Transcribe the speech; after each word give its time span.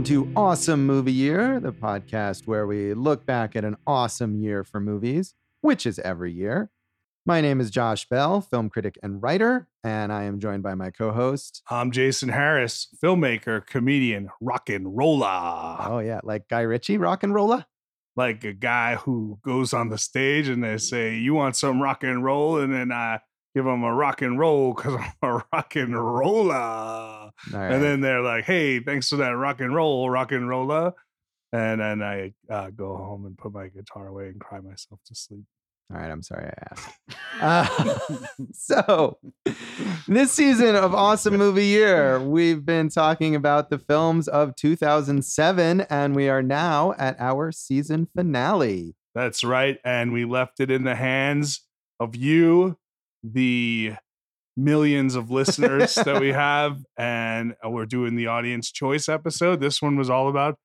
Welcome 0.00 0.14
to 0.14 0.32
Awesome 0.34 0.86
Movie 0.86 1.12
Year, 1.12 1.60
the 1.60 1.74
podcast 1.74 2.46
where 2.46 2.66
we 2.66 2.94
look 2.94 3.26
back 3.26 3.54
at 3.54 3.66
an 3.66 3.76
awesome 3.86 4.34
year 4.34 4.64
for 4.64 4.80
movies, 4.80 5.34
which 5.60 5.84
is 5.84 5.98
every 5.98 6.32
year. 6.32 6.70
My 7.26 7.42
name 7.42 7.60
is 7.60 7.70
Josh 7.70 8.08
Bell, 8.08 8.40
film 8.40 8.70
critic 8.70 8.98
and 9.02 9.22
writer, 9.22 9.68
and 9.84 10.10
I 10.10 10.22
am 10.22 10.40
joined 10.40 10.62
by 10.62 10.74
my 10.74 10.90
co 10.90 11.12
host. 11.12 11.60
I'm 11.68 11.90
Jason 11.90 12.30
Harris, 12.30 12.88
filmmaker, 13.04 13.66
comedian, 13.66 14.30
rock 14.40 14.70
and 14.70 14.96
roller. 14.96 15.76
Oh, 15.80 16.00
yeah, 16.02 16.20
like 16.22 16.48
Guy 16.48 16.62
Ritchie, 16.62 16.96
rock 16.96 17.22
and 17.22 17.34
roller? 17.34 17.66
Like 18.16 18.42
a 18.44 18.54
guy 18.54 18.94
who 18.94 19.38
goes 19.42 19.74
on 19.74 19.90
the 19.90 19.98
stage 19.98 20.48
and 20.48 20.64
they 20.64 20.78
say, 20.78 21.16
You 21.16 21.34
want 21.34 21.56
some 21.56 21.82
rock 21.82 22.04
and 22.04 22.24
roll? 22.24 22.58
And 22.58 22.72
then 22.72 22.90
I 22.90 23.20
give 23.54 23.64
them 23.64 23.82
a 23.82 23.94
rock 23.94 24.22
and 24.22 24.38
roll 24.38 24.74
because 24.74 24.94
I'm 25.22 25.28
a 25.30 25.44
rock 25.52 25.76
and 25.76 25.94
roller. 25.94 27.30
Right. 27.52 27.72
And 27.72 27.82
then 27.82 28.00
they're 28.00 28.22
like, 28.22 28.44
Hey, 28.44 28.80
thanks 28.80 29.08
for 29.08 29.16
that 29.16 29.30
rock 29.30 29.60
and 29.60 29.74
roll, 29.74 30.08
rock 30.10 30.32
and 30.32 30.48
roller. 30.48 30.92
And 31.52 31.80
then 31.80 32.02
I 32.02 32.32
uh, 32.48 32.70
go 32.70 32.96
home 32.96 33.26
and 33.26 33.36
put 33.36 33.52
my 33.52 33.68
guitar 33.68 34.06
away 34.06 34.28
and 34.28 34.40
cry 34.40 34.60
myself 34.60 35.00
to 35.06 35.14
sleep. 35.14 35.44
All 35.92 35.98
right, 36.00 36.10
I'm 36.10 36.22
sorry 36.22 36.46
I 36.46 36.66
asked. 36.70 36.90
Uh, 37.40 37.98
so, 38.52 39.16
this 40.06 40.30
season 40.30 40.76
of 40.76 40.94
Awesome 40.94 41.38
Movie 41.38 41.68
Year, 41.68 42.20
we've 42.20 42.66
been 42.66 42.90
talking 42.90 43.34
about 43.34 43.70
the 43.70 43.78
films 43.78 44.28
of 44.28 44.54
2007, 44.56 45.80
and 45.88 46.14
we 46.14 46.28
are 46.28 46.42
now 46.42 46.92
at 46.98 47.18
our 47.18 47.50
season 47.50 48.06
finale. 48.14 48.94
That's 49.14 49.42
right. 49.42 49.78
And 49.82 50.12
we 50.12 50.26
left 50.26 50.60
it 50.60 50.70
in 50.70 50.84
the 50.84 50.96
hands 50.96 51.62
of 51.98 52.14
you, 52.14 52.76
the 53.22 53.94
millions 54.56 55.14
of 55.14 55.30
listeners 55.30 55.94
that 55.94 56.20
we 56.20 56.28
have. 56.32 56.78
And 56.98 57.54
we're 57.64 57.86
doing 57.86 58.16
the 58.16 58.26
audience 58.26 58.70
choice 58.70 59.08
episode. 59.08 59.60
This 59.60 59.80
one 59.80 59.96
was 59.96 60.10
all 60.10 60.28
about 60.28 60.56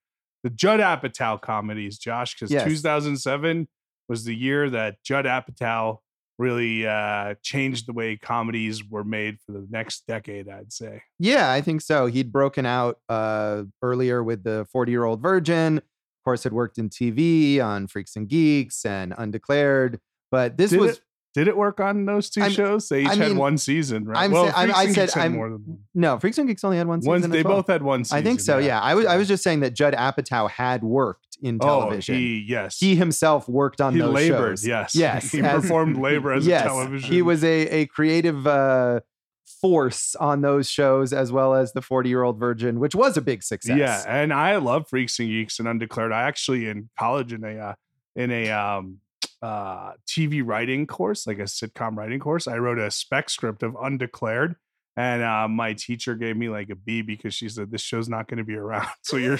the 0.43 0.49
Judd 0.49 0.79
Apatow 0.79 1.41
comedies, 1.41 1.97
Josh, 1.97 2.35
because 2.35 2.51
Yes. 2.51 2.65
2007 2.65 3.67
was 4.07 4.25
the 4.25 4.35
year 4.35 4.69
that 4.69 4.97
Judd 5.03 5.25
Apatow 5.25 5.97
really 6.37 6.85
uh, 6.85 7.35
changed 7.41 7.87
the 7.87 7.93
way 7.93 8.17
comedies 8.17 8.83
were 8.87 9.05
made 9.05 9.37
for 9.45 9.53
the 9.53 9.65
next 9.69 10.05
decade, 10.05 10.49
I'd 10.49 10.73
say. 10.73 11.01
Yeah, 11.17 11.49
I 11.51 11.61
think 11.61 11.81
so. 11.81 12.07
He'd 12.07 12.31
broken 12.31 12.65
out 12.65 12.99
uh, 13.07 13.63
earlier 13.81 14.21
with 14.23 14.43
the 14.43 14.67
40 14.71 14.91
year 14.91 15.05
old 15.05 15.21
virgin. 15.21 15.77
Of 15.77 15.83
course, 16.25 16.43
had 16.43 16.53
worked 16.53 16.77
in 16.77 16.89
TV 16.89 17.61
on 17.61 17.87
Freaks 17.87 18.15
and 18.15 18.27
Geeks 18.27 18.83
and 18.85 19.13
Undeclared. 19.17 19.99
But 20.29 20.57
this 20.57 20.71
Did 20.71 20.79
was 20.81 20.97
it, 20.97 21.03
did 21.35 21.47
it 21.47 21.55
work 21.55 21.79
on 21.79 22.05
those 22.05 22.29
2 22.31 22.41
I'm- 22.41 22.51
shows? 22.51 22.89
They 22.89 23.01
each 23.03 23.09
I 23.09 23.15
had 23.15 23.37
one 23.37 23.57
season, 23.59 24.05
right? 24.05 24.17
I'm 24.23 24.31
well, 24.31 24.45
I'm- 24.55 24.69
Freaks 24.69 24.77
I 24.79 24.83
and 24.83 24.95
said 24.95 25.01
Geeks 25.07 25.13
had 25.13 25.31
more 25.33 25.49
than 25.49 25.63
one. 25.65 25.79
no 25.93 26.17
Freaks 26.17 26.37
and 26.39 26.47
Geeks 26.47 26.63
only 26.63 26.77
had 26.77 26.87
one 26.87 27.01
season. 27.01 27.21
One, 27.21 27.29
they 27.29 27.43
well. 27.43 27.57
both 27.57 27.67
had 27.67 27.83
one 27.83 28.03
season. 28.03 28.17
I 28.17 28.21
think 28.23 28.39
so. 28.39 28.57
Yeah, 28.57 28.79
I 28.81 28.95
was 28.95 29.05
I 29.05 29.17
was 29.17 29.27
just 29.27 29.43
saying 29.43 29.59
that 29.59 29.75
Judd 29.75 29.93
Apatow 29.93 30.49
had 30.49 30.83
worked 30.83 31.37
in 31.43 31.59
television. 31.59 32.15
Oh, 32.15 32.17
he 32.17 32.45
yes. 32.47 32.79
he 32.79 32.95
himself 32.95 33.47
worked 33.49 33.81
on 33.81 33.93
he 33.93 33.99
those 33.99 34.13
labored. 34.13 34.59
shows. 34.59 34.65
Yes. 34.65 34.95
Yes, 34.95 35.31
He 35.31 35.41
as- 35.41 35.61
performed 35.61 35.97
labor 35.97 36.31
as 36.33 36.47
yes, 36.47 36.61
a 36.63 36.67
television. 36.69 37.11
He 37.11 37.21
was 37.21 37.43
a 37.43 37.67
a 37.67 37.85
creative 37.87 38.47
uh, 38.47 39.01
force 39.61 40.15
on 40.15 40.41
those 40.41 40.69
shows 40.69 41.13
as 41.13 41.31
well 41.31 41.53
as 41.53 41.73
the 41.73 41.81
40 41.81 42.09
year 42.09 42.23
old 42.23 42.39
virgin, 42.39 42.79
which 42.79 42.95
was 42.95 43.17
a 43.17 43.21
big 43.21 43.43
success. 43.43 43.77
Yeah, 43.77 44.03
and 44.07 44.33
I 44.33 44.55
love 44.57 44.87
Freaks 44.89 45.19
and 45.19 45.27
Geeks 45.29 45.59
and 45.59 45.67
Undeclared. 45.67 46.11
I 46.11 46.23
actually 46.23 46.67
in 46.67 46.89
college 46.97 47.33
in 47.33 47.43
a 47.43 47.57
uh, 47.57 47.73
in 48.15 48.31
a 48.31 48.49
um 48.51 48.99
uh 49.45 49.93
TV 50.07 50.41
writing 50.45 50.87
course, 50.87 51.27
like 51.27 51.39
a 51.39 51.43
sitcom 51.57 51.95
writing 51.97 52.19
course, 52.19 52.47
I 52.47 52.57
wrote 52.57 52.79
a 52.79 52.89
spec 52.91 53.29
script 53.29 53.63
of 53.63 53.75
Undeclared. 53.81 54.55
And 54.97 55.23
uh, 55.23 55.47
my 55.49 55.73
teacher 55.73 56.15
gave 56.15 56.37
me 56.37 56.47
like 56.47 56.69
a 56.69 56.75
B 56.75 57.01
because 57.01 57.33
she 57.33 57.49
said 57.49 57.69
this 57.69 57.81
show's 57.81 58.07
not 58.07 58.27
going 58.29 58.37
to 58.37 58.45
be 58.45 58.55
around, 58.55 58.87
so 59.01 59.17
your 59.17 59.37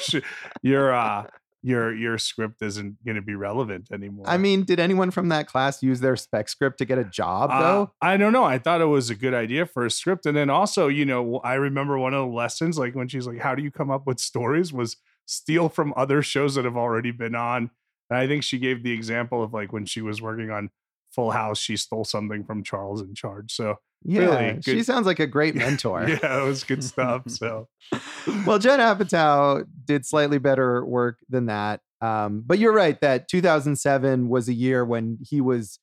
your 0.62 0.94
uh, 0.94 1.28
your 1.64 1.96
your 1.96 2.18
script 2.18 2.62
isn't 2.62 3.04
going 3.06 3.16
to 3.16 3.22
be 3.22 3.36
relevant 3.36 3.88
anymore. 3.90 4.26
I 4.28 4.38
mean, 4.38 4.66
did 4.66 4.80
anyone 4.82 5.12
from 5.12 5.30
that 5.30 5.48
class 5.48 5.82
use 5.82 6.02
their 6.02 6.18
spec 6.18 6.50
script 6.50 6.78
to 6.80 6.86
get 6.86 6.98
a 6.98 7.06
job 7.06 7.50
Uh, 7.52 7.60
though? 7.62 7.92
I 8.02 8.18
don't 8.18 8.34
know. 8.34 8.44
I 8.44 8.58
thought 8.60 8.82
it 8.82 8.86
was 8.86 9.10
a 9.10 9.16
good 9.16 9.34
idea 9.34 9.66
for 9.66 9.86
a 9.86 9.90
script. 9.90 10.26
And 10.26 10.36
then 10.36 10.50
also, 10.50 10.90
you 10.90 11.06
know, 11.06 11.40
I 11.44 11.54
remember 11.54 11.98
one 11.98 12.14
of 12.14 12.28
the 12.28 12.36
lessons, 12.36 12.78
like 12.78 12.94
when 12.94 13.08
she's 13.08 13.26
like, 13.26 13.40
How 13.40 13.56
do 13.56 13.64
you 13.64 13.72
come 13.72 13.90
up 13.90 14.06
with 14.06 14.20
stories? 14.20 14.74
was 14.74 14.98
steal 15.26 15.70
from 15.70 15.94
other 15.96 16.22
shows 16.22 16.56
that 16.56 16.66
have 16.66 16.78
already 16.78 17.12
been 17.12 17.34
on. 17.34 17.72
And 18.10 18.20
I 18.20 18.28
think 18.28 18.44
she 18.44 18.58
gave 18.60 18.84
the 18.84 18.92
example 18.92 19.44
of 19.44 19.54
like 19.54 19.74
when 19.74 19.86
she 19.86 20.02
was 20.02 20.22
working 20.22 20.52
on 20.52 20.70
Full 21.14 21.32
House, 21.32 21.58
she 21.60 21.78
stole 21.78 22.04
something 22.04 22.44
from 22.44 22.64
Charles 22.64 23.02
in 23.02 23.16
Charge. 23.16 23.52
So 23.54 23.76
Yeah, 24.04 24.20
really 24.40 24.62
she 24.62 24.84
sounds 24.84 25.06
like 25.06 25.20
a 25.20 25.28
great 25.28 25.56
mentor. 25.56 26.08
yeah, 26.08 26.42
it 26.44 26.46
was 26.46 26.64
good 26.64 26.84
stuff. 26.84 27.24
So 27.30 27.68
well, 28.46 28.60
Judd 28.60 28.80
Apatow 28.80 29.66
did 29.86 30.06
slightly 30.06 30.38
better 30.38 30.86
work 30.86 31.20
than 31.30 31.46
that. 31.48 31.82
Um, 32.02 32.44
but 32.46 32.60
you're 32.60 32.74
right 32.74 33.00
that 33.02 33.28
2007 33.30 34.30
was 34.30 34.48
a 34.50 34.54
year 34.54 34.84
when 34.86 35.18
he 35.22 35.42
was 35.42 35.80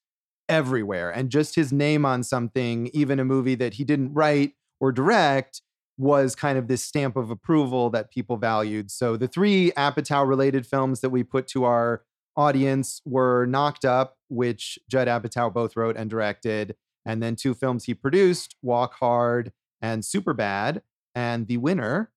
everywhere, 0.48 1.10
and 1.10 1.30
just 1.30 1.54
his 1.54 1.72
name 1.72 2.04
on 2.04 2.22
something, 2.22 2.90
even 2.92 3.18
a 3.18 3.24
movie 3.24 3.54
that 3.56 3.74
he 3.74 3.84
didn't 3.84 4.12
write 4.12 4.52
or 4.80 4.92
direct, 4.92 5.62
was 5.98 6.34
kind 6.34 6.58
of 6.58 6.68
this 6.68 6.84
stamp 6.84 7.16
of 7.16 7.30
approval 7.30 7.90
that 7.90 8.10
people 8.10 8.36
valued. 8.36 8.90
So 8.90 9.16
the 9.16 9.28
three 9.28 9.72
Apatow 9.72 10.26
related 10.28 10.66
films 10.66 11.00
that 11.00 11.10
we 11.10 11.22
put 11.22 11.46
to 11.48 11.64
our 11.64 12.02
audience 12.36 13.00
were 13.04 13.46
Knocked 13.46 13.84
Up, 13.84 14.16
which 14.28 14.78
Judd 14.88 15.08
Apatow 15.08 15.52
both 15.52 15.76
wrote 15.76 15.96
and 15.96 16.08
directed, 16.08 16.76
and 17.04 17.22
then 17.22 17.36
two 17.36 17.54
films 17.54 17.84
he 17.84 17.94
produced, 17.94 18.56
Walk 18.62 18.94
Hard 18.94 19.52
and 19.80 20.02
Superbad. 20.02 20.82
And 21.14 21.46
the 21.46 21.58
winner 21.58 22.10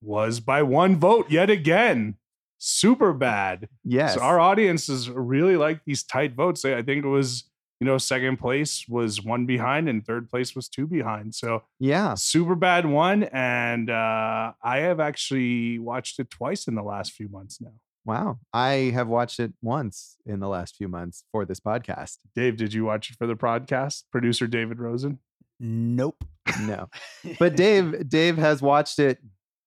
was 0.00 0.40
by 0.40 0.62
one 0.62 0.96
vote 0.96 1.30
yet 1.30 1.50
again. 1.50 2.16
Super 2.58 3.12
bad. 3.12 3.68
Yes. 3.84 4.14
So 4.14 4.20
our 4.20 4.40
audiences 4.40 5.10
really 5.10 5.56
like 5.56 5.84
these 5.84 6.02
tight 6.02 6.34
votes. 6.34 6.64
I 6.64 6.82
think 6.82 7.04
it 7.04 7.08
was, 7.08 7.44
you 7.80 7.86
know, 7.86 7.98
second 7.98 8.38
place 8.38 8.86
was 8.88 9.22
one 9.22 9.46
behind 9.46 9.88
and 9.88 10.04
third 10.04 10.28
place 10.28 10.54
was 10.54 10.68
two 10.68 10.86
behind. 10.86 11.34
So 11.34 11.64
yeah. 11.78 12.14
super 12.14 12.54
bad 12.54 12.86
one. 12.86 13.24
And 13.24 13.90
uh, 13.90 14.52
I 14.62 14.78
have 14.78 15.00
actually 15.00 15.78
watched 15.78 16.18
it 16.18 16.30
twice 16.30 16.66
in 16.66 16.74
the 16.74 16.82
last 16.82 17.12
few 17.12 17.28
months 17.28 17.60
now. 17.60 17.74
Wow. 18.04 18.38
I 18.52 18.90
have 18.94 19.08
watched 19.08 19.38
it 19.38 19.52
once 19.62 20.16
in 20.26 20.40
the 20.40 20.48
last 20.48 20.76
few 20.76 20.88
months 20.88 21.24
for 21.30 21.44
this 21.44 21.60
podcast. 21.60 22.18
Dave, 22.34 22.56
did 22.56 22.74
you 22.74 22.84
watch 22.84 23.10
it 23.10 23.16
for 23.16 23.26
the 23.26 23.36
podcast? 23.36 24.04
Producer 24.10 24.46
David 24.46 24.80
Rosen. 24.80 25.18
Nope. 25.60 26.24
No. 26.62 26.88
But 27.38 27.54
Dave, 27.56 28.08
Dave 28.08 28.36
has 28.38 28.60
watched 28.60 28.98
it 28.98 29.18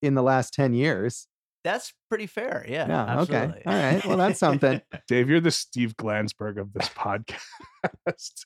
in 0.01 0.13
the 0.13 0.23
last 0.23 0.53
10 0.53 0.73
years. 0.73 1.27
That's 1.63 1.93
pretty 2.09 2.27
fair. 2.27 2.65
Yeah. 2.67 2.87
Yeah. 2.87 3.21
Okay. 3.21 3.61
All 3.65 3.73
right. 3.73 4.05
Well, 4.05 4.17
that's 4.17 4.37
something. 4.37 4.81
Dave, 5.07 5.29
you're 5.29 5.39
the 5.39 5.49
Steve 5.51 5.95
Glansberg 5.97 6.59
of 6.59 6.73
this 6.73 6.89
podcast. 6.95 8.45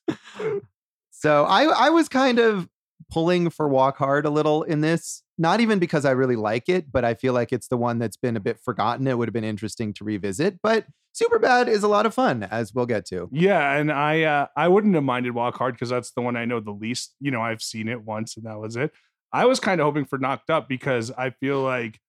So 1.11 1.43
I 1.43 1.63
I 1.65 1.89
was 1.89 2.07
kind 2.07 2.39
of 2.39 2.69
pulling 3.09 3.49
for 3.49 3.67
Walk 3.67 3.97
Hard 3.97 4.25
a 4.25 4.29
little 4.29 4.63
in 4.63 4.81
this, 4.81 5.23
not 5.37 5.59
even 5.59 5.79
because 5.79 6.05
I 6.05 6.11
really 6.11 6.35
like 6.35 6.69
it, 6.69 6.91
but 6.91 7.03
I 7.03 7.13
feel 7.13 7.33
like 7.33 7.51
it's 7.51 7.67
the 7.67 7.77
one 7.77 7.99
that's 7.99 8.17
been 8.17 8.37
a 8.37 8.39
bit 8.39 8.59
forgotten. 8.59 9.07
It 9.07 9.17
would 9.17 9.27
have 9.27 9.33
been 9.33 9.43
interesting 9.43 9.93
to 9.95 10.03
revisit, 10.03 10.59
but 10.61 10.85
Superbad 11.15 11.67
is 11.67 11.83
a 11.83 11.87
lot 11.87 12.05
of 12.05 12.13
fun, 12.13 12.43
as 12.43 12.73
we'll 12.73 12.85
get 12.85 13.05
to. 13.07 13.29
yeah, 13.31 13.73
and 13.73 13.91
I 13.91 14.23
uh, 14.23 14.47
I 14.55 14.67
wouldn't 14.67 14.95
have 14.95 15.03
minded 15.03 15.33
Walk 15.33 15.57
Hard 15.57 15.73
because 15.73 15.89
that's 15.89 16.11
the 16.11 16.21
one 16.21 16.35
I 16.35 16.45
know 16.45 16.59
the 16.59 16.71
least. 16.71 17.15
You 17.19 17.31
know, 17.31 17.41
I've 17.41 17.61
seen 17.61 17.87
it 17.87 18.03
once 18.03 18.37
and 18.37 18.45
that 18.45 18.59
was 18.59 18.75
it. 18.75 18.91
I 19.31 19.45
was 19.45 19.59
kind 19.59 19.81
of 19.81 19.85
hoping 19.85 20.05
for 20.05 20.17
Knocked 20.17 20.49
Up 20.49 20.67
because 20.67 21.11
I 21.11 21.31
feel 21.31 21.61
like 21.61 21.99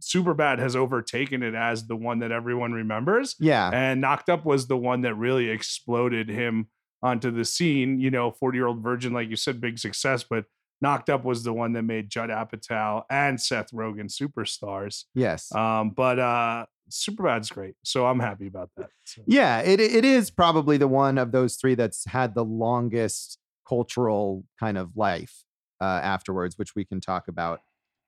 Superbad 0.00 0.58
has 0.58 0.76
overtaken 0.76 1.42
it 1.42 1.54
as 1.54 1.86
the 1.86 1.96
one 1.96 2.20
that 2.20 2.32
everyone 2.32 2.72
remembers. 2.72 3.36
Yeah. 3.38 3.70
And 3.72 4.00
Knocked 4.00 4.28
Up 4.28 4.44
was 4.44 4.66
the 4.66 4.76
one 4.76 5.02
that 5.02 5.14
really 5.14 5.48
exploded 5.48 6.28
him 6.28 6.68
onto 7.02 7.30
the 7.30 7.44
scene. 7.44 8.00
You 8.00 8.10
know, 8.10 8.30
40 8.30 8.58
year 8.58 8.66
old 8.66 8.82
virgin, 8.82 9.12
like 9.12 9.28
you 9.28 9.36
said, 9.36 9.60
big 9.60 9.78
success, 9.78 10.24
but 10.28 10.44
Knocked 10.82 11.10
Up 11.10 11.24
was 11.24 11.42
the 11.42 11.52
one 11.52 11.72
that 11.74 11.82
made 11.82 12.08
Judd 12.08 12.30
Apatow 12.30 13.02
and 13.10 13.38
Seth 13.40 13.70
Rogen 13.70 14.10
superstars. 14.10 15.04
Yes. 15.14 15.54
Um, 15.54 15.90
but 15.90 16.18
uh 16.18 16.66
Superbad's 16.92 17.50
great. 17.50 17.74
So 17.84 18.06
I'm 18.06 18.18
happy 18.18 18.46
about 18.48 18.70
that. 18.76 18.90
So- 19.04 19.22
Yeah, 19.26 19.60
it 19.60 19.78
it 19.80 20.04
is 20.04 20.30
probably 20.30 20.76
the 20.76 20.88
one 20.88 21.18
of 21.18 21.32
those 21.32 21.56
three 21.56 21.74
that's 21.74 22.04
had 22.06 22.34
the 22.34 22.44
longest 22.44 23.38
cultural 23.68 24.44
kind 24.58 24.76
of 24.76 24.96
life 24.96 25.44
uh, 25.80 25.84
afterwards, 26.02 26.58
which 26.58 26.74
we 26.74 26.84
can 26.84 27.00
talk 27.00 27.28
about 27.28 27.60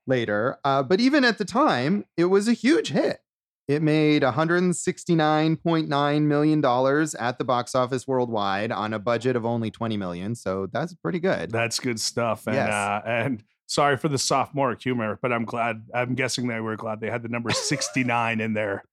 later. 0.06 0.58
Uh, 0.64 0.82
but 0.82 0.98
even 1.00 1.24
at 1.24 1.38
the 1.38 1.44
time, 1.44 2.04
it 2.16 2.24
was 2.24 2.48
a 2.48 2.52
huge 2.52 2.88
hit. 2.88 3.20
It 3.68 3.82
made 3.82 4.22
169.9 4.22 6.22
million 6.22 6.60
dollars 6.60 7.14
at 7.14 7.38
the 7.38 7.44
box 7.44 7.74
office 7.74 8.06
worldwide 8.06 8.72
on 8.72 8.92
a 8.92 8.98
budget 8.98 9.36
of 9.36 9.46
only 9.46 9.70
20 9.70 9.96
million. 9.96 10.34
So 10.34 10.68
that's 10.72 10.94
pretty 10.94 11.20
good. 11.20 11.50
That's 11.50 11.78
good 11.80 12.00
stuff. 12.00 12.46
And 12.46 12.56
Yes. 12.56 12.72
uh 12.72 13.00
and 13.06 13.42
sorry 13.66 13.96
for 13.96 14.08
the 14.08 14.18
sophomoric 14.18 14.82
humor, 14.82 15.18
but 15.22 15.32
I'm 15.32 15.44
glad 15.44 15.82
I'm 15.94 16.14
guessing 16.14 16.48
they 16.48 16.60
were 16.60 16.76
glad 16.76 17.00
they 17.00 17.10
had 17.10 17.22
the 17.22 17.28
number 17.28 17.50
69 17.50 18.40
in 18.40 18.54
there 18.54 18.84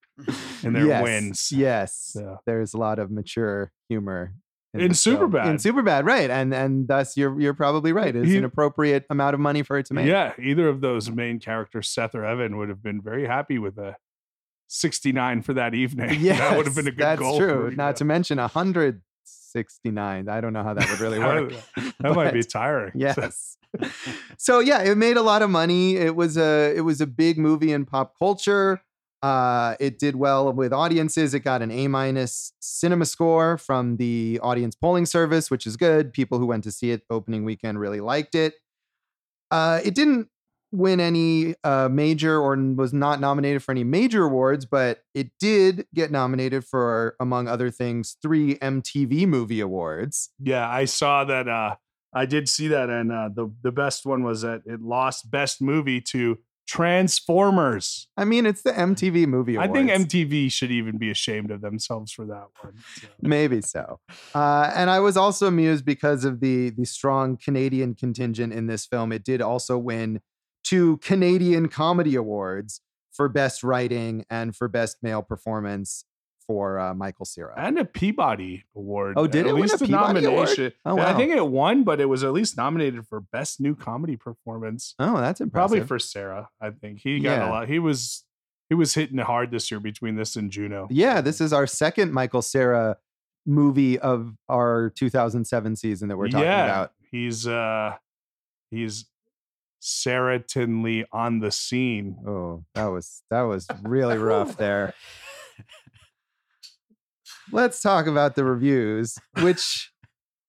in 0.64 0.74
their 0.74 0.86
yes, 0.86 1.04
wins. 1.04 1.52
Yes, 1.52 2.16
there's 2.46 2.74
a 2.74 2.78
lot 2.78 3.00
of 3.00 3.10
mature 3.10 3.72
humor 3.88 4.34
In 4.74 4.90
this 4.90 5.04
film. 5.04 5.32
Superbad. 5.32 5.50
In 5.50 5.56
Superbad, 5.58 6.04
right? 6.06 6.30
And 6.30 6.54
and 6.54 6.88
thus 6.88 7.18
you're 7.18 7.40
you're 7.40 7.54
probably 7.54 7.92
right. 7.94 8.16
It's 8.16 8.28
He- 8.30 8.38
an 8.38 8.44
appropriate 8.46 9.06
amount 9.10 9.34
of 9.34 9.40
money 9.40 9.64
for 9.64 9.78
it 9.80 9.86
to 9.88 9.94
make. 9.94 10.06
Yeah, 10.08 10.34
either 10.40 10.68
of 10.70 10.82
those 10.82 11.10
main 11.10 11.40
characters, 11.40 11.90
Seth 11.90 12.14
or 12.16 12.24
Evan, 12.24 12.58
would 12.58 12.70
have 12.70 12.84
been 12.84 13.02
very 13.02 13.26
happy 13.26 13.58
with 13.58 13.78
a 13.78 13.96
69 14.70 15.42
for 15.42 15.54
that 15.56 15.74
evening. 15.74 16.20
Yeah, 16.22 16.38
that 16.50 16.58
would 16.58 16.66
have 16.66 16.76
been 16.76 16.88
a 16.88 16.92
good 16.92 17.00
that's 17.00 17.20
goal. 17.20 17.40
That's 17.40 17.52
true. 17.52 17.74
Not 17.76 17.98
to 17.98 18.06
mention 18.06 18.38
169. 18.38 20.30
I 20.30 20.42
don't 20.42 20.54
know 20.54 20.64
how 20.64 20.74
that 20.76 20.90
would 20.90 21.00
really 21.00 21.20
work. 21.20 21.52
that 22.00 22.16
might 22.16 22.32
be 22.34 22.40
but- 22.42 22.50
tiring. 22.50 22.94
Yes. 22.96 23.58
so 24.38 24.60
yeah, 24.60 24.82
it 24.84 24.96
made 24.98 25.18
a 25.18 25.22
lot 25.22 25.42
of 25.42 25.50
money. 25.50 25.96
It 25.96 26.16
was 26.16 26.38
a 26.38 26.74
it 26.76 26.82
was 26.82 27.02
a 27.02 27.08
big 27.08 27.38
movie 27.38 27.72
in 27.72 27.86
pop 27.86 28.18
culture. 28.18 28.82
Uh, 29.22 29.76
it 29.80 30.00
did 30.00 30.16
well 30.16 30.52
with 30.54 30.72
audiences. 30.72 31.34
It 31.34 31.42
got 31.42 31.62
an 31.62 31.72
A 31.72 31.88
minus 31.88 32.54
cinema 32.62 33.06
score 33.06 33.58
from 33.58 33.98
the 33.98 34.40
audience 34.42 34.76
polling 34.76 35.06
service, 35.06 35.52
which 35.52 35.68
is 35.68 35.76
good. 35.78 36.14
People 36.14 36.40
who 36.40 36.46
went 36.46 36.64
to 36.64 36.72
see 36.72 36.92
it 36.92 37.04
opening 37.10 37.44
weekend 37.44 37.80
really 37.80 38.00
liked 38.00 38.34
it. 38.34 38.54
Uh, 39.52 39.82
it 39.84 39.94
didn't 39.94 40.30
win 40.72 41.00
any 41.00 41.56
uh, 41.64 41.90
major 41.90 42.40
or 42.40 42.56
was 42.76 42.94
not 42.94 43.20
nominated 43.20 43.64
for 43.64 43.72
any 43.72 43.84
major 43.84 44.26
awards, 44.26 44.66
but 44.66 45.00
it 45.14 45.32
did 45.40 45.86
get 45.94 46.12
nominated 46.12 46.64
for, 46.64 47.16
among 47.20 47.48
other 47.48 47.72
things, 47.72 48.18
three 48.22 48.56
MTV 48.56 49.28
Movie 49.28 49.60
Awards. 49.60 50.30
Yeah, 50.40 50.70
I 50.70 50.86
saw 50.86 51.24
that. 51.26 51.48
Uh, 51.48 51.76
I 52.14 52.26
did 52.26 52.50
see 52.50 52.68
that, 52.70 52.90
and 52.90 53.12
uh, 53.12 53.30
the 53.34 53.52
the 53.62 53.72
best 53.72 54.06
one 54.06 54.24
was 54.24 54.42
that 54.42 54.62
it 54.66 54.82
lost 54.82 55.30
best 55.30 55.62
movie 55.62 56.02
to 56.02 56.40
Transformers. 56.68 58.08
I 58.16 58.26
mean, 58.26 58.46
it's 58.46 58.62
the 58.62 58.72
MTV 58.72 59.26
Movie 59.28 59.56
Awards. 59.56 59.72
I 59.72 59.74
think 59.74 59.90
MTV 59.90 60.52
should 60.52 60.70
even 60.70 60.98
be 60.98 61.10
ashamed 61.10 61.50
of 61.50 61.62
themselves 61.62 62.12
for 62.12 62.26
that 62.26 62.46
one. 62.62 62.76
so. 62.96 63.08
Maybe 63.22 63.62
so. 63.62 64.00
Uh, 64.36 64.72
and 64.76 64.90
I 64.90 65.00
was 65.00 65.18
also 65.18 65.48
amused 65.48 65.84
because 65.84 66.26
of 66.26 66.42
the 66.42 66.70
the 66.70 66.86
strong 66.86 67.38
Canadian 67.38 67.96
contingent 67.96 68.54
in 68.54 68.68
this 68.68 68.86
film. 68.86 69.12
It 69.12 69.24
did 69.24 69.42
also 69.42 69.78
win 69.78 70.22
two 70.70 70.98
Canadian 70.98 71.68
Comedy 71.68 72.16
Awards 72.16 72.82
for 73.12 73.28
Best 73.28 73.64
Writing 73.64 74.26
and 74.30 74.56
for 74.56 74.68
Best 74.68 74.98
Male 75.02 75.24
Performance 75.24 76.06
for 76.46 76.80
uh, 76.80 76.94
Michael 76.94 77.26
Cera. 77.26 77.54
And 77.58 77.78
a 77.78 77.86
Peabody 77.86 78.64
Award. 78.76 79.16
Oh, 79.18 79.28
did 79.28 79.42
at 79.42 79.50
it 79.50 79.54
win 79.54 79.60
a 79.60 79.62
least 79.64 79.84
Peabody 79.84 80.26
Award? 80.26 80.74
Oh, 80.86 80.98
Yeah, 80.98 81.10
I 81.10 81.14
think 81.14 81.32
it 81.32 81.48
won, 81.48 81.84
but 81.84 82.00
it 82.00 82.06
was 82.06 82.24
at 82.24 82.34
least 82.34 82.58
nominated 82.58 83.08
for 83.08 83.20
Best 83.20 83.60
New 83.60 83.76
Comedy 83.76 84.16
Performance. 84.16 84.96
oh, 85.00 85.18
that's 85.18 85.42
impressive. 85.42 85.70
Probably 85.70 85.82
for 85.82 86.00
Cera. 86.00 86.50
I 86.62 86.72
think 86.72 87.00
he 87.00 87.20
got 87.20 87.38
Yeah. 87.38 87.50
a 87.50 87.52
lot. 87.52 87.68
He 87.68 87.80
was 87.80 88.26
he 88.70 88.76
was 88.76 88.94
hitting 88.94 89.18
hard 89.18 89.50
this 89.50 89.72
year 89.72 89.80
between 89.80 90.16
this 90.16 90.36
and 90.36 90.52
Juno. 90.52 90.88
Yeah, 90.92 91.22
this 91.22 91.42
is 91.42 91.52
our 91.52 91.66
second 91.66 92.14
Michael 92.14 92.44
Cera 92.44 92.98
movie 93.46 93.98
of 93.98 94.36
our 94.48 94.92
2007 94.96 95.76
season 95.76 96.10
that 96.10 96.18
we're 96.18 96.28
talking 96.30 96.46
yeah, 96.46 96.66
about. 96.66 96.94
He's 97.12 97.48
uh 97.48 97.96
he's 98.70 99.06
Seratonly 99.82 101.06
on 101.12 101.40
the 101.40 101.52
scene. 101.52 102.18
Oh, 102.28 102.66
that 102.76 102.88
was 102.88 103.24
that 103.30 103.42
was 103.44 103.68
really 103.84 104.18
rough 104.18 104.58
there. 104.58 104.94
Let's 107.52 107.82
talk 107.82 108.06
about 108.06 108.36
the 108.36 108.44
reviews, 108.44 109.18
which 109.42 109.92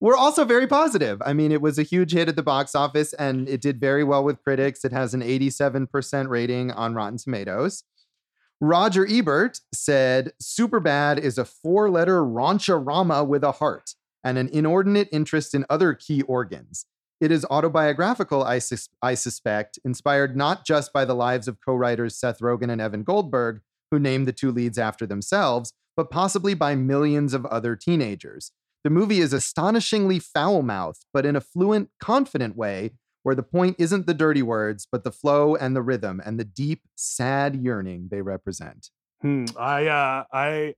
were 0.00 0.16
also 0.16 0.44
very 0.44 0.66
positive. 0.66 1.20
I 1.24 1.32
mean, 1.32 1.52
it 1.52 1.60
was 1.60 1.78
a 1.78 1.82
huge 1.82 2.12
hit 2.12 2.28
at 2.28 2.36
the 2.36 2.42
box 2.42 2.74
office 2.74 3.12
and 3.14 3.48
it 3.48 3.60
did 3.60 3.80
very 3.80 4.02
well 4.02 4.24
with 4.24 4.42
critics. 4.42 4.84
It 4.84 4.92
has 4.92 5.14
an 5.14 5.20
87% 5.20 6.28
rating 6.28 6.72
on 6.72 6.94
Rotten 6.94 7.18
Tomatoes. 7.18 7.84
Roger 8.60 9.06
Ebert 9.08 9.60
said 9.72 10.32
Superbad 10.42 11.18
is 11.18 11.38
a 11.38 11.44
four-letter 11.44 12.22
rauncha-rama 12.22 13.24
with 13.24 13.42
a 13.42 13.52
heart 13.52 13.94
and 14.22 14.36
an 14.36 14.48
inordinate 14.48 15.08
interest 15.12 15.54
in 15.54 15.64
other 15.70 15.94
key 15.94 16.22
organs. 16.22 16.84
It 17.20 17.30
is 17.30 17.46
autobiographical, 17.50 18.42
I, 18.44 18.58
sus- 18.58 18.88
I 19.02 19.14
suspect, 19.14 19.78
inspired 19.84 20.36
not 20.36 20.64
just 20.64 20.92
by 20.92 21.04
the 21.04 21.14
lives 21.14 21.48
of 21.48 21.58
co 21.64 21.74
writers 21.74 22.18
Seth 22.18 22.40
Rogen 22.40 22.70
and 22.70 22.80
Evan 22.80 23.02
Goldberg, 23.02 23.60
who 23.90 23.98
named 23.98 24.26
the 24.26 24.32
two 24.32 24.50
leads 24.50 24.78
after 24.78 25.06
themselves, 25.06 25.72
but 25.96 26.10
possibly 26.10 26.54
by 26.54 26.74
millions 26.74 27.34
of 27.34 27.44
other 27.46 27.76
teenagers. 27.76 28.52
The 28.84 28.90
movie 28.90 29.20
is 29.20 29.34
astonishingly 29.34 30.18
foul 30.18 30.62
mouthed, 30.62 31.04
but 31.12 31.26
in 31.26 31.36
a 31.36 31.40
fluent, 31.42 31.90
confident 32.00 32.56
way, 32.56 32.92
where 33.22 33.34
the 33.34 33.42
point 33.42 33.76
isn't 33.78 34.06
the 34.06 34.14
dirty 34.14 34.42
words, 34.42 34.86
but 34.90 35.04
the 35.04 35.12
flow 35.12 35.54
and 35.54 35.76
the 35.76 35.82
rhythm 35.82 36.22
and 36.24 36.40
the 36.40 36.44
deep, 36.44 36.82
sad 36.96 37.54
yearning 37.54 38.08
they 38.10 38.22
represent. 38.22 38.88
Hmm. 39.20 39.44
I 39.58 39.86
uh 39.86 40.24
I 40.32 40.74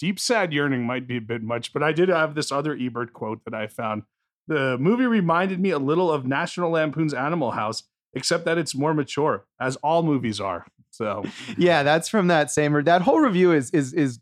deep 0.00 0.18
sad 0.18 0.52
yearning 0.52 0.84
might 0.84 1.06
be 1.06 1.18
a 1.18 1.20
bit 1.20 1.42
much, 1.42 1.72
but 1.72 1.84
I 1.84 1.92
did 1.92 2.08
have 2.08 2.34
this 2.34 2.50
other 2.50 2.76
Ebert 2.76 3.12
quote 3.12 3.44
that 3.44 3.54
I 3.54 3.68
found. 3.68 4.02
The 4.48 4.78
movie 4.78 5.06
reminded 5.06 5.60
me 5.60 5.70
a 5.70 5.78
little 5.78 6.10
of 6.10 6.24
National 6.24 6.70
Lampoon's 6.70 7.14
Animal 7.14 7.52
House, 7.52 7.82
except 8.14 8.44
that 8.44 8.58
it's 8.58 8.74
more 8.74 8.94
mature, 8.94 9.44
as 9.60 9.76
all 9.76 10.02
movies 10.02 10.40
are. 10.40 10.66
So 10.90 11.24
yeah, 11.58 11.82
that's 11.82 12.08
from 12.08 12.28
that 12.28 12.50
same. 12.50 12.84
That 12.84 13.02
whole 13.02 13.20
review 13.20 13.52
is 13.52 13.70
is 13.70 13.92
is 13.92 14.18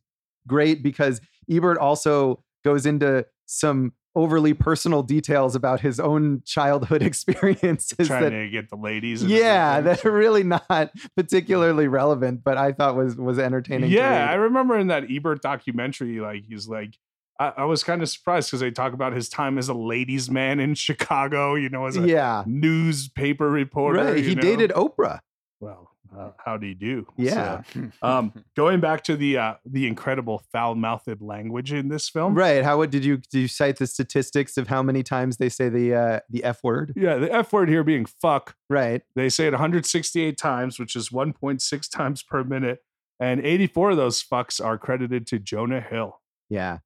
great 0.47 0.82
because 0.82 1.21
Ebert 1.50 1.79
also 1.79 2.43
goes 2.65 2.87
into 2.87 3.26
some 3.47 3.93
overly 4.17 4.55
personal 4.55 5.03
details 5.03 5.56
about 5.56 5.81
his 5.81 5.99
own 5.99 6.41
childhood 6.44 7.03
experiences. 7.11 8.06
trying 8.06 8.25
that, 8.25 8.31
to 8.31 8.49
get 8.49 8.70
the 8.70 8.77
ladies. 8.77 9.23
and 9.23 9.31
yeah, 9.31 9.77
everything. 9.77 9.97
that 9.97 10.06
are 10.06 10.12
really 10.12 10.44
not 10.44 10.91
particularly 11.17 11.88
relevant, 11.88 12.43
but 12.44 12.56
I 12.56 12.73
thought 12.73 12.97
was 12.97 13.17
was 13.17 13.38
entertaining. 13.38 13.91
Yeah, 13.91 14.29
I 14.31 14.35
remember 14.35 14.79
in 14.79 14.88
that 14.88 15.11
Ebert 15.11 15.43
documentary, 15.43 16.20
like 16.20 16.44
he's 16.44 16.69
like, 16.69 16.99
I, 17.39 17.53
I 17.59 17.65
was 17.65 17.83
kind 17.83 18.03
of 18.03 18.09
surprised 18.09 18.49
because 18.49 18.61
they 18.61 18.71
talk 18.71 18.93
about 18.93 19.13
his 19.13 19.29
time 19.29 19.59
as 19.59 19.69
a 19.69 19.75
ladies' 19.75 20.31
man 20.31 20.61
in 20.61 20.75
Chicago. 20.75 21.55
You 21.55 21.69
know, 21.69 21.87
as 21.87 21.97
a 21.97 22.07
yeah, 22.07 22.45
newspaper 22.47 23.51
reporter. 23.51 24.05
right. 24.05 24.25
He 24.25 24.35
know? 24.35 24.43
dated 24.43 24.71
Oprah. 24.71 25.21
Well, 25.61 25.95
uh, 26.17 26.31
how 26.45 26.57
do 26.57 26.67
you 26.67 26.75
do? 26.75 27.07
Yeah. 27.17 27.63
So, 27.73 27.91
um, 28.03 28.45
going 28.57 28.81
back 28.81 29.03
to 29.05 29.17
the 29.17 29.39
uh, 29.39 29.55
the 29.65 29.87
incredible 29.87 30.43
foul-mouthed 30.53 31.21
language 31.21 31.73
in 31.73 31.89
this 31.89 32.09
film. 32.09 32.35
Right. 32.35 32.63
How 32.63 32.85
did 32.85 33.05
you 33.05 33.17
did 33.17 33.39
you 33.41 33.49
cite 33.49 33.77
the 33.77 33.87
statistics 33.87 34.57
of 34.57 34.69
how 34.69 34.83
many 34.83 35.03
times 35.03 35.39
they 35.39 35.49
say 35.49 35.69
the 35.69 35.95
uh, 35.95 36.21
the 36.31 36.45
f 36.45 36.63
word? 36.63 36.93
Yeah, 36.97 37.17
the 37.17 37.33
F 37.33 37.53
word 37.53 37.69
here 37.69 37.83
being 37.83 38.05
fuck. 38.05 38.55
Right. 38.71 39.03
They 39.17 39.29
say 39.29 39.47
it 39.47 39.53
168 39.53 40.39
times, 40.39 40.79
which 40.79 40.95
is 40.95 41.09
1.6 41.09 41.91
times 41.91 42.23
per 42.23 42.45
minute, 42.45 42.81
and 43.19 43.44
84 43.44 43.93
of 43.93 43.97
those 43.97 44.23
fucks 44.23 44.65
are 44.65 44.79
credited 44.79 45.27
to 45.29 45.39
Jonah 45.39 45.81
Hill. 45.81 46.20
Yeah. 46.49 46.79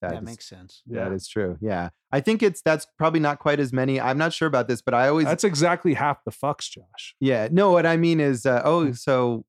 That 0.00 0.14
is- 0.14 0.22
makes 0.22 0.48
sense. 0.48 0.82
That 0.86 1.12
is 1.12 1.28
true. 1.28 1.56
Yeah. 1.60 1.90
I 2.12 2.20
think 2.20 2.42
it's 2.42 2.62
that's 2.62 2.86
probably 2.98 3.20
not 3.20 3.38
quite 3.38 3.60
as 3.60 3.72
many. 3.72 4.00
I'm 4.00 4.18
not 4.18 4.32
sure 4.32 4.48
about 4.48 4.66
this, 4.68 4.82
but 4.82 4.94
I 4.94 5.08
always 5.08 5.26
That's 5.26 5.44
exactly 5.44 5.94
half 5.94 6.24
the 6.24 6.30
fucks, 6.30 6.70
Josh. 6.70 7.14
Yeah. 7.20 7.48
No, 7.50 7.72
what 7.72 7.86
I 7.86 7.96
mean 7.96 8.20
is 8.20 8.46
uh, 8.46 8.62
oh, 8.64 8.92
so 8.92 9.44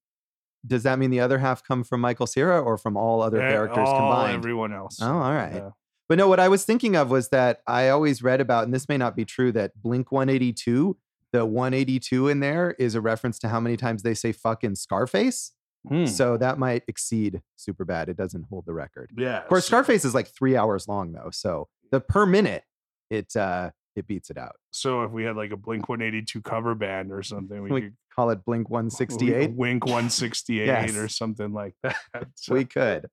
does 0.66 0.84
that 0.84 1.00
mean 1.00 1.10
the 1.10 1.20
other 1.20 1.40
half 1.40 1.64
come 1.64 1.84
from 1.84 2.02
Michael 2.02 2.28
Cera 2.28 2.62
or 2.62 2.78
from 2.78 2.96
all 2.96 3.22
other 3.22 3.42
Eh, 3.42 3.50
characters 3.50 3.88
all 3.88 3.98
combined? 3.98 4.36
Everyone 4.36 4.74
else. 4.74 5.00
Oh, 5.02 5.08
all 5.12 5.34
right. 5.34 5.54
Yeah. 5.56 5.70
But 6.08 6.18
no, 6.18 6.28
what 6.28 6.40
I 6.40 6.50
was 6.50 6.66
thinking 6.66 6.96
of 6.96 7.10
was 7.10 7.30
that 7.30 7.62
I 7.66 7.88
always 7.90 8.22
read 8.22 8.42
about, 8.42 8.66
and 8.66 8.74
this 8.74 8.90
may 8.90 8.98
not 8.98 9.16
be 9.16 9.24
true, 9.26 9.52
that 9.54 9.72
Blink 9.82 10.12
182, 10.12 10.98
the 11.32 11.46
182 11.46 12.28
in 12.28 12.42
there 12.42 12.72
is 12.78 12.96
a 12.96 13.02
reference 13.02 13.40
to 13.40 13.48
how 13.48 13.60
many 13.62 13.78
times 13.78 14.04
they 14.04 14.14
say 14.14 14.34
fuck 14.34 14.64
in 14.64 14.76
Scarface. 14.76 15.54
Hmm. 15.88 16.06
So 16.06 16.38
that 16.38 16.60
might 16.60 16.84
exceed 16.88 17.42
super 17.56 17.86
bad. 17.86 18.08
It 18.10 18.18
doesn't 18.18 18.44
hold 18.50 18.66
the 18.66 18.74
record. 18.74 19.10
Yeah. 19.18 19.40
Of 19.40 19.48
course, 19.48 19.66
Scarface 19.66 20.06
is 20.06 20.14
like 20.14 20.28
three 20.28 20.56
hours 20.56 20.88
long 20.88 21.12
though. 21.14 21.30
So 21.32 21.68
the 21.92 22.00
per 22.00 22.26
minute, 22.26 22.64
it 23.10 23.36
uh 23.36 23.72
it 23.96 24.08
beats 24.08 24.30
it 24.30 24.38
out. 24.38 24.56
So 24.72 25.02
if 25.04 25.12
we 25.12 25.24
had 25.24 25.36
like 25.36 25.52
a 25.52 25.58
Blink 25.58 25.90
182 25.90 26.42
cover 26.44 26.76
band 26.76 27.12
or 27.12 27.24
something, 27.24 27.62
we, 27.64 27.72
We 27.72 27.82
could 27.82 27.98
call 28.16 28.30
it 28.30 28.46
Blink 28.46 28.70
168. 28.70 29.52
Wink 29.56 29.86
168 29.86 30.66
Yes. 30.68 30.96
or 30.96 31.08
something 31.08 31.52
like 31.52 31.74
that. 31.84 31.98
So- 32.36 32.54
We 32.54 32.66
could. 32.66 33.08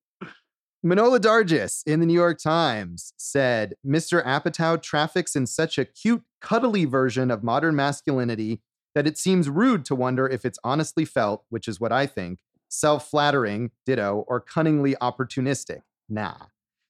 Manohla 0.86 1.18
Dargis 1.18 1.82
in 1.86 1.98
the 1.98 2.06
New 2.06 2.14
York 2.14 2.38
Times 2.38 3.12
said 3.16 3.74
Mr. 3.84 4.24
Apatow 4.24 4.80
traffics 4.80 5.34
in 5.34 5.46
such 5.46 5.76
a 5.76 5.84
cute, 5.84 6.22
cuddly 6.40 6.84
version 6.84 7.32
of 7.32 7.42
modern 7.42 7.74
masculinity 7.74 8.62
that 8.94 9.04
it 9.06 9.18
seems 9.18 9.50
rude 9.50 9.84
to 9.86 9.96
wonder 9.96 10.28
if 10.28 10.44
it's 10.44 10.58
honestly 10.62 11.04
felt, 11.04 11.44
which 11.48 11.66
is 11.66 11.80
what 11.80 11.90
I 11.90 12.06
think, 12.06 12.38
self 12.68 13.10
flattering, 13.10 13.70
ditto, 13.86 14.24
or 14.28 14.40
cunningly 14.40 14.94
opportunistic. 15.00 15.80
Nah. 16.08 16.36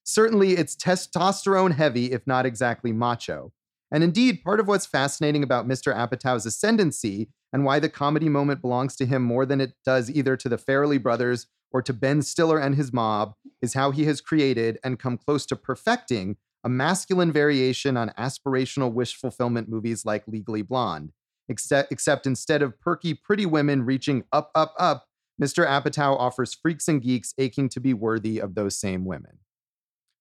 Certainly, 0.03 0.53
it's 0.53 0.75
testosterone 0.75 1.73
heavy, 1.73 2.11
if 2.11 2.25
not 2.25 2.45
exactly 2.45 2.91
macho. 2.91 3.51
And 3.91 4.03
indeed, 4.03 4.43
part 4.43 4.59
of 4.59 4.67
what's 4.67 4.85
fascinating 4.85 5.43
about 5.43 5.67
Mr. 5.67 5.95
Apatow's 5.95 6.45
ascendancy 6.45 7.29
and 7.51 7.65
why 7.65 7.79
the 7.79 7.89
comedy 7.89 8.29
moment 8.29 8.61
belongs 8.61 8.95
to 8.97 9.05
him 9.05 9.23
more 9.23 9.45
than 9.45 9.61
it 9.61 9.73
does 9.85 10.09
either 10.09 10.37
to 10.37 10.49
the 10.49 10.57
Farrelly 10.57 11.01
brothers 11.01 11.47
or 11.71 11.81
to 11.81 11.93
Ben 11.93 12.21
Stiller 12.21 12.59
and 12.59 12.75
his 12.75 12.93
mob 12.93 13.33
is 13.61 13.73
how 13.73 13.91
he 13.91 14.05
has 14.05 14.21
created 14.21 14.79
and 14.83 14.99
come 14.99 15.17
close 15.17 15.45
to 15.47 15.55
perfecting 15.55 16.37
a 16.63 16.69
masculine 16.69 17.31
variation 17.31 17.95
on 17.95 18.13
aspirational 18.17 18.91
wish 18.91 19.15
fulfillment 19.15 19.69
movies 19.69 20.05
like 20.05 20.27
Legally 20.27 20.61
Blonde. 20.61 21.11
Except, 21.47 21.91
except 21.91 22.27
instead 22.27 22.61
of 22.61 22.79
perky, 22.79 23.15
pretty 23.15 23.45
women 23.45 23.83
reaching 23.83 24.23
up, 24.31 24.51
up, 24.53 24.75
up, 24.77 25.05
Mr. 25.41 25.65
Apatow 25.65 26.17
offers 26.17 26.53
freaks 26.53 26.87
and 26.87 27.01
geeks 27.01 27.33
aching 27.37 27.69
to 27.69 27.79
be 27.79 27.93
worthy 27.93 28.39
of 28.39 28.55
those 28.55 28.77
same 28.79 29.05
women. 29.05 29.39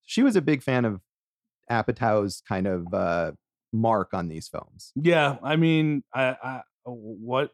she 0.05 0.23
was 0.23 0.37
a 0.37 0.41
big 0.43 0.63
fan 0.63 0.85
of 0.85 1.01
Apatow's 1.71 2.43
kind 2.49 2.67
of 2.67 2.87
uh, 2.95 3.33
mark 3.73 4.15
on 4.15 4.29
these 4.29 4.49
films. 4.49 4.93
Yeah, 4.95 5.37
I 5.43 5.57
mean, 5.57 6.03
I, 6.15 6.37
I 6.43 6.61
what 6.85 7.51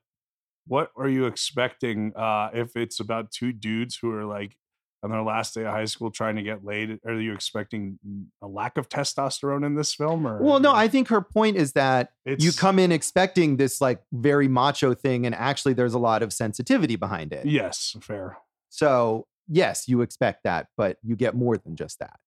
what 0.67 0.91
are 0.97 1.09
you 1.09 1.27
expecting 1.27 2.13
uh 2.17 2.51
if 2.55 2.77
it's 2.77 3.01
about 3.01 3.31
two 3.33 3.53
dudes 3.53 3.99
who 4.01 4.11
are 4.13 4.25
like 4.25 4.57
on 5.05 5.11
their 5.11 5.23
last 5.23 5.55
day 5.55 5.61
of 5.61 5.69
high 5.69 5.85
school 5.85 6.11
trying 6.11 6.35
to 6.37 6.43
get 6.43 6.65
laid? 6.65 6.99
Are 7.07 7.21
you 7.21 7.35
expecting 7.35 7.99
a 8.43 8.49
lack 8.49 8.79
of 8.79 8.89
testosterone 8.89 9.65
in 9.65 9.75
this 9.75 9.95
film 9.95 10.27
or 10.27 10.43
Well, 10.43 10.59
no, 10.61 10.75
I 10.75 10.89
think 10.89 11.09
her 11.09 11.21
point 11.21 11.57
is 11.59 11.73
that 11.73 12.13
you 12.25 12.53
come 12.53 12.79
in 12.79 12.91
expecting 12.91 13.59
this 13.59 13.81
like 13.83 14.03
very 14.13 14.49
macho 14.49 14.95
thing, 14.95 15.27
and 15.27 15.35
actually 15.35 15.75
there's 15.75 15.95
a 15.95 15.99
lot 15.99 16.23
of 16.23 16.33
sensitivity 16.33 16.97
behind 16.97 17.33
it. 17.35 17.45
Yes, 17.47 17.95
fair. 18.01 18.39
So 18.71 19.27
yes, 19.47 19.87
you 19.87 20.01
expect 20.01 20.45
that, 20.45 20.69
but 20.77 20.97
you 21.03 21.17
get 21.17 21.35
more 21.35 21.59
than 21.59 21.77
just 21.77 21.99
that. 21.99 22.19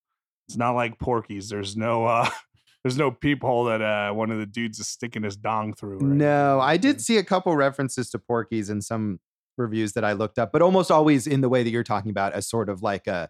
It's 0.48 0.56
not 0.56 0.72
like 0.72 1.00
Porky's. 1.00 1.50
There's 1.50 1.76
no 1.76 2.06
uh 2.06 2.30
there's 2.84 2.98
no 2.98 3.10
peephole 3.10 3.66
that 3.66 3.82
uh 3.82 4.14
one 4.14 4.30
of 4.30 4.38
the 4.38 4.46
dudes 4.46 4.80
is 4.80 4.88
sticking 4.88 5.24
his 5.24 5.36
dong 5.36 5.74
through. 5.74 5.98
anything. 5.98 6.20
No, 6.20 6.60
I 6.62 6.78
did 6.78 7.02
see 7.02 7.18
a 7.18 7.24
couple 7.24 7.56
references 7.56 8.12
to 8.12 8.20
Porky's 8.20 8.70
in 8.70 8.82
some 8.82 9.20
reviews 9.58 9.94
that 9.94 10.04
I 10.04 10.14
looked 10.14 10.38
up, 10.40 10.52
but 10.52 10.62
almost 10.62 10.92
always 10.92 11.28
in 11.28 11.42
the 11.42 11.50
way 11.50 11.64
that 11.64 11.70
you're 11.70 11.84
talking 11.84 12.12
about 12.12 12.34
as 12.34 12.48
sort 12.48 12.70
of 12.70 12.82
like 12.82 13.08
a 13.08 13.30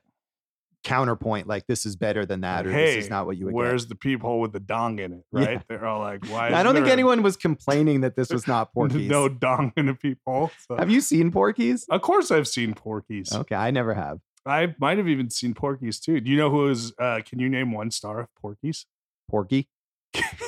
counterpoint, 0.84 1.48
like 1.48 1.68
this 1.68 1.86
is 1.86 1.96
better 1.96 2.26
than 2.26 2.42
that, 2.42 2.66
or 2.66 2.72
hey, 2.72 2.96
this 2.96 3.06
is 3.06 3.10
not 3.10 3.26
what 3.26 3.38
you 3.38 3.46
would 3.46 3.54
Where's 3.54 3.88
the 3.88 3.96
peephole 3.96 4.40
with 4.40 4.54
the 4.54 4.60
dong 4.60 5.00
in 5.00 5.12
it? 5.14 5.26
Yeah. 5.34 5.46
Right? 5.46 5.62
They're 5.68 5.86
all 5.86 6.00
like, 6.00 6.26
why? 6.30 6.50
get. 6.50 6.58
I 6.60 6.64
don't 6.64 6.76
think 6.76 6.88
anyone 6.88 7.24
was 7.24 7.36
complaining 7.36 8.02
that 8.02 8.16
this 8.16 8.30
was 8.30 8.48
not 8.48 8.74
Porky's. 8.74 9.10
no 9.10 9.28
dong 9.28 9.74
in 9.76 9.90
a 9.90 9.96
peephole? 9.96 10.52
So- 10.68 10.78
Have 10.78 10.90
you 10.90 11.02
seen 11.02 11.32
Porky's? 11.32 11.86
Of 11.90 12.02
course, 12.02 12.32
I've 12.32 12.48
seen 12.48 12.74
Porky's. 12.74 13.34
Okay, 13.34 13.56
I 13.56 13.72
never 13.72 13.94
have. 13.94 14.20
I 14.46 14.74
might 14.80 14.98
have 14.98 15.10
even 15.10 15.30
seen 15.30 15.54
Porky's 15.54 16.00
too. 16.00 16.22
Do 16.22 16.32
you 16.32 16.38
know 16.38 16.50
who 16.50 16.70
is? 16.70 16.94
Uh, 16.98 17.20
can 17.26 17.40
you 17.40 17.50
name 17.50 17.74
one 17.74 17.92
star 17.92 18.22
of 18.22 18.28
Porky's? 18.42 18.86
Porky. 19.30 19.68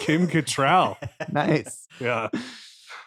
Kim 0.02 0.28
Cattrall. 0.28 0.96
Nice. 1.32 1.86
Yeah, 2.00 2.30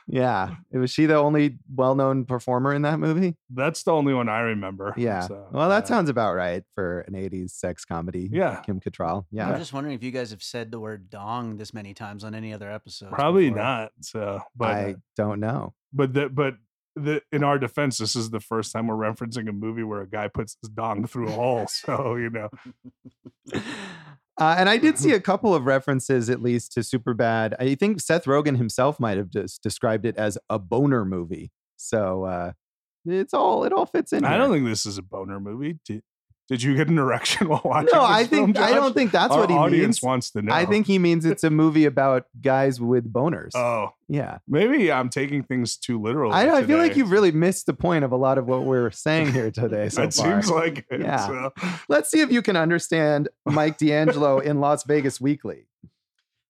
Yeah. 0.09 0.54
Was 0.73 0.90
she 0.90 1.06
the 1.06 1.16
only 1.16 1.59
well-known 1.75 2.25
performer 2.25 2.73
in 2.75 2.82
that 2.82 2.99
movie? 2.99 3.37
that's 3.50 3.82
the 3.82 3.92
only 3.92 4.14
one 4.14 4.28
I 4.28 4.40
remember. 4.40 4.94
Yeah. 4.97 5.21
So, 5.26 5.47
well, 5.52 5.68
that 5.68 5.85
uh, 5.85 5.87
sounds 5.87 6.09
about 6.09 6.35
right 6.35 6.64
for 6.75 7.00
an 7.00 7.14
80s 7.14 7.50
sex 7.50 7.85
comedy. 7.85 8.28
Yeah. 8.32 8.61
Kim 8.64 8.80
Cattrall. 8.80 9.26
Yeah. 9.30 9.50
I'm 9.50 9.59
just 9.59 9.73
wondering 9.73 9.94
if 9.94 10.02
you 10.02 10.11
guys 10.11 10.30
have 10.30 10.42
said 10.42 10.71
the 10.71 10.80
word 10.80 11.11
dong 11.11 11.56
this 11.56 11.73
many 11.75 11.94
times 11.94 12.25
on 12.25 12.35
any 12.35 12.52
other 12.52 12.71
episode. 12.71 13.12
probably 13.12 13.49
before. 13.49 13.62
not. 13.62 13.92
So, 14.00 14.40
but 14.56 14.64
uh, 14.71 14.71
I 14.71 14.97
don't 15.16 15.40
know. 15.40 15.75
but 15.92 16.12
the, 16.14 16.28
but 16.28 16.54
the 16.97 17.23
in 17.32 17.42
our 17.42 17.59
defense, 17.59 17.99
this 17.99 18.14
is 18.16 18.30
the 18.30 18.40
first 18.40 18.73
time 18.73 18.87
we're 18.87 18.94
referencing 18.97 19.49
a 19.49 19.52
movie 19.52 19.82
where 19.82 20.02
a 20.02 20.06
guy 20.06 20.28
puts 20.28 20.56
his 20.61 20.68
dong 20.71 21.06
through 21.06 21.28
a 21.28 21.32
hole. 21.32 21.66
So 21.66 22.16
you 22.16 22.30
know, 22.30 22.50
Uh, 24.41 24.57
and 24.59 24.69
I 24.69 24.79
did 24.79 24.99
see 24.99 25.12
a 25.15 25.21
couple 25.21 25.55
of 25.55 25.67
references, 25.67 26.31
at 26.31 26.43
least, 26.43 26.73
to 26.73 26.81
Superbad. 26.81 27.55
I 27.59 27.75
think 27.75 28.01
Seth 28.01 28.25
Rogen 28.25 28.57
himself 28.57 28.99
might 28.99 29.17
have 29.19 29.31
just 29.31 29.62
described 29.62 30.07
it 30.07 30.17
as 30.17 30.39
a 30.49 30.59
boner 30.59 31.05
movie. 31.05 31.51
So 31.77 32.25
uh, 32.25 32.53
it's 33.05 33.35
all 33.35 33.65
it 33.65 33.73
all 33.73 33.87
fits 33.87 34.12
in. 34.12 34.25
I 34.25 34.31
here. 34.31 34.39
don't 34.39 34.53
think 34.53 34.67
this 34.67 34.87
is 34.87 34.99
a 34.99 35.03
boner 35.03 35.41
movie. 35.41 35.79
Did, 35.85 36.03
did 36.49 36.63
you 36.63 36.77
get 36.77 36.89
an 36.89 36.99
erection 36.99 37.49
while 37.49 37.63
watching? 37.65 37.91
No, 37.93 38.05
I 38.05 38.25
think 38.25 38.57
film, 38.57 38.67
I 38.67 38.73
don't 38.73 38.95
think 38.95 39.11
that's 39.11 39.33
Our 39.33 39.41
what 39.41 39.51
he 39.51 39.57
audience 39.57 39.97
means. 39.97 40.03
wants 40.03 40.31
to 40.33 40.43
know. 40.43 40.53
I 40.53 40.67
think 40.67 40.87
he 40.87 40.99
means 40.99 41.25
it's 41.25 41.45
a 41.45 41.51
movie 41.51 41.85
about 41.85 42.27
guys 42.41 42.81
with 42.81 43.13
boners. 43.13 43.55
Oh, 43.55 43.91
yeah, 44.09 44.39
maybe 44.47 44.93
I'm 44.93 45.09
taking 45.09 45.43
things 45.43 45.77
too 45.77 46.01
literally. 46.01 46.35
I, 46.35 46.59
I 46.59 46.63
feel 46.65 46.79
like 46.79 46.97
you've 46.97 47.11
really 47.11 47.33
missed 47.33 47.67
the 47.67 47.75
point 47.75 48.05
of 48.05 48.13
a 48.13 48.17
lot 48.17 48.39
of 48.39 48.47
what 48.47 48.65
we're 48.65 48.91
saying 48.91 49.33
here 49.33 49.51
today. 49.53 49.89
So 49.89 50.03
that 50.03 50.15
far. 50.15 50.43
seems 50.43 50.51
like 50.51 50.85
it. 50.91 51.01
Yeah. 51.01 51.27
so. 51.27 51.53
Let's 51.89 52.11
see 52.11 52.21
if 52.21 52.31
you 52.31 52.43
can 52.43 52.57
understand 52.57 53.29
Mike 53.47 53.79
D'Angelo 53.79 54.39
in 54.39 54.61
Las 54.61 54.85
Vegas 54.85 55.21
Weekly, 55.21 55.67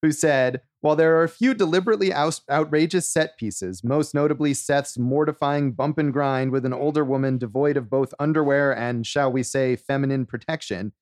who 0.03 0.13
said, 0.13 0.61
While 0.81 0.97
there 0.97 1.17
are 1.17 1.23
a 1.23 1.29
few 1.29 1.55
deliberately 1.55 2.13
aus- 2.13 2.43
outrageous 2.51 3.09
set 3.09 3.39
pieces, 3.39 3.83
most 3.83 4.15
notably 4.15 4.53
Seth's 4.53 4.99
mortifying 4.99 5.73
bump 5.73 5.97
and 5.97 6.13
grind 6.13 6.51
with 6.51 6.67
an 6.67 6.73
older 6.75 7.05
woman 7.05 7.39
devoid 7.39 7.77
of 7.77 7.89
both 7.89 8.13
underwear 8.19 8.77
and, 8.77 9.07
shall 9.07 9.33
we 9.33 9.43
say, 9.43 9.77
feminine 9.77 10.27
protection, 10.27 10.93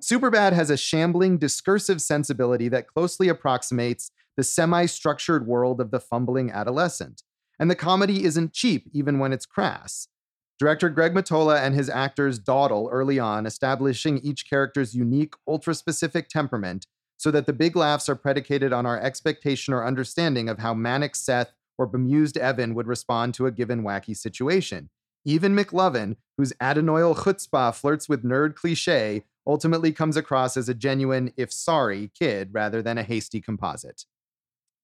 Superbad 0.00 0.52
has 0.52 0.68
a 0.68 0.76
shambling, 0.76 1.38
discursive 1.38 2.02
sensibility 2.02 2.68
that 2.68 2.88
closely 2.88 3.28
approximates 3.28 4.10
the 4.36 4.42
semi 4.42 4.86
structured 4.86 5.46
world 5.46 5.80
of 5.80 5.90
the 5.90 6.00
fumbling 6.00 6.50
adolescent. 6.50 7.22
And 7.58 7.70
the 7.70 7.76
comedy 7.76 8.24
isn't 8.24 8.52
cheap, 8.52 8.88
even 8.92 9.18
when 9.18 9.32
it's 9.32 9.46
crass. 9.46 10.08
Director 10.58 10.88
Greg 10.90 11.14
Mottola 11.14 11.60
and 11.60 11.74
his 11.74 11.88
actors 11.88 12.38
dawdle 12.38 12.88
early 12.90 13.18
on, 13.18 13.46
establishing 13.46 14.18
each 14.18 14.48
character's 14.48 14.94
unique, 14.94 15.34
ultra 15.46 15.74
specific 15.74 16.28
temperament 16.28 16.86
so 17.22 17.30
that 17.30 17.46
the 17.46 17.52
big 17.52 17.76
laughs 17.76 18.08
are 18.08 18.16
predicated 18.16 18.72
on 18.72 18.84
our 18.84 19.00
expectation 19.00 19.72
or 19.72 19.86
understanding 19.86 20.48
of 20.48 20.58
how 20.58 20.74
manic 20.74 21.14
Seth 21.14 21.52
or 21.78 21.86
bemused 21.86 22.36
Evan 22.36 22.74
would 22.74 22.88
respond 22.88 23.32
to 23.34 23.46
a 23.46 23.52
given 23.52 23.84
wacky 23.84 24.16
situation. 24.16 24.90
Even 25.24 25.54
McLovin, 25.54 26.16
whose 26.36 26.52
adenoidal 26.54 27.16
chutzpah 27.16 27.72
flirts 27.76 28.08
with 28.08 28.24
nerd 28.24 28.56
cliche, 28.56 29.22
ultimately 29.46 29.92
comes 29.92 30.16
across 30.16 30.56
as 30.56 30.68
a 30.68 30.74
genuine, 30.74 31.32
if 31.36 31.52
sorry, 31.52 32.10
kid 32.18 32.48
rather 32.50 32.82
than 32.82 32.98
a 32.98 33.04
hasty 33.04 33.40
composite. 33.40 34.04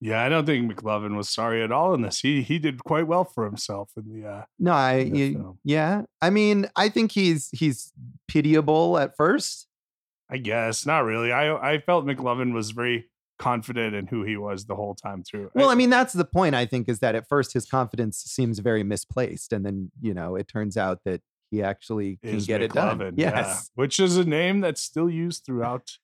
Yeah, 0.00 0.22
I 0.22 0.28
don't 0.28 0.46
think 0.46 0.72
McLovin 0.72 1.16
was 1.16 1.28
sorry 1.28 1.60
at 1.64 1.72
all 1.72 1.92
in 1.92 2.02
this. 2.02 2.20
He 2.20 2.42
he 2.42 2.60
did 2.60 2.84
quite 2.84 3.08
well 3.08 3.24
for 3.24 3.44
himself 3.46 3.90
in 3.96 4.04
the 4.12 4.28
uh 4.28 4.44
No, 4.60 4.70
I 4.70 4.92
in 4.98 5.12
the 5.12 5.28
y- 5.30 5.34
film. 5.34 5.58
yeah. 5.64 6.02
I 6.22 6.30
mean, 6.30 6.68
I 6.76 6.88
think 6.88 7.10
he's 7.10 7.48
he's 7.50 7.92
pitiable 8.28 8.96
at 8.96 9.16
first. 9.16 9.66
I 10.30 10.36
guess 10.38 10.84
not 10.86 11.00
really. 11.04 11.32
I 11.32 11.54
I 11.74 11.78
felt 11.78 12.04
McLovin 12.06 12.52
was 12.52 12.70
very 12.70 13.08
confident 13.38 13.94
in 13.94 14.06
who 14.08 14.24
he 14.24 14.36
was 14.36 14.66
the 14.66 14.74
whole 14.74 14.94
time 14.94 15.22
through. 15.22 15.50
Well, 15.54 15.70
I 15.70 15.74
mean, 15.76 15.90
that's 15.90 16.12
the 16.12 16.24
point, 16.24 16.54
I 16.56 16.66
think, 16.66 16.88
is 16.88 16.98
that 16.98 17.14
at 17.14 17.28
first 17.28 17.52
his 17.52 17.66
confidence 17.66 18.18
seems 18.18 18.58
very 18.58 18.82
misplaced. 18.82 19.52
And 19.52 19.64
then, 19.64 19.92
you 20.00 20.12
know, 20.12 20.34
it 20.34 20.48
turns 20.48 20.76
out 20.76 21.00
that 21.04 21.20
he 21.50 21.62
actually 21.62 22.18
can 22.22 22.40
get 22.40 22.62
it 22.62 22.72
done. 22.72 22.98
McLovin, 22.98 23.14
yeah. 23.16 23.30
Yes. 23.36 23.70
which 23.76 24.00
is 24.00 24.16
a 24.16 24.24
name 24.24 24.60
that's 24.60 24.82
still 24.82 25.08
used 25.08 25.44
throughout 25.46 25.98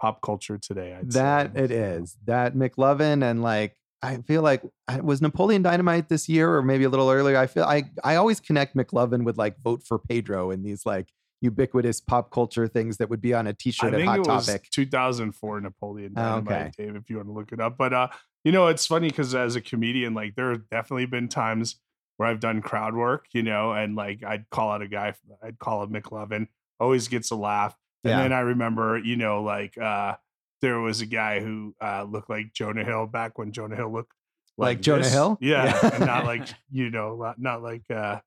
pop 0.00 0.22
culture 0.22 0.56
today. 0.58 0.94
I'd 0.98 1.12
That 1.12 1.54
say. 1.54 1.64
it 1.64 1.70
is. 1.70 2.16
That 2.24 2.54
McLovin 2.54 3.22
and 3.22 3.42
like 3.42 3.76
I 4.02 4.16
feel 4.16 4.42
like 4.42 4.62
I- 4.88 5.00
was 5.00 5.22
Napoleon 5.22 5.62
Dynamite 5.62 6.08
this 6.08 6.28
year 6.28 6.52
or 6.56 6.62
maybe 6.62 6.84
a 6.84 6.88
little 6.88 7.10
earlier. 7.10 7.36
I 7.36 7.46
feel 7.46 7.64
I 7.64 7.84
I 8.02 8.16
always 8.16 8.40
connect 8.40 8.74
McLovin 8.74 9.24
with 9.24 9.36
like 9.38 9.60
vote 9.62 9.82
for 9.86 9.98
Pedro 9.98 10.50
and 10.50 10.64
these 10.64 10.84
like 10.86 11.10
ubiquitous 11.42 12.00
pop 12.00 12.30
culture 12.30 12.66
things 12.66 12.96
that 12.96 13.10
would 13.10 13.20
be 13.20 13.34
on 13.34 13.46
a 13.46 13.52
T-shirt 13.52 13.92
at 13.92 13.96
think 13.98 14.08
Hot 14.08 14.18
it 14.20 14.26
was 14.26 14.46
Topic. 14.46 14.70
2004 14.70 15.60
Napoleon 15.60 16.12
Oh, 16.16 16.20
Dynamite, 16.22 16.52
okay. 16.52 16.72
Dave, 16.86 16.96
if 16.96 17.10
you 17.10 17.16
want 17.16 17.28
to 17.28 17.32
look 17.32 17.52
it 17.52 17.60
up. 17.60 17.76
But 17.76 17.92
uh, 17.92 18.08
you 18.44 18.52
know, 18.52 18.68
it's 18.68 18.86
funny 18.86 19.08
because 19.08 19.34
as 19.34 19.56
a 19.56 19.60
comedian, 19.60 20.14
like 20.14 20.34
there 20.36 20.50
have 20.50 20.68
definitely 20.70 21.06
been 21.06 21.28
times 21.28 21.76
where 22.16 22.28
I've 22.28 22.40
done 22.40 22.62
crowd 22.62 22.94
work, 22.94 23.26
you 23.32 23.42
know, 23.42 23.72
and 23.72 23.94
like 23.96 24.22
I'd 24.24 24.48
call 24.50 24.70
out 24.70 24.82
a 24.82 24.88
guy, 24.88 25.14
I'd 25.42 25.58
call 25.58 25.82
him 25.82 25.90
McLovin, 25.92 26.46
always 26.80 27.08
gets 27.08 27.30
a 27.30 27.36
laugh. 27.36 27.76
And 28.04 28.10
Yeah. 28.12 28.22
then 28.22 28.32
I 28.32 28.40
remember, 28.40 28.98
you 28.98 29.16
know, 29.16 29.42
like 29.42 29.76
uh 29.78 30.16
there 30.60 30.78
was 30.78 31.00
a 31.00 31.06
guy 31.06 31.40
who 31.40 31.74
uh 31.80 32.04
looked 32.04 32.30
like 32.30 32.52
Jonah 32.52 32.84
Hill 32.84 33.06
back 33.06 33.38
when 33.38 33.50
Jonah 33.52 33.74
Hill 33.76 33.92
looked 33.92 34.12
Like 34.58 34.80
Jonah. 34.80 35.08
Hill? 35.08 35.38
Yeah. 35.40 35.64
Yeah. 35.82 35.90
and 35.94 36.06
not 36.06 36.24
like, 36.24 36.46
you 36.70 36.90
know, 36.90 37.16
not- 37.16 37.40
not 37.40 37.62
like 37.62 37.82
uh 37.90 38.20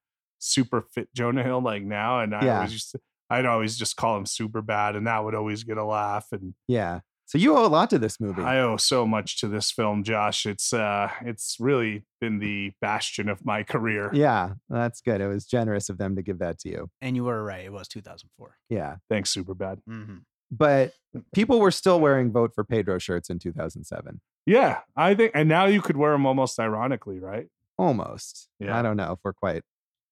super 0.45 0.81
fit 0.81 1.09
Jonah 1.13 1.43
Hill 1.43 1.61
like 1.61 1.83
now. 1.83 2.19
And 2.21 2.33
I 2.35 2.45
Yeah. 2.45 2.55
always 2.57 2.73
used 2.73 2.91
to 2.91 2.99
I'd 3.27 3.45
always 3.47 3.75
just 3.75 3.95
call 3.95 4.15
him 4.17 4.27
super 4.27 4.61
bad, 4.61 4.95
and 4.95 5.07
that 5.07 5.23
would 5.23 5.33
always 5.33 5.63
get 5.63 5.77
a 5.77 5.83
laugh. 5.83 6.27
And 6.31 6.53
Yeah. 6.67 6.99
So 7.27 7.39
you 7.39 7.57
owe 7.57 7.65
a 7.65 7.67
lot 7.67 7.89
to 7.89 7.97
this 7.97 8.19
movie. 8.19 8.43
I 8.43 8.59
owe 8.59 8.77
so 8.77 9.07
much 9.07 9.39
to 9.39 9.47
this 9.47 9.71
film, 9.71 10.03
Josh. 10.03 10.45
It's 10.45 10.71
uh 10.73 11.09
it's 11.21 11.57
really 11.59 12.05
been 12.21 12.37
the 12.37 12.73
bastion 12.81 13.27
of 13.29 13.43
my 13.43 13.63
career. 13.63 14.11
yeah, 14.13 14.53
that's 14.69 15.01
good. 15.01 15.21
It 15.21 15.27
was 15.27 15.45
generous 15.47 15.89
of 15.89 15.97
them 15.97 16.15
to 16.17 16.21
give 16.21 16.37
that 16.37 16.59
to 16.59 16.69
you. 16.69 16.91
And 17.01 17.15
you 17.15 17.23
were 17.23 17.43
right. 17.43 17.65
It 17.65 17.73
was 17.73 17.87
2004. 17.87 18.57
Yeah. 18.69 18.97
Thanks, 19.09 19.31
super 19.31 19.55
bad. 19.55 19.79
Mm-hmm. 19.89 20.17
But 20.51 20.93
people 21.33 21.59
were 21.59 21.71
still 21.71 21.99
wearing 21.99 22.31
vote 22.31 22.51
for 22.53 22.63
Pedro 22.63 22.99
shirts 22.99 23.31
in 23.31 23.39
2007. 23.39 24.21
Yeah, 24.45 24.81
I 24.95 25.15
think, 25.15 25.31
and 25.33 25.49
now 25.49 25.65
you 25.65 25.81
could 25.81 25.97
wear 25.97 26.11
them 26.11 26.27
almost 26.27 26.59
ironically, 26.59 27.17
right? 27.19 27.47
Almost. 27.79 28.47
Yeah. 28.59 28.77
I 28.77 28.83
don't 28.83 28.95
know 28.97 29.13
if 29.13 29.19
we're 29.23 29.33
quite 29.33 29.63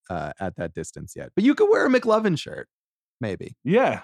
uh, 0.09 0.33
at 0.39 0.55
that 0.57 0.73
distance 0.73 1.13
yet. 1.15 1.31
But 1.35 1.43
you 1.43 1.55
could 1.55 1.69
wear 1.69 1.85
a 1.85 1.89
McLovin 1.89 2.37
shirt, 2.37 2.67
maybe. 3.21 3.55
Yeah, 3.63 4.01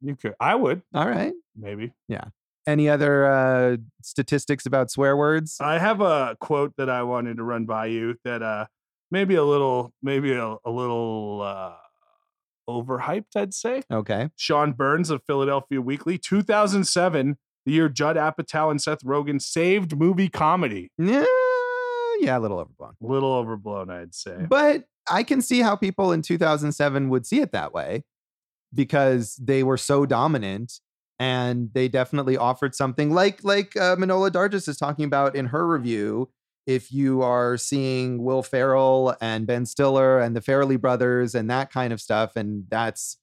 you 0.00 0.16
could. 0.16 0.34
I 0.40 0.54
would 0.54 0.82
All 0.94 1.08
right. 1.08 1.32
maybe. 1.56 1.92
Yeah. 2.08 2.24
Any 2.66 2.88
other 2.88 3.26
uh, 3.26 3.76
statistics 4.02 4.66
about 4.66 4.90
swear 4.90 5.16
words? 5.16 5.58
I 5.60 5.78
have 5.78 6.00
a 6.00 6.36
quote 6.40 6.72
that 6.78 6.90
I 6.90 7.04
wanted 7.04 7.36
to 7.36 7.44
run 7.44 7.64
by 7.64 7.86
you 7.86 8.16
that 8.24 8.42
uh 8.42 8.66
maybe 9.12 9.36
a 9.36 9.44
little, 9.44 9.92
maybe 10.02 10.32
a, 10.32 10.56
a 10.64 10.70
little 10.70 11.42
uh 11.42 11.74
overhyped, 12.68 13.36
I'd 13.36 13.54
say. 13.54 13.82
Okay. 13.90 14.30
Sean 14.36 14.72
Burns 14.72 15.10
of 15.10 15.22
Philadelphia 15.24 15.80
Weekly, 15.80 16.18
2007, 16.18 17.36
the 17.64 17.72
year 17.72 17.88
Judd 17.88 18.16
Apatow 18.16 18.70
and 18.70 18.82
Seth 18.82 19.04
Rogen 19.04 19.40
saved 19.40 19.96
movie 19.96 20.28
comedy. 20.28 20.90
Yeah, 20.98 21.24
yeah, 22.18 22.38
a 22.38 22.40
little 22.40 22.58
overblown. 22.58 22.94
A 23.02 23.06
little 23.06 23.32
overblown, 23.34 23.90
I'd 23.90 24.14
say. 24.14 24.44
But 24.48 24.84
I 25.10 25.22
can 25.22 25.40
see 25.40 25.60
how 25.60 25.76
people 25.76 26.12
in 26.12 26.22
2007 26.22 27.08
would 27.10 27.26
see 27.26 27.40
it 27.40 27.52
that 27.52 27.72
way. 27.72 28.04
because 28.74 29.36
they 29.36 29.62
were 29.62 29.76
so 29.78 30.04
dominant 30.04 30.80
and 31.18 31.70
they 31.72 31.88
definitely 31.88 32.36
offered 32.36 32.74
something 32.74 33.12
like 33.14 33.42
like 33.44 33.76
uh, 33.76 33.96
Manohla 33.96 34.30
Dargis 34.30 34.68
is 34.68 34.76
talking 34.76 35.04
about 35.06 35.34
in 35.36 35.46
her 35.46 35.66
review. 35.66 36.28
If 36.66 36.92
you 36.92 37.22
are 37.22 37.56
seeing 37.56 38.22
Will 38.24 38.42
Ferrell 38.42 39.16
and 39.20 39.46
Ben 39.46 39.64
Stiller 39.66 40.18
and 40.20 40.34
the 40.34 40.40
Farrelly 40.40 40.78
brothers 40.80 41.34
and 41.34 41.48
that 41.48 41.70
kind 41.72 41.92
of 41.92 42.00
stuff, 42.00 42.34
and 42.36 42.64
that's 42.68 43.18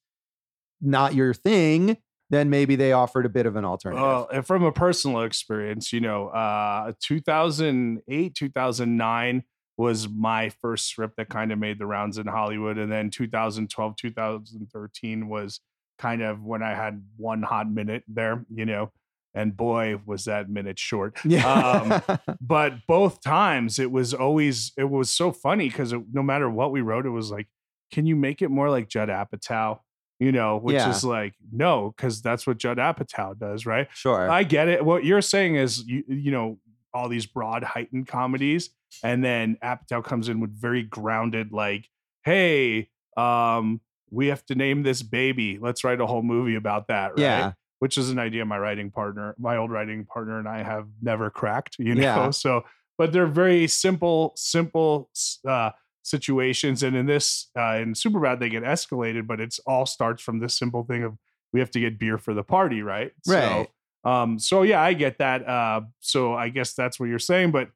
not 0.80 1.14
your 1.14 1.34
thing, 1.34 1.98
then 2.30 2.48
maybe 2.48 2.74
they 2.74 2.92
offered 2.92 3.26
a 3.26 3.28
bit 3.28 3.44
of 3.46 3.54
an 3.54 3.64
alternative. 3.66 4.02
Well, 4.02 4.28
and 4.32 4.46
from 4.46 4.64
a 4.64 4.72
personal 4.72 5.20
experience, 5.20 5.92
you 5.92 6.00
know, 6.00 6.28
uh, 6.28 6.92
2008, 7.02 8.34
2009 8.34 9.44
was 9.76 10.08
my 10.08 10.50
first 10.62 10.86
script 10.88 11.16
that 11.16 11.28
kind 11.28 11.50
of 11.52 11.58
made 11.58 11.78
the 11.78 11.86
rounds 11.86 12.18
in 12.18 12.26
Hollywood. 12.26 12.78
And 12.78 12.90
then 12.92 13.10
2012, 13.10 13.96
2013 13.96 15.28
was 15.28 15.60
kind 15.98 16.22
of 16.22 16.42
when 16.44 16.62
I 16.62 16.74
had 16.74 17.02
one 17.16 17.42
hot 17.42 17.70
minute 17.70 18.04
there, 18.08 18.44
you 18.54 18.66
know, 18.66 18.92
and 19.34 19.56
boy, 19.56 20.00
was 20.06 20.26
that 20.26 20.48
minute 20.48 20.78
short. 20.78 21.18
yeah. 21.24 21.46
Um, 21.48 22.18
but 22.40 22.86
both 22.86 23.20
times 23.20 23.78
it 23.78 23.90
was 23.90 24.14
always, 24.14 24.72
it 24.76 24.88
was 24.88 25.10
so 25.10 25.32
funny 25.32 25.68
because 25.68 25.92
no 26.12 26.22
matter 26.22 26.48
what 26.48 26.70
we 26.72 26.80
wrote, 26.80 27.06
it 27.06 27.10
was 27.10 27.30
like, 27.30 27.48
can 27.92 28.06
you 28.06 28.16
make 28.16 28.42
it 28.42 28.48
more 28.50 28.70
like 28.70 28.88
Judd 28.88 29.08
Apatow? 29.08 29.80
You 30.20 30.30
know, 30.30 30.58
which 30.58 30.74
Yeah. 30.74 30.90
is 30.90 31.02
like, 31.04 31.34
no, 31.52 31.92
because 31.96 32.22
that's 32.22 32.46
what 32.46 32.58
Judd 32.58 32.78
Apatow 32.78 33.36
does, 33.36 33.66
right? 33.66 33.88
sure. 33.92 34.30
I 34.30 34.44
get 34.44 34.68
it. 34.68 34.84
What 34.84 35.04
you're 35.04 35.20
saying 35.20 35.56
is, 35.56 35.84
you, 35.86 36.04
you 36.06 36.30
know, 36.30 36.58
all 36.92 37.08
these 37.08 37.26
broad, 37.26 37.64
heightened 37.64 38.06
comedies, 38.06 38.70
and 39.02 39.24
then 39.24 39.56
Apatow 39.62 40.02
comes 40.04 40.28
in 40.28 40.40
with 40.40 40.50
very 40.58 40.82
grounded, 40.82 41.52
like, 41.52 41.88
"Hey, 42.24 42.90
um, 43.16 43.80
we 44.10 44.28
have 44.28 44.44
to 44.46 44.54
name 44.54 44.82
this 44.82 45.02
baby. 45.02 45.58
Let's 45.60 45.84
write 45.84 46.00
a 46.00 46.06
whole 46.06 46.22
movie 46.22 46.54
about 46.54 46.88
that." 46.88 47.10
Right? 47.12 47.20
Yeah. 47.20 47.52
Which 47.80 47.98
is 47.98 48.10
an 48.10 48.18
idea 48.18 48.44
my 48.44 48.58
writing 48.58 48.90
partner, 48.90 49.34
my 49.38 49.56
old 49.56 49.70
writing 49.70 50.04
partner, 50.06 50.38
and 50.38 50.48
I 50.48 50.62
have 50.62 50.86
never 51.02 51.28
cracked. 51.30 51.76
You 51.78 51.94
know, 51.96 52.02
Yeah. 52.02 52.30
so 52.30 52.64
but 52.96 53.12
they're 53.12 53.26
very 53.26 53.66
simple, 53.66 54.32
simple 54.36 55.10
uh, 55.46 55.70
situations, 56.02 56.82
and 56.82 56.94
in 56.96 57.06
this, 57.06 57.48
uh, 57.58 57.74
in 57.82 57.92
Superbad, 57.94 58.38
they 58.38 58.48
get 58.48 58.62
escalated, 58.62 59.26
but 59.26 59.40
it's 59.40 59.58
all 59.60 59.84
starts 59.86 60.22
from 60.22 60.38
this 60.38 60.56
simple 60.56 60.84
thing 60.84 61.02
of 61.02 61.18
we 61.52 61.60
have 61.60 61.70
to 61.72 61.80
get 61.80 61.98
beer 61.98 62.18
for 62.18 62.34
the 62.34 62.42
party, 62.44 62.82
right? 62.82 63.12
Right. 63.26 63.68
So, 64.04 64.10
um, 64.10 64.38
so 64.38 64.62
yeah, 64.62 64.80
I 64.82 64.92
get 64.92 65.18
that. 65.18 65.48
Uh, 65.48 65.82
so 66.00 66.34
I 66.34 66.50
guess 66.50 66.74
that's 66.74 67.00
what 67.00 67.08
you're 67.08 67.18
saying. 67.18 67.52
But 67.52 67.70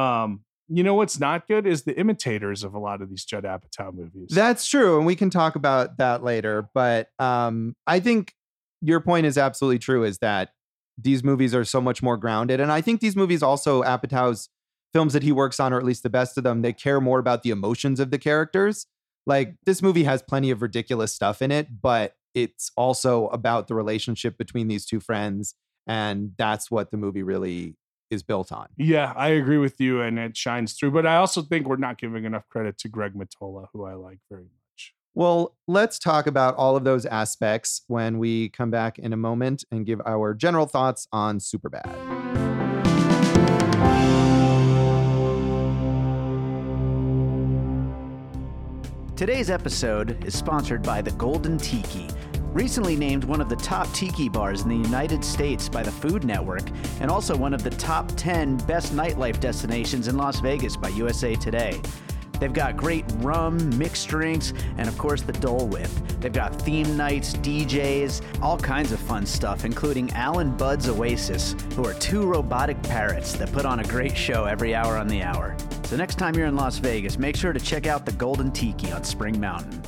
um, 0.00 0.40
you 0.74 0.82
know 0.82 0.94
what's 0.94 1.20
not 1.20 1.46
good 1.46 1.66
is 1.66 1.82
the 1.82 1.98
imitators 1.98 2.64
of 2.64 2.74
a 2.74 2.78
lot 2.78 3.02
of 3.02 3.10
these 3.10 3.24
Judd 3.24 3.44
Apatow 3.44 3.92
movies. 3.92 4.28
That's 4.30 4.66
true, 4.66 4.96
and 4.96 5.06
we 5.06 5.14
can 5.16 5.30
talk 5.30 5.54
about 5.54 5.98
that 5.98 6.22
later. 6.22 6.68
But 6.74 7.08
um, 7.18 7.76
I 7.86 8.00
think 8.00 8.34
your 8.80 9.00
point 9.00 9.26
is 9.26 9.36
absolutely 9.36 9.78
true. 9.78 10.04
Is 10.04 10.18
that 10.18 10.50
these 10.96 11.22
movies 11.22 11.54
are 11.54 11.64
so 11.64 11.80
much 11.80 12.02
more 12.02 12.16
grounded, 12.16 12.60
and 12.60 12.72
I 12.72 12.80
think 12.80 13.00
these 13.00 13.16
movies 13.16 13.42
also 13.42 13.82
Apatow's 13.82 14.48
films 14.92 15.12
that 15.12 15.22
he 15.22 15.32
works 15.32 15.60
on, 15.60 15.72
or 15.72 15.78
at 15.78 15.84
least 15.84 16.02
the 16.02 16.10
best 16.10 16.36
of 16.38 16.44
them, 16.44 16.62
they 16.62 16.72
care 16.72 17.00
more 17.00 17.18
about 17.18 17.42
the 17.42 17.50
emotions 17.50 18.00
of 18.00 18.10
the 18.10 18.18
characters. 18.18 18.86
Like 19.26 19.54
this 19.64 19.82
movie 19.82 20.04
has 20.04 20.22
plenty 20.22 20.50
of 20.50 20.62
ridiculous 20.62 21.14
stuff 21.14 21.42
in 21.42 21.50
it, 21.50 21.80
but 21.80 22.14
it's 22.34 22.70
also 22.76 23.28
about 23.28 23.68
the 23.68 23.74
relationship 23.74 24.38
between 24.38 24.68
these 24.68 24.86
two 24.86 25.00
friends, 25.00 25.54
and 25.86 26.32
that's 26.38 26.70
what 26.70 26.90
the 26.90 26.96
movie 26.96 27.22
really 27.22 27.76
is 28.12 28.22
built 28.22 28.52
on. 28.52 28.68
yeah, 28.76 29.12
I 29.16 29.28
agree 29.28 29.58
with 29.58 29.80
you, 29.80 30.02
and 30.02 30.18
it 30.18 30.36
shines 30.36 30.74
through. 30.74 30.90
But 30.92 31.06
I 31.06 31.16
also 31.16 31.42
think 31.42 31.66
we're 31.66 31.76
not 31.76 31.98
giving 31.98 32.24
enough 32.24 32.46
credit 32.48 32.78
to 32.78 32.88
Greg 32.88 33.14
Mottola, 33.14 33.66
who 33.72 33.84
I 33.84 33.94
like 33.94 34.18
very 34.30 34.42
much. 34.42 34.94
Well, 35.14 35.56
let's 35.66 35.98
talk 35.98 36.26
about 36.26 36.54
all 36.56 36.76
of 36.76 36.84
those 36.84 37.06
aspects 37.06 37.82
when 37.86 38.18
we 38.18 38.50
come 38.50 38.70
back 38.70 38.98
in 38.98 39.12
a 39.12 39.16
moment 39.16 39.64
and 39.70 39.84
give 39.84 40.00
our 40.06 40.34
general 40.34 40.66
thoughts 40.66 41.08
on 41.12 41.38
Superbad. 41.38 42.22
Today's 49.16 49.50
episode 49.50 50.24
is 50.24 50.36
sponsored 50.36 50.82
by 50.82 51.00
the 51.00 51.12
Golden 51.12 51.56
Tiki. 51.56 52.08
Recently 52.52 52.96
named 52.96 53.24
one 53.24 53.40
of 53.40 53.48
the 53.48 53.56
top 53.56 53.90
tiki 53.94 54.28
bars 54.28 54.60
in 54.60 54.68
the 54.68 54.76
United 54.76 55.24
States 55.24 55.70
by 55.70 55.82
the 55.82 55.90
Food 55.90 56.22
Network, 56.22 56.68
and 57.00 57.10
also 57.10 57.34
one 57.34 57.54
of 57.54 57.62
the 57.62 57.70
top 57.70 58.12
10 58.16 58.58
best 58.66 58.94
nightlife 58.94 59.40
destinations 59.40 60.06
in 60.06 60.18
Las 60.18 60.38
Vegas 60.40 60.76
by 60.76 60.88
USA 60.90 61.34
Today. 61.34 61.80
They've 62.38 62.52
got 62.52 62.76
great 62.76 63.06
rum, 63.18 63.78
mixed 63.78 64.06
drinks, 64.08 64.52
and 64.76 64.86
of 64.86 64.98
course 64.98 65.22
the 65.22 65.32
Dole 65.32 65.66
Whip. 65.66 65.88
They've 66.20 66.30
got 66.30 66.54
theme 66.60 66.94
nights, 66.94 67.32
DJs, 67.34 68.42
all 68.42 68.58
kinds 68.58 68.92
of 68.92 69.00
fun 69.00 69.24
stuff, 69.24 69.64
including 69.64 70.10
Alan 70.10 70.54
Bud's 70.54 70.90
Oasis, 70.90 71.56
who 71.74 71.86
are 71.86 71.94
two 71.94 72.26
robotic 72.26 72.82
parrots 72.82 73.32
that 73.34 73.50
put 73.52 73.64
on 73.64 73.80
a 73.80 73.84
great 73.84 74.16
show 74.16 74.44
every 74.44 74.74
hour 74.74 74.98
on 74.98 75.08
the 75.08 75.22
hour. 75.22 75.56
So 75.84 75.96
next 75.96 76.16
time 76.16 76.34
you're 76.34 76.48
in 76.48 76.56
Las 76.56 76.76
Vegas, 76.78 77.16
make 77.16 77.36
sure 77.36 77.54
to 77.54 77.60
check 77.60 77.86
out 77.86 78.04
the 78.04 78.12
Golden 78.12 78.50
Tiki 78.50 78.92
on 78.92 79.04
Spring 79.04 79.40
Mountain. 79.40 79.82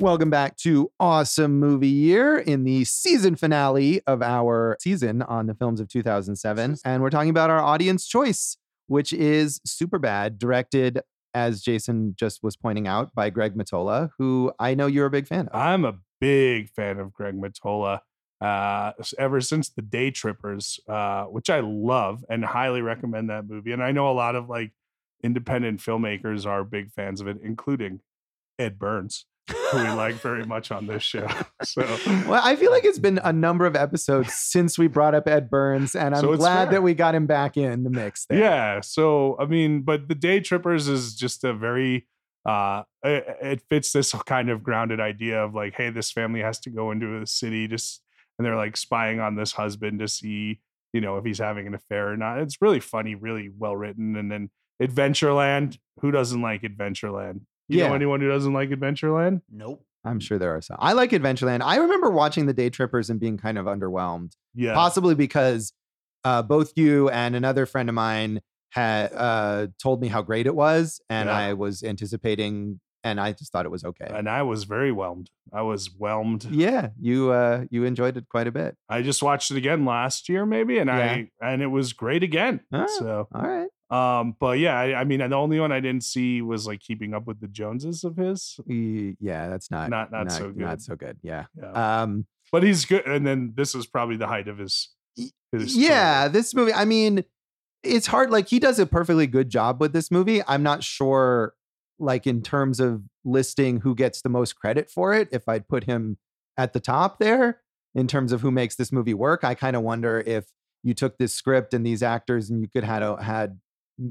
Welcome 0.00 0.30
back 0.30 0.56
to 0.58 0.92
Awesome 1.00 1.58
Movie 1.58 1.88
Year 1.88 2.38
in 2.38 2.62
the 2.62 2.84
season 2.84 3.34
finale 3.34 4.00
of 4.06 4.22
our 4.22 4.76
season 4.80 5.22
on 5.22 5.48
the 5.48 5.54
films 5.54 5.80
of 5.80 5.88
2007. 5.88 6.76
And 6.84 7.02
we're 7.02 7.10
talking 7.10 7.30
about 7.30 7.50
our 7.50 7.58
audience 7.58 8.06
choice, 8.06 8.56
which 8.86 9.12
is 9.12 9.58
Superbad, 9.66 10.38
directed, 10.38 11.00
as 11.34 11.62
Jason 11.62 12.14
just 12.16 12.44
was 12.44 12.56
pointing 12.56 12.86
out, 12.86 13.12
by 13.12 13.28
Greg 13.28 13.56
Mottola, 13.56 14.10
who 14.18 14.52
I 14.60 14.76
know 14.76 14.86
you're 14.86 15.06
a 15.06 15.10
big 15.10 15.26
fan 15.26 15.48
of. 15.48 15.60
I'm 15.60 15.84
a 15.84 15.96
big 16.20 16.70
fan 16.70 17.00
of 17.00 17.12
Greg 17.12 17.34
Mottola. 17.34 17.98
Uh, 18.40 18.92
ever 19.18 19.40
since 19.40 19.68
the 19.68 19.82
Day 19.82 20.12
Trippers, 20.12 20.78
uh, 20.88 21.24
which 21.24 21.50
I 21.50 21.58
love 21.58 22.24
and 22.28 22.44
highly 22.44 22.82
recommend 22.82 23.30
that 23.30 23.48
movie. 23.48 23.72
And 23.72 23.82
I 23.82 23.90
know 23.90 24.08
a 24.08 24.14
lot 24.14 24.36
of 24.36 24.48
like 24.48 24.70
independent 25.24 25.80
filmmakers 25.80 26.46
are 26.46 26.62
big 26.62 26.92
fans 26.92 27.20
of 27.20 27.26
it, 27.26 27.38
including 27.42 27.98
Ed 28.60 28.78
Burns, 28.78 29.26
who 29.48 29.78
we 29.78 29.88
like 29.90 30.14
very 30.16 30.44
much 30.44 30.70
on 30.70 30.86
this 30.86 31.02
show. 31.02 31.26
So, 31.64 31.82
Well, 32.28 32.40
I 32.44 32.54
feel 32.56 32.70
like 32.70 32.84
it's 32.84 32.98
been 33.00 33.18
a 33.24 33.32
number 33.32 33.66
of 33.66 33.74
episodes 33.74 34.32
since 34.32 34.78
we 34.78 34.86
brought 34.86 35.14
up 35.14 35.26
Ed 35.26 35.50
Burns, 35.50 35.96
and 35.96 36.14
I'm 36.14 36.20
So 36.20 36.36
glad 36.36 36.64
fair. 36.66 36.72
that 36.74 36.82
we 36.82 36.94
got 36.94 37.14
him 37.14 37.26
back 37.26 37.56
in 37.56 37.82
the 37.84 37.90
mix 37.90 38.26
there. 38.26 38.38
yeah. 38.38 38.80
So, 38.80 39.36
I 39.40 39.46
mean, 39.46 39.82
but 39.82 40.08
the 40.08 40.14
Day 40.14 40.38
Trippers 40.40 40.86
is 40.88 41.14
just 41.16 41.42
a 41.44 41.52
very, 41.52 42.06
uh, 42.46 42.84
it, 43.02 43.26
it 43.42 43.62
fits 43.68 43.92
this 43.92 44.12
kind 44.26 44.50
of 44.50 44.62
grounded 44.62 45.00
idea 45.00 45.42
of 45.42 45.54
like, 45.54 45.74
hey, 45.74 45.90
this 45.90 46.12
family 46.12 46.40
has 46.40 46.60
to 46.60 46.70
go 46.70 46.92
into 46.92 47.20
a 47.20 47.26
city 47.26 47.66
just, 47.66 48.02
and 48.38 48.46
they're 48.46 48.56
like 48.56 48.76
spying 48.76 49.18
on 49.20 49.34
this 49.34 49.52
husband 49.52 49.98
to 49.98 50.06
see, 50.08 50.60
you 50.92 51.00
know, 51.00 51.16
if 51.18 51.24
he's 51.24 51.38
having 51.38 51.66
an 51.66 51.74
affair 51.74 52.08
or 52.12 52.16
not. 52.16 52.38
It's 52.38 52.62
really 52.62 52.80
funny, 52.80 53.14
really 53.16 53.50
well 53.56 53.74
written. 53.76 54.14
And 54.16 54.30
then 54.30 54.50
Adventureland, 54.80 55.78
who 56.00 56.10
doesn't 56.12 56.40
like 56.40 56.62
Adventureland? 56.62 57.40
You 57.68 57.78
Yeah. 57.80 57.88
know 57.88 57.94
anyone 57.94 58.20
who 58.20 58.28
doesn't 58.28 58.52
like 58.52 58.70
Adventureland? 58.70 59.42
Nope. 59.50 59.84
I'm 60.04 60.20
sure 60.20 60.38
there 60.38 60.54
are 60.56 60.62
some. 60.62 60.76
I 60.80 60.92
like 60.94 61.10
Adventureland. 61.10 61.60
I 61.62 61.76
remember 61.76 62.10
watching 62.10 62.46
the 62.46 62.54
Day 62.54 62.70
Trippers 62.70 63.10
and 63.10 63.18
being 63.20 63.36
kind 63.36 63.58
of 63.58 63.66
underwhelmed, 63.66 64.32
Yeah. 64.54 64.74
possibly 64.74 65.14
because 65.14 65.72
uh, 66.24 66.42
both 66.42 66.72
you 66.76 67.08
and 67.10 67.36
another 67.36 67.66
friend 67.66 67.88
of 67.88 67.94
mine 67.94 68.40
had 68.70 69.12
uh, 69.14 69.66
told 69.82 70.00
me 70.00 70.08
how 70.08 70.22
great 70.22 70.46
it 70.46 70.54
was, 70.54 71.00
and 71.10 71.28
Yeah. 71.28 71.36
I 71.36 71.52
was 71.54 71.82
anticipating, 71.82 72.80
and 73.04 73.20
I 73.20 73.32
just 73.32 73.52
thought 73.52 73.64
it 73.66 73.70
was 73.70 73.84
okay. 73.84 74.06
and 74.08 74.28
I 74.28 74.42
was 74.42 74.64
very 74.64 74.92
whelmed. 74.92 75.30
I 75.52 75.62
was 75.62 75.86
whelmed. 75.98 76.44
yeah, 76.50 76.88
you 77.00 77.30
uh, 77.32 77.64
you 77.70 77.84
enjoyed 77.84 78.16
it 78.16 78.28
quite 78.28 78.46
a 78.46 78.52
bit. 78.52 78.76
I 78.88 79.02
just 79.02 79.22
watched 79.22 79.50
it 79.50 79.56
again 79.56 79.84
last 79.84 80.28
year, 80.28 80.44
maybe, 80.46 80.78
and 80.78 80.90
I 80.90 81.30
and 81.42 81.62
it 81.62 81.68
was 81.68 81.92
great 81.92 82.22
again. 82.22 82.60
Ah. 82.72 82.86
So 82.98 83.28
All 83.34 83.42
right. 83.42 83.68
Um, 83.90 84.36
but 84.38 84.58
yeah, 84.58 84.78
I, 84.78 85.00
I 85.00 85.04
mean, 85.04 85.20
the 85.20 85.34
only 85.36 85.58
one 85.60 85.72
I 85.72 85.80
didn't 85.80 86.04
see 86.04 86.42
was 86.42 86.66
like 86.66 86.80
keeping 86.80 87.14
up 87.14 87.26
with 87.26 87.40
the 87.40 87.48
Joneses 87.48 88.04
of 88.04 88.16
his. 88.16 88.60
Yeah, 88.66 89.48
that's 89.48 89.70
not 89.70 89.90
Not- 89.90 90.12
not 90.12 90.30
so 90.30 90.48
good. 90.48 90.58
Not 90.58 90.82
so 90.82 90.94
good. 90.96 91.18
Yeah. 91.22 91.46
Yeah. 91.58 92.02
Um, 92.02 92.26
but 92.52 92.62
he's 92.62 92.84
good. 92.84 93.06
And 93.06 93.26
then 93.26 93.52
this 93.56 93.74
is 93.74 93.86
probably 93.86 94.16
the 94.16 94.26
height 94.26 94.48
of 94.48 94.58
his. 94.58 94.90
His 95.50 95.76
yeah, 95.76 96.22
career. 96.24 96.28
this 96.28 96.54
movie, 96.54 96.74
I 96.74 96.84
mean, 96.84 97.24
it's 97.82 98.06
hard. 98.06 98.30
Like, 98.30 98.48
he 98.48 98.58
does 98.58 98.78
a 98.78 98.86
perfectly 98.86 99.26
good 99.26 99.48
job 99.48 99.80
with 99.80 99.92
this 99.94 100.10
movie. 100.10 100.42
I'm 100.46 100.62
not 100.62 100.84
sure, 100.84 101.54
like, 101.98 102.26
in 102.26 102.42
terms 102.42 102.80
of 102.80 103.02
listing 103.24 103.80
who 103.80 103.94
gets 103.94 104.20
the 104.20 104.28
most 104.28 104.56
credit 104.56 104.90
for 104.90 105.14
it, 105.14 105.28
if 105.32 105.48
I'd 105.48 105.66
put 105.66 105.84
him 105.84 106.18
at 106.58 106.72
the 106.74 106.80
top 106.80 107.18
there 107.18 107.60
in 107.94 108.06
terms 108.06 108.32
of 108.32 108.42
who 108.42 108.50
makes 108.50 108.76
this 108.76 108.92
movie 108.92 109.14
work. 109.14 109.42
I 109.42 109.54
kind 109.54 109.74
of 109.74 109.82
wonder 109.82 110.20
if 110.26 110.46
you 110.82 110.92
took 110.92 111.16
this 111.18 111.34
script 111.34 111.72
and 111.72 111.84
these 111.84 112.02
actors 112.02 112.50
and 112.50 112.60
you 112.60 112.68
could 112.68 112.84
had 112.84 113.02
a, 113.02 113.20
had 113.22 113.58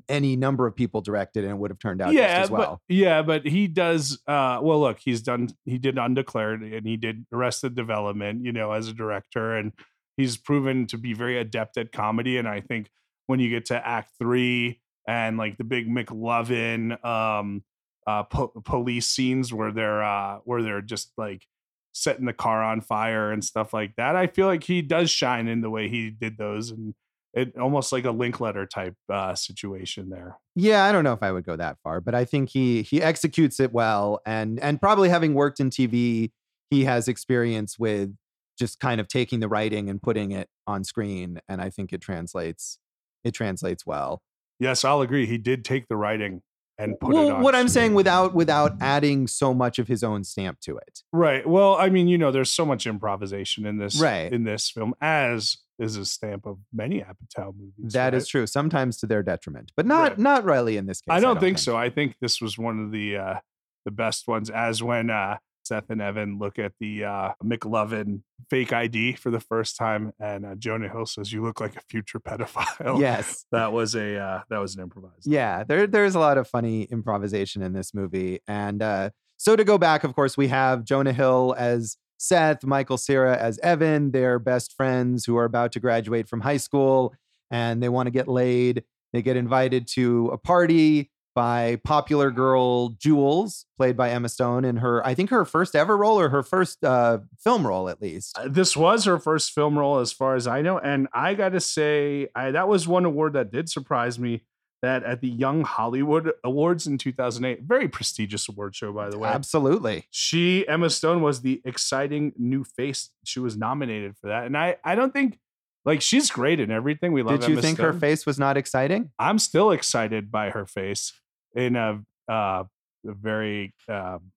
any 0.09 0.35
number 0.35 0.67
of 0.67 0.75
people 0.75 1.01
directed 1.01 1.43
and 1.43 1.53
it 1.53 1.57
would 1.57 1.71
have 1.71 1.79
turned 1.79 2.01
out 2.01 2.13
yeah, 2.13 2.39
just 2.39 2.43
as 2.45 2.51
well. 2.51 2.81
but 2.87 2.95
yeah, 2.95 3.21
but 3.21 3.45
he 3.45 3.67
does. 3.67 4.19
Uh, 4.27 4.59
well, 4.61 4.79
look, 4.79 4.99
he's 4.99 5.21
done. 5.21 5.49
He 5.65 5.77
did 5.77 5.97
Undeclared, 5.97 6.61
and 6.61 6.85
he 6.85 6.97
did 6.97 7.25
Arrested 7.31 7.75
Development. 7.75 8.43
You 8.43 8.51
know, 8.51 8.71
as 8.71 8.87
a 8.87 8.93
director, 8.93 9.55
and 9.55 9.71
he's 10.17 10.37
proven 10.37 10.87
to 10.87 10.97
be 10.97 11.13
very 11.13 11.37
adept 11.37 11.77
at 11.77 11.91
comedy. 11.91 12.37
And 12.37 12.47
I 12.47 12.61
think 12.61 12.89
when 13.27 13.39
you 13.39 13.49
get 13.49 13.65
to 13.65 13.87
Act 13.87 14.11
Three 14.19 14.81
and 15.07 15.37
like 15.37 15.57
the 15.57 15.63
big 15.63 15.87
McLovin 15.87 17.03
um, 17.05 17.63
uh, 18.05 18.23
po- 18.23 18.53
police 18.65 19.07
scenes 19.07 19.53
where 19.53 19.71
they're 19.71 20.03
uh, 20.03 20.39
where 20.43 20.61
they're 20.61 20.81
just 20.81 21.11
like 21.17 21.47
setting 21.93 22.25
the 22.25 22.33
car 22.33 22.63
on 22.63 22.81
fire 22.81 23.31
and 23.31 23.43
stuff 23.43 23.73
like 23.73 23.95
that. 23.95 24.15
I 24.15 24.27
feel 24.27 24.47
like 24.47 24.63
he 24.63 24.81
does 24.81 25.09
shine 25.09 25.47
in 25.47 25.61
the 25.61 25.69
way 25.69 25.89
he 25.89 26.09
did 26.09 26.37
those 26.37 26.69
and 26.71 26.93
it 27.37 27.55
almost 27.57 27.91
like 27.91 28.05
a 28.05 28.11
Linklater 28.11 28.65
type 28.65 28.95
uh, 29.13 29.35
situation 29.35 30.09
there. 30.09 30.37
Yeah, 30.55 30.85
I 30.85 30.91
don't 30.91 31.03
know 31.03 31.13
if 31.13 31.21
I 31.21 31.31
would 31.31 31.45
go 31.45 31.55
that 31.55 31.77
far, 31.83 32.01
but 32.01 32.15
I 32.15 32.25
think 32.25 32.49
he 32.49 32.81
he 32.81 33.01
executes 33.01 33.59
it 33.59 33.71
well, 33.71 34.19
and 34.25 34.59
and 34.59 34.81
probably 34.81 35.09
having 35.09 35.35
worked 35.35 35.59
in 35.59 35.69
TV, 35.69 36.31
he 36.71 36.85
has 36.85 37.07
experience 37.07 37.77
with 37.77 38.15
just 38.57 38.79
kind 38.79 38.99
of 38.99 39.07
taking 39.07 39.39
the 39.39 39.47
writing 39.47 39.87
and 39.87 40.01
putting 40.01 40.31
it 40.31 40.49
on 40.65 40.83
screen, 40.83 41.39
and 41.47 41.61
I 41.61 41.69
think 41.69 41.93
it 41.93 42.01
translates 42.01 42.79
it 43.23 43.31
translates 43.35 43.85
well. 43.85 44.23
Yes, 44.59 44.83
I'll 44.83 45.01
agree. 45.01 45.27
He 45.27 45.37
did 45.37 45.63
take 45.63 45.87
the 45.87 45.95
writing 45.95 46.41
and 46.77 46.99
put 46.99 47.13
well, 47.13 47.41
what 47.41 47.55
I'm 47.55 47.67
saying 47.67 47.93
without 47.93 48.33
without 48.33 48.73
adding 48.81 49.27
so 49.27 49.53
much 49.53 49.79
of 49.79 49.87
his 49.87 50.03
own 50.03 50.23
stamp 50.23 50.59
to 50.61 50.77
it. 50.77 51.01
Right. 51.11 51.47
Well, 51.47 51.75
I 51.75 51.89
mean, 51.89 52.07
you 52.07 52.17
know, 52.17 52.31
there's 52.31 52.51
so 52.51 52.65
much 52.65 52.85
improvisation 52.85 53.65
in 53.65 53.77
this 53.77 53.99
Right. 53.99 54.31
in 54.31 54.43
this 54.43 54.69
film, 54.69 54.93
as 55.01 55.57
is 55.79 55.95
a 55.95 56.05
stamp 56.05 56.45
of 56.45 56.57
many 56.73 57.01
Apatow 57.01 57.53
movies. 57.55 57.93
That 57.93 58.13
is 58.13 58.23
right? 58.23 58.29
true, 58.29 58.47
sometimes 58.47 58.97
to 58.97 59.07
their 59.07 59.21
detriment, 59.23 59.71
but 59.75 59.85
not 59.85 60.11
Right. 60.11 60.19
not 60.19 60.43
Riley 60.43 60.77
in 60.77 60.85
this 60.87 61.01
case. 61.01 61.13
I 61.13 61.19
don't, 61.19 61.39
think, 61.39 61.59
so. 61.59 61.75
I 61.77 61.89
think 61.89 62.15
this 62.19 62.41
was 62.41 62.57
one 62.57 62.79
of 62.79 62.91
the 62.91 63.17
uh 63.17 63.39
the 63.85 63.91
best 63.91 64.27
ones. 64.27 64.49
As 64.49 64.81
when 64.83 65.09
uh 65.09 65.37
Seth 65.67 65.89
and 65.89 66.01
Evan 66.01 66.39
look 66.39 66.57
at 66.59 66.73
the 66.79 67.05
uh 67.05 67.33
McLovin 67.43 68.21
fake 68.49 68.73
ID 68.73 69.13
for 69.13 69.29
the 69.29 69.39
first 69.39 69.77
time, 69.77 70.13
and 70.19 70.45
uh, 70.45 70.55
Jonah 70.55 70.89
Hill 70.89 71.05
says, 71.05 71.31
"You 71.31 71.43
look 71.43 71.59
like 71.59 71.75
a 71.75 71.81
future 71.81 72.19
pedophile." 72.19 72.99
Yes. 72.99 73.45
that 73.51 73.73
was 73.73 73.95
a 73.95 74.17
uh 74.17 74.41
that 74.49 74.59
was 74.59 74.75
an 74.75 74.83
improvised. 74.83 75.25
Yeah, 75.25 75.63
there 75.63 75.87
there's 75.87 76.15
a 76.15 76.19
lot 76.19 76.37
of 76.37 76.47
funny 76.47 76.83
improvisation 76.83 77.61
in 77.61 77.73
this 77.73 77.93
movie. 77.93 78.39
And 78.47 78.81
uh, 78.81 79.09
so 79.37 79.55
to 79.55 79.63
go 79.63 79.77
back, 79.77 80.03
of 80.03 80.15
course, 80.15 80.37
we 80.37 80.47
have 80.47 80.83
Jonah 80.83 81.13
Hill 81.13 81.55
as 81.57 81.97
Seth, 82.17 82.63
Michael 82.63 82.97
Cera 82.97 83.37
as 83.37 83.59
Evan. 83.59 84.11
They're 84.11 84.39
best 84.39 84.73
friends 84.73 85.25
who 85.25 85.37
are 85.37 85.45
about 85.45 85.71
to 85.73 85.79
graduate 85.79 86.27
from 86.27 86.41
high 86.41 86.57
school 86.57 87.13
and 87.51 87.81
they 87.81 87.89
want 87.89 88.07
to 88.07 88.11
get 88.11 88.27
laid. 88.27 88.83
They 89.13 89.21
get 89.21 89.37
invited 89.37 89.87
to 89.89 90.29
a 90.33 90.37
party 90.37 91.11
by 91.37 91.75
popular 91.83 92.31
girl 92.31 92.89
Jules, 92.97 93.67
played 93.77 93.95
by 93.95 94.09
Emma 94.09 94.27
Stone 94.27 94.65
in 94.65 94.77
her, 94.77 95.05
I 95.05 95.13
think 95.13 95.29
her 95.29 95.45
first 95.45 95.75
ever 95.75 95.95
role 95.95 96.19
or 96.19 96.29
her 96.29 96.41
first 96.41 96.83
uh, 96.83 97.19
film 97.37 97.67
role 97.67 97.89
at 97.89 98.01
least. 98.01 98.35
Uh, 98.35 98.47
This 98.47 98.75
was 98.75 99.05
her 99.05 99.19
first 99.19 99.51
film 99.51 99.77
role, 99.77 99.99
as 99.99 100.11
far 100.11 100.33
as 100.33 100.47
I 100.47 100.63
know, 100.63 100.79
and 100.79 101.07
I 101.13 101.35
got 101.35 101.49
to 101.49 101.59
say, 101.59 102.29
I, 102.35 102.49
that 102.49 102.67
was 102.67 102.87
one 102.87 103.05
award 103.05 103.33
that 103.33 103.51
did 103.51 103.69
surprise 103.69 104.17
me. 104.17 104.45
That 104.81 105.03
at 105.03 105.21
the 105.21 105.27
Young 105.27 105.63
Hollywood 105.63 106.33
Awards 106.43 106.85
in 106.85 106.97
2008, 106.99 107.63
very 107.63 107.87
prestigious 107.87 108.47
award 108.47 108.75
show, 108.75 108.91
by 108.91 109.09
the 109.09 109.17
way. 109.17 109.27
Absolutely. 109.27 110.05
She 110.11 110.67
Emma 110.67 110.91
Stone 110.91 111.21
was 111.23 111.41
the 111.41 111.61
exciting 111.65 112.33
new 112.37 112.63
face. 112.63 113.09
She 113.23 113.39
was 113.39 113.57
nominated 113.57 114.15
for 114.17 114.27
that, 114.27 114.45
and 114.45 114.55
I 114.55 114.77
I 114.83 114.93
don't 114.93 115.13
think 115.13 115.39
like 115.83 116.01
she's 116.01 116.29
great 116.29 116.59
in 116.59 116.69
everything. 116.69 117.11
We 117.11 117.23
love. 117.23 117.39
Did 117.39 117.49
you 117.49 117.53
Emma 117.55 117.61
think 117.63 117.79
her 117.79 117.93
face 117.93 118.25
was 118.27 118.37
not 118.37 118.55
exciting? 118.55 119.09
I'm 119.17 119.39
still 119.39 119.71
excited 119.71 120.31
by 120.31 120.51
her 120.51 120.67
face 120.67 121.11
in 121.55 121.75
a 121.75 122.01
uh, 122.29 122.63
a 123.07 123.13
very 123.13 123.73
um, 123.87 124.31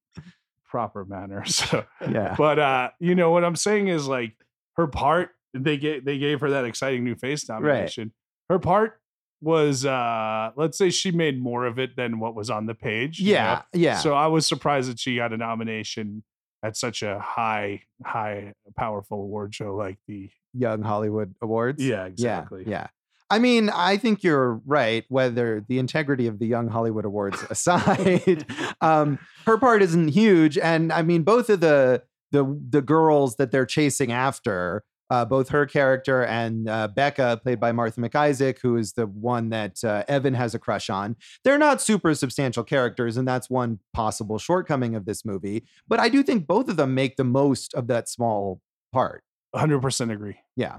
proper 0.68 1.04
manner. 1.04 1.44
So 1.46 1.84
Yeah. 2.08 2.34
but 2.36 2.58
uh, 2.58 2.90
you 3.00 3.14
know 3.14 3.30
what 3.30 3.44
I'm 3.44 3.56
saying 3.56 3.88
is 3.88 4.06
like 4.06 4.34
her 4.76 4.86
part. 4.86 5.30
They 5.52 5.76
gave 5.78 6.04
they 6.04 6.18
gave 6.18 6.40
her 6.40 6.50
that 6.50 6.64
exciting 6.64 7.02
new 7.04 7.16
face 7.16 7.48
nomination. 7.48 8.12
Her 8.48 8.58
part 8.60 9.00
was 9.42 9.84
uh, 9.86 10.50
let's 10.56 10.78
say 10.78 10.90
she 10.90 11.10
made 11.10 11.40
more 11.42 11.64
of 11.66 11.78
it 11.78 11.96
than 11.96 12.20
what 12.20 12.34
was 12.34 12.50
on 12.50 12.66
the 12.66 12.74
page. 12.74 13.18
you 13.18 13.34
know? 13.34 13.40
Yeah. 13.40 13.62
Yeah. 13.72 13.98
So 13.98 14.14
I 14.14 14.26
was 14.28 14.46
surprised 14.46 14.90
that 14.90 15.00
she 15.00 15.16
got 15.16 15.32
a 15.32 15.36
nomination 15.36 16.22
at 16.62 16.76
such 16.76 17.02
a 17.02 17.18
high, 17.18 17.82
high, 18.04 18.52
powerful 18.76 19.22
award 19.22 19.54
show 19.54 19.74
like 19.74 19.98
the. 20.06 20.30
Young 20.52 20.82
Hollywood 20.82 21.32
Awards. 21.40 21.80
Yeah, 21.80 22.06
exactly. 22.06 22.64
Yeah, 22.66 22.70
yeah. 22.70 22.86
I 23.30 23.38
mean, 23.38 23.70
I 23.70 23.96
think 23.96 24.24
you're 24.24 24.60
right. 24.66 25.04
Whether 25.08 25.64
the 25.68 25.78
integrity 25.78 26.26
of 26.26 26.38
the 26.38 26.46
Young 26.46 26.68
Hollywood 26.68 27.04
Awards 27.04 27.44
aside, 27.48 28.44
um, 28.80 29.18
her 29.46 29.56
part 29.56 29.82
isn't 29.82 30.08
huge, 30.08 30.58
and 30.58 30.92
I 30.92 31.02
mean, 31.02 31.22
both 31.22 31.48
of 31.48 31.60
the 31.60 32.02
the 32.32 32.60
the 32.68 32.82
girls 32.82 33.36
that 33.36 33.50
they're 33.50 33.66
chasing 33.66 34.10
after, 34.10 34.82
uh, 35.10 35.24
both 35.24 35.50
her 35.50 35.66
character 35.66 36.24
and 36.24 36.68
uh, 36.68 36.88
Becca, 36.88 37.40
played 37.42 37.60
by 37.60 37.72
Martha 37.72 38.00
McIsaac, 38.00 38.58
who 38.60 38.76
is 38.76 38.92
the 38.92 39.06
one 39.06 39.50
that 39.50 39.82
uh, 39.84 40.04
Evan 40.08 40.34
has 40.34 40.54
a 40.54 40.58
crush 40.58 40.88
on. 40.88 41.16
They're 41.44 41.58
not 41.58 41.80
super 41.80 42.14
substantial 42.14 42.64
characters, 42.64 43.16
and 43.16 43.26
that's 43.26 43.50
one 43.50 43.80
possible 43.92 44.38
shortcoming 44.38 44.94
of 44.94 45.06
this 45.06 45.24
movie. 45.24 45.64
But 45.88 46.00
I 46.00 46.08
do 46.08 46.22
think 46.22 46.46
both 46.46 46.68
of 46.68 46.76
them 46.76 46.94
make 46.94 47.16
the 47.16 47.24
most 47.24 47.74
of 47.74 47.88
that 47.88 48.08
small 48.08 48.60
part. 48.92 49.24
100% 49.54 50.12
agree. 50.12 50.38
Yeah. 50.56 50.78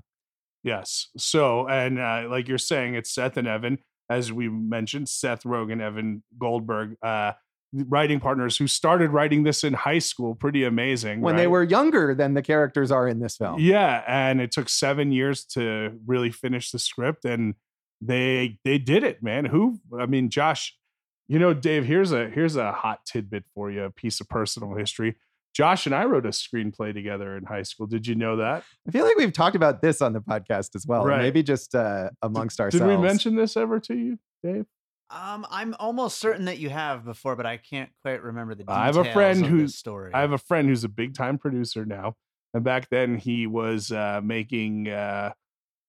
Yes. 0.63 1.08
So, 1.17 1.67
and 1.67 2.00
uh, 2.00 2.28
like 2.30 2.47
you're 2.47 2.58
saying, 2.58 2.95
it's 2.95 3.13
Seth 3.13 3.38
and 3.38 3.47
Evan, 3.47 3.80
as 4.10 4.32
we 4.32 4.50
mentioned, 4.50 5.10
Seth 5.10 5.43
Rogen, 5.43 5.82
Evan 5.82 6.24
Goldberg, 6.38 6.95
uh, 7.02 7.34
writing 7.74 8.19
partners 8.19 8.58
who 8.58 8.67
started 8.67 9.12
writing 9.12 9.43
this 9.43 9.63
in 9.63 9.74
high 9.74 10.00
school. 10.00 10.36
Pretty 10.36 10.63
amazing. 10.63 11.21
when 11.21 11.36
they 11.36 11.47
were 11.47 11.63
younger 11.63 12.13
than 12.13 12.34
the 12.34 12.41
characters 12.41 12.91
are 12.91 13.08
in 13.08 13.19
this 13.19 13.38
film. 13.38 13.60
Yeah, 13.60 14.04
and 14.08 14.41
it 14.41 14.52
took 14.52 14.69
seven 14.69 15.12
years 15.12 15.45
to 15.45 15.97
really 16.06 16.32
finish 16.32 16.71
the 16.71 16.80
script, 16.80 17.26
and 17.26 17.56
they 18.02 18.60
they 18.65 18.78
did 18.78 19.04
it, 19.04 19.24
man. 19.24 19.45
Who? 19.45 19.80
I 19.97 20.06
mean, 20.06 20.30
Josh. 20.30 20.78
You 21.28 21.39
know, 21.39 21.54
Dave. 21.54 21.86
Here's 21.86 22.12
a 22.12 22.30
here's 22.30 22.58
a 22.58 22.74
hot 22.74 23.06
tidbit 23.06 23.45
for 23.56 23.71
you, 23.71 23.84
a 23.84 23.89
piece 23.89 24.19
of 24.19 24.28
personal 24.28 24.76
history. 24.76 25.15
Josh 25.54 25.86
and 25.86 25.94
I 25.94 26.06
wrote 26.06 26.26
a 26.26 26.30
screenplay 26.30 26.94
together 26.94 27.36
in 27.36 27.44
high 27.44 27.64
school. 27.64 27.86
Did 27.88 28.08
you 28.08 28.16
know 28.16 28.38
that? 28.38 28.64
I 28.88 28.92
feel 28.92 29.06
like 29.06 29.18
we've 29.18 29.34
talked 29.34 29.56
about 29.56 29.82
this 29.82 30.02
on 30.02 30.14
the 30.14 30.22
podcast 30.22 30.76
as 30.76 30.86
well. 30.88 31.04
Right. 31.06 31.22
Maybe 31.22 31.44
just 31.44 31.76
uh, 31.76 32.10
amongst 32.22 32.58
Did 32.58 32.64
ourselves. 32.64 32.86
we 32.88 32.98
mention 32.98 33.36
this 33.36 33.58
ever 33.58 33.80
to 33.82 33.94
you, 33.96 34.18
Dave? 34.44 34.66
Um, 35.10 35.46
I'm 35.50 35.76
almost 35.78 36.20
certain 36.20 36.46
that 36.46 36.60
you 36.60 36.70
have 36.70 37.04
before, 37.04 37.36
but 37.36 37.46
I 37.46 37.58
can't 37.58 37.90
quite 38.02 38.24
remember 38.24 38.56
the 38.56 38.64
details. 38.64 38.78
I 38.78 38.86
have 38.86 38.96
a 38.98 39.12
friend 39.12 39.44
of 39.44 39.50
who's- 39.50 39.72
this 39.72 39.76
story. 39.80 40.12
I 40.14 40.22
have 40.22 40.32
a 40.32 40.38
friend 40.38 40.70
who's 40.70 40.86
a 40.86 40.90
big 40.90 41.16
time 41.16 41.38
producer 41.38 41.84
now, 41.86 42.16
and 42.54 42.64
back 42.64 42.88
then 42.90 43.18
he 43.18 43.46
was 43.46 43.92
uh, 43.92 44.22
making 44.24 44.88
uh, 44.88 45.34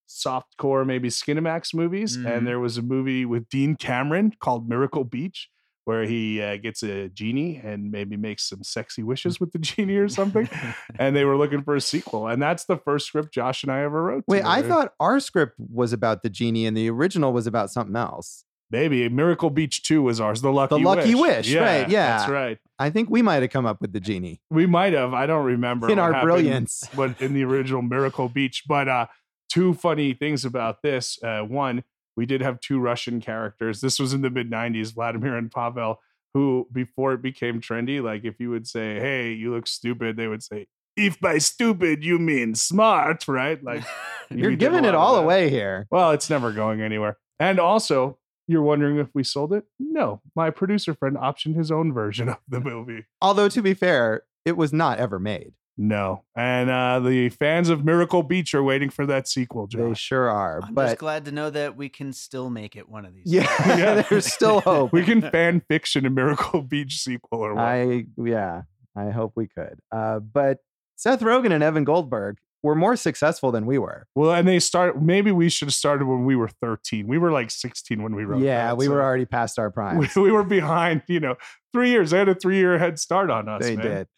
softcore, 0.09 0.85
maybe 0.85 1.09
Skinamax 1.09 1.73
movies, 1.75 2.17
Mhm. 2.19 2.27
and 2.37 2.47
there 2.47 2.59
was 2.61 2.79
a 2.79 2.83
movie 2.83 3.25
with 3.25 3.49
Dean 3.49 3.77
Cameron 3.77 4.33
called 4.41 4.69
Miracle 4.69 5.05
Beach. 5.05 5.49
Where 5.85 6.05
he 6.05 6.41
uh, 6.41 6.59
gets 6.59 6.85
a 6.85 7.09
genie 7.09 7.61
and 7.63 7.91
maybe 7.91 8.17
makes 8.17 8.49
some 8.49 8.63
sexy 8.63 9.03
wishes 9.03 9.41
with 9.41 9.53
the 9.53 9.59
genie 9.59 9.97
or 9.97 10.09
something, 10.09 10.49
and 10.99 11.17
they 11.17 11.25
were 11.25 11.37
looking 11.37 11.63
for 11.63 11.75
a 11.75 11.81
sequel, 11.81 12.29
and 12.29 12.41
that's 12.41 12.65
the 12.65 12.77
first 12.77 13.07
script 13.07 13.35
Josh 13.35 13.65
and 13.65 13.73
I 13.73 13.83
ever 13.83 14.03
wrote. 14.03 14.25
Wait, 14.29 14.45
I 14.45 14.63
thought 14.63 14.95
our 15.01 15.19
script 15.19 15.55
was 15.59 15.93
about 15.93 16.23
the 16.23 16.31
genie 16.31 16.67
and 16.67 16.77
the 16.77 16.89
original 16.89 17.33
was 17.33 17.47
about 17.47 17.71
something 17.71 17.97
else. 17.97 18.45
maybe 18.71 19.09
Miracle 19.09 19.51
Beach 19.51 19.83
Two 19.83 20.03
was 20.03 20.21
ours. 20.21 20.41
The 20.41 20.53
Lucky 20.53 20.77
Wish. 20.77 20.83
The 20.83 20.89
Lucky 20.89 21.15
Wish, 21.17 21.55
right, 21.55 21.89
yeah. 21.89 22.17
that's 22.17 22.31
right. 22.31 22.59
I 22.79 22.91
think 22.91 23.11
we 23.11 23.23
might 23.23 23.43
have 23.43 23.51
come 23.51 23.67
up 23.67 23.81
with 23.81 23.93
the 23.93 24.01
genie 24.01 24.41
We 24.51 24.67
might 24.67 24.93
have. 24.93 25.15
I 25.15 25.27
don't 25.27 25.45
remember 25.45 25.91
in 25.91 25.99
our 25.99 26.23
brilliance. 26.23 26.85
but 26.97 27.21
in 27.21 27.35
the 27.35 27.45
original 27.45 27.83
Miracle 27.83 28.29
Beach. 28.29 28.63
But 28.67 28.89
uh, 28.89 29.07
two 29.49 29.75
funny 29.75 30.15
things 30.15 30.45
about 30.45 30.83
this. 30.83 31.19
Uh, 31.23 31.43
one, 31.43 31.85
we 32.17 32.27
did 32.27 32.41
have 32.43 32.61
two 32.61 32.79
Russian 32.79 33.21
characters. 33.21 33.81
This 33.81 33.99
was 33.99 34.13
in 34.13 34.23
the 34.23 34.31
mid 34.31 34.51
'90s, 34.51 34.95
Vladimir 34.95 35.37
and 35.37 35.51
Pavel, 35.51 36.01
who 36.35 36.69
before 36.73 37.13
it 37.15 37.23
became 37.23 37.61
trendy, 37.61 38.03
like 38.03 38.25
if 38.25 38.41
you 38.41 38.51
would 38.51 38.67
say, 38.67 38.99
"Hey, 39.01 39.33
you 39.33 39.53
look 39.53 39.67
stupid," 39.67 40.17
they 40.17 40.29
would 40.29 40.43
say, 40.43 40.67
"If 40.97 41.21
by 41.21 41.39
stupid 41.39 42.05
you 42.05 42.19
mean 42.19 42.55
smart," 42.55 43.27
right? 43.29 43.63
Like 43.65 43.85
You're 44.31 44.51
we 44.51 44.57
did 44.57 44.69
a 44.69 44.71
giving 44.71 44.85
it 44.85 44.95
all 44.95 45.17
away 45.17 45.51
here. 45.51 45.87
Well, 45.91 46.13
it's 46.13 46.31
never 46.31 46.53
going 46.53 46.81
anywhere. 46.81 47.19
And 47.39 47.59
also, 47.59 48.19
you're 48.47 48.63
wondering 48.63 48.99
if 48.99 49.09
we 49.15 49.25
sold 49.25 49.53
it? 49.53 49.65
No, 49.79 50.21
my 50.35 50.51
producer 50.51 50.95
friend 50.95 51.17
optioned 51.17 51.57
his 51.57 51.71
own 51.71 51.93
version 51.93 52.29
of 52.29 52.39
the 52.49 52.61
movie. 52.61 53.05
Although 53.21 53.49
to 53.49 53.63
be 53.63 53.75
fair, 53.75 54.23
it 54.45 54.57
was 54.57 54.73
not 54.73 54.99
ever 54.99 55.19
made. 55.19 55.53
No. 55.79 56.25
And 56.37 56.71
uh, 56.71 57.01
the 57.01 57.31
fans 57.31 57.69
of 57.69 57.85
Miracle 57.85 58.23
Beach 58.23 58.55
are 58.55 58.63
waiting 58.63 58.91
for 58.91 59.07
that 59.07 59.27
sequel, 59.27 59.67
They 59.67 59.95
sure 59.95 60.29
are. 60.29 60.61
I'm 60.63 60.75
but 60.75 60.87
just 60.87 60.99
glad 60.99 61.25
to 61.25 61.33
know 61.33 61.51
that 61.51 61.77
we 61.77 61.89
can 61.89 62.13
still 62.13 62.51
make 62.51 62.77
it 62.77 62.89
one 62.89 63.05
of 63.07 63.15
these. 63.15 63.25
yeah. 63.27 63.77
Yeah. 63.77 64.03
there's 64.11 64.33
still 64.33 64.61
hope. 64.63 64.93
we 64.93 65.03
can 65.03 65.23
fan 65.23 65.63
fiction 65.69 66.05
a 66.07 66.11
Miracle 66.11 66.63
Beach 66.63 66.99
sequel 66.99 67.41
or 67.41 67.55
what? 67.55 67.65
I 67.65 68.05
yeah, 68.19 68.63
I 68.97 69.11
hope 69.11 69.33
we 69.35 69.49
could. 69.49 69.79
Uh, 69.91 70.19
but 70.21 70.59
Seth 70.97 71.21
Rogen 71.21 71.53
and 71.53 71.63
Evan 71.63 71.85
Goldberg 71.85 72.37
were 72.63 72.75
more 72.77 72.95
successful 72.95 73.51
than 73.51 73.67
we 73.67 73.77
were. 73.77 74.07
well, 74.15 74.33
and 74.33 74.47
they 74.47 74.61
start. 74.61 75.03
Maybe 75.03 75.33
we 75.33 75.49
should 75.49 75.67
have 75.67 75.75
started 75.75 76.07
when 76.07 76.25
we 76.25 76.37
were 76.37 76.49
13. 76.49 77.09
We 77.09 77.19
were 77.19 77.33
like 77.33 77.51
16 77.51 78.03
when 78.03 78.15
we 78.15 78.25
wrote. 78.25 78.41
Yeah, 78.43 78.69
that, 78.69 78.77
we 78.77 78.85
so 78.87 78.93
were 78.93 79.03
already 79.03 79.25
past 79.25 79.59
our 79.59 79.71
prime. 79.71 79.99
We, 80.17 80.23
we 80.23 80.31
were 80.31 80.45
behind. 80.45 81.03
You 81.09 81.21
know, 81.21 81.35
three 81.73 81.91
years. 81.91 82.11
They 82.11 82.19
had 82.19 82.29
a 82.29 82.35
three 82.35 82.59
year 82.59 82.79
head 82.79 82.99
start 83.01 83.31
on 83.31 83.49
us. 83.49 83.63
they 83.63 83.77
man. 83.77 83.87
did. 83.87 84.09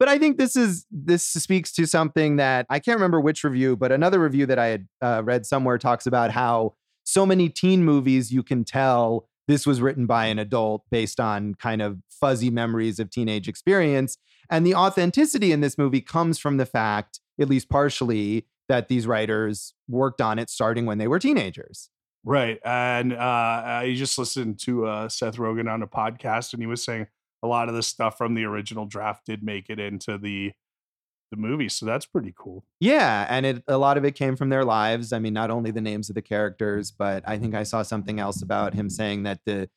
But 0.00 0.08
I 0.08 0.18
think 0.18 0.38
this 0.38 0.56
is 0.56 0.86
this 0.90 1.22
speaks 1.22 1.70
to 1.72 1.86
something 1.86 2.36
that 2.36 2.64
I 2.70 2.78
can't 2.78 2.96
remember 2.96 3.20
which 3.20 3.44
review, 3.44 3.76
but 3.76 3.92
another 3.92 4.18
review 4.18 4.46
that 4.46 4.58
I 4.58 4.66
had 4.66 4.88
uh, 5.02 5.22
read 5.22 5.44
somewhere 5.44 5.76
talks 5.76 6.06
about 6.06 6.30
how 6.30 6.74
so 7.04 7.26
many 7.26 7.50
teen 7.50 7.84
movies 7.84 8.32
you 8.32 8.42
can 8.42 8.64
tell 8.64 9.28
this 9.46 9.66
was 9.66 9.82
written 9.82 10.06
by 10.06 10.26
an 10.26 10.38
adult 10.38 10.84
based 10.90 11.20
on 11.20 11.54
kind 11.54 11.82
of 11.82 11.98
fuzzy 12.08 12.50
memories 12.50 12.98
of 12.98 13.10
teenage 13.10 13.46
experience. 13.46 14.16
And 14.48 14.66
the 14.66 14.74
authenticity 14.74 15.52
in 15.52 15.60
this 15.60 15.76
movie 15.76 16.00
comes 16.00 16.38
from 16.38 16.56
the 16.56 16.66
fact, 16.66 17.20
at 17.38 17.50
least 17.50 17.68
partially, 17.68 18.46
that 18.70 18.88
these 18.88 19.06
writers 19.06 19.74
worked 19.86 20.22
on 20.22 20.38
it 20.38 20.48
starting 20.48 20.86
when 20.86 20.96
they 20.96 21.08
were 21.08 21.18
teenagers. 21.18 21.90
Right. 22.24 22.58
And 22.64 23.12
uh, 23.12 23.16
I 23.18 23.94
just 23.96 24.16
listened 24.16 24.60
to 24.60 24.86
uh, 24.86 25.08
Seth 25.10 25.36
Rogen 25.36 25.70
on 25.70 25.82
a 25.82 25.86
podcast, 25.86 26.54
and 26.54 26.62
he 26.62 26.66
was 26.66 26.82
saying 26.82 27.06
a 27.42 27.46
lot 27.46 27.68
of 27.68 27.74
the 27.74 27.82
stuff 27.82 28.18
from 28.18 28.34
the 28.34 28.44
original 28.44 28.86
draft 28.86 29.26
did 29.26 29.42
make 29.42 29.70
it 29.70 29.78
into 29.78 30.18
the 30.18 30.52
the 31.30 31.36
movie. 31.36 31.68
So 31.68 31.86
that's 31.86 32.06
pretty 32.06 32.34
cool. 32.36 32.64
Yeah, 32.80 33.26
and 33.28 33.46
it 33.46 33.62
a 33.68 33.78
lot 33.78 33.96
of 33.96 34.04
it 34.04 34.14
came 34.14 34.36
from 34.36 34.48
their 34.48 34.64
lives. 34.64 35.12
I 35.12 35.18
mean, 35.18 35.32
not 35.32 35.50
only 35.50 35.70
the 35.70 35.80
names 35.80 36.08
of 36.08 36.14
the 36.14 36.22
characters, 36.22 36.90
but 36.90 37.22
I 37.26 37.38
think 37.38 37.54
I 37.54 37.62
saw 37.62 37.82
something 37.82 38.18
else 38.18 38.42
about 38.42 38.74
him 38.74 38.90
saying 38.90 39.22
that 39.24 39.40
the 39.46 39.68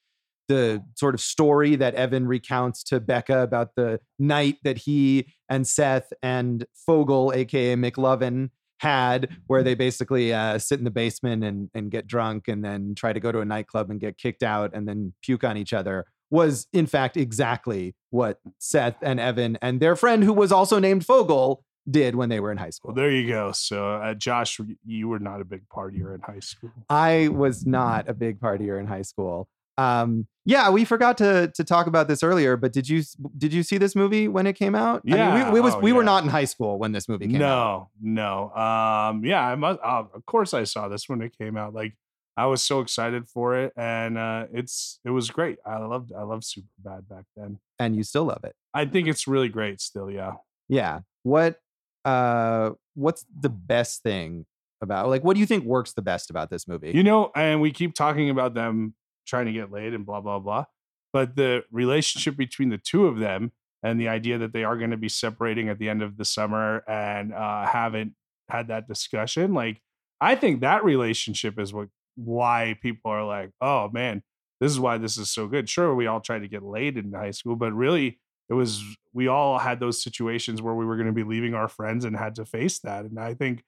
the 0.50 0.84
sort 0.96 1.16
of 1.16 1.22
story 1.22 1.76
that 1.78 1.96
Evan 1.96 2.28
recounts 2.28 2.84
to 2.84 3.00
Becca 3.00 3.40
about 3.40 3.76
the 3.76 4.00
night 4.20 4.58
that 4.64 4.80
he 4.80 5.28
and 5.48 5.66
Seth 5.66 6.12
and 6.22 6.66
Fogel, 6.86 7.32
aka 7.34 7.76
McLovin, 7.76 8.50
had, 8.80 9.30
where 9.48 9.64
they 9.64 9.76
basically 9.76 10.34
uh, 10.34 10.60
sit 10.60 10.80
in 10.80 10.86
the 10.86 10.92
basement 10.92 11.44
and 11.44 11.70
and 11.74 11.92
get 11.92 12.08
drunk 12.08 12.48
and 12.48 12.64
then 12.64 12.96
try 12.96 13.14
to 13.14 13.20
go 13.20 13.32
to 13.32 13.40
a 13.40 13.46
nightclub 13.46 13.90
and 13.90 14.00
get 14.00 14.18
kicked 14.18 14.44
out 14.44 14.72
and 14.74 14.88
then 14.88 15.14
puke 15.22 15.44
on 15.44 15.56
each 15.56 15.74
other 15.74 16.06
was 16.34 16.68
in 16.74 16.88
fact 16.88 17.16
exactly 17.16 17.94
what 18.10 18.40
Seth 18.58 18.96
and 19.04 19.20
Evan 19.20 19.56
and 19.62 19.80
their 19.80 19.96
friend 19.96 20.24
who 20.24 20.34
was 20.34 20.52
also 20.52 20.80
named 20.80 21.06
Fogel 21.06 21.64
did 21.88 22.16
when 22.16 22.30
they 22.30 22.40
were 22.40 22.52
in 22.52 22.58
high 22.58 22.72
school. 22.72 22.90
Well, 22.90 22.96
there 22.96 23.12
you 23.12 23.28
go. 23.28 23.52
So, 23.52 23.94
uh, 23.94 24.16
Josh, 24.16 24.60
you 24.84 25.08
were 25.08 25.20
not 25.20 25.42
a 25.42 25.46
big 25.46 25.70
partier 25.70 26.16
in 26.16 26.22
high 26.22 26.40
school. 26.40 26.72
I 26.90 27.28
was 27.28 27.68
not 27.68 28.10
a 28.10 28.16
big 28.16 28.40
partier 28.40 28.80
in 28.80 28.88
high 28.88 29.04
school. 29.04 29.48
Um, 29.78 30.28
yeah, 30.46 30.72
we 30.72 30.86
forgot 30.86 31.20
to 31.20 31.52
to 31.54 31.64
talk 31.64 31.86
about 31.86 32.08
this 32.08 32.24
earlier, 32.24 32.58
but 32.58 32.74
did 32.74 32.90
you 32.90 33.04
did 33.38 33.54
you 33.54 33.62
see 33.62 33.78
this 33.78 33.96
movie 33.96 34.28
when 34.28 34.48
it 34.48 34.54
came 34.54 34.74
out? 34.76 35.04
Yeah, 35.06 35.30
I 35.30 35.38
mean, 35.38 35.48
we, 35.48 35.54
we 35.54 35.60
was 35.62 35.76
oh, 35.76 35.80
we 35.80 35.94
were 35.94 36.04
not 36.04 36.24
in 36.24 36.30
high 36.30 36.46
school 36.46 36.80
when 36.80 36.94
this 36.94 37.08
movie 37.08 37.28
came 37.28 37.40
no, 37.40 37.48
out. 37.48 37.88
No, 38.02 38.50
Um, 38.56 39.24
yeah, 39.24 39.48
I 39.48 39.56
must. 39.56 39.80
Uh, 39.84 40.04
of 40.14 40.26
course, 40.26 40.54
I 40.54 40.64
saw 40.64 40.88
this 40.88 41.08
when 41.08 41.22
it 41.22 41.38
came 41.38 41.58
out. 41.58 41.74
Like, 41.74 41.94
I 42.36 42.48
was 42.48 42.64
so 42.64 42.80
excited 42.80 43.28
for 43.30 43.56
it, 43.58 43.74
and 43.78 44.18
uh, 44.18 44.48
it's 44.52 45.00
it 45.06 45.12
was 45.12 45.30
great. 45.30 45.60
I 45.66 45.78
loved 45.78 46.12
I 46.18 46.24
loved 46.24 46.44
Super 46.44 46.68
Bad 46.84 47.08
back 47.08 47.26
then. 47.36 47.60
and 47.80 47.96
you 47.96 48.04
still 48.04 48.26
love 48.26 48.44
it. 48.44 48.56
I 48.74 48.86
think 48.86 49.08
it's 49.08 49.28
really 49.28 49.50
great 49.50 49.82
still. 49.82 50.10
Yeah. 50.10 50.34
Yeah. 50.68 51.02
What 51.24 51.60
uh 52.06 52.72
what's 52.96 53.26
the 53.40 53.50
best 53.50 54.04
thing 54.04 54.46
about 54.82 55.08
like 55.10 55.24
what 55.24 55.36
do 55.36 55.40
you 55.40 55.46
think 55.46 55.64
works 55.64 55.94
the 55.94 56.02
best 56.02 56.30
about 56.30 56.50
this 56.50 56.68
movie? 56.68 56.92
You 56.92 57.04
know, 57.04 57.32
and 57.36 57.62
we 57.62 57.72
keep 57.72 57.94
talking 57.94 58.30
about 58.30 58.54
them 58.54 58.96
trying 59.28 59.46
to 59.46 59.54
get 59.54 59.72
laid 59.72 59.94
and 59.94 60.06
blah 60.06 60.22
blah 60.22 60.40
blah, 60.40 60.66
but 61.14 61.36
the 61.36 61.64
relationship 61.72 62.36
between 62.36 62.70
the 62.70 62.78
two 62.78 63.06
of 63.08 63.20
them 63.20 63.52
and 63.84 64.00
the 64.00 64.08
idea 64.08 64.38
that 64.40 64.54
they 64.54 64.64
are 64.64 64.78
going 64.78 64.92
to 64.92 64.98
be 64.98 65.10
separating 65.10 65.70
at 65.70 65.78
the 65.78 65.90
end 65.90 66.02
of 66.02 66.18
the 66.18 66.26
summer 66.26 66.84
and 66.88 67.34
uh, 67.34 67.66
haven't 67.66 68.14
had 68.50 68.70
that 68.70 68.88
discussion, 68.88 69.54
like 69.54 69.82
I 70.20 70.36
think 70.36 70.62
that 70.62 70.84
relationship 70.84 71.60
is 71.60 71.74
what 71.74 71.90
why 72.16 72.78
people 72.82 73.12
are 73.12 73.26
like, 73.26 73.52
oh 73.62 73.90
man, 73.92 74.24
this 74.60 74.72
is 74.72 74.80
why 74.80 74.98
this 74.98 75.18
is 75.18 75.30
so 75.30 75.48
good. 75.48 75.70
Sure, 75.70 75.94
we 75.94 76.08
all 76.08 76.22
tried 76.22 76.40
to 76.40 76.48
get 76.48 76.64
laid 76.64 76.98
in 76.98 77.12
high 77.14 77.32
school, 77.32 77.56
but 77.56 77.74
really 77.74 78.20
it 78.50 78.54
was 78.54 78.84
we 79.14 79.28
all 79.28 79.58
had 79.60 79.80
those 79.80 80.02
situations 80.02 80.62
where 80.62 80.74
we 80.74 80.86
were 80.86 80.96
going 80.96 81.08
to 81.08 81.14
be 81.14 81.24
leaving 81.24 81.54
our 81.54 81.68
friends 81.68 82.06
and 82.06 82.16
had 82.16 82.36
to 82.36 82.46
face 82.46 82.80
that. 82.80 83.06
And 83.06 83.20
I 83.20 83.34
think 83.34 83.64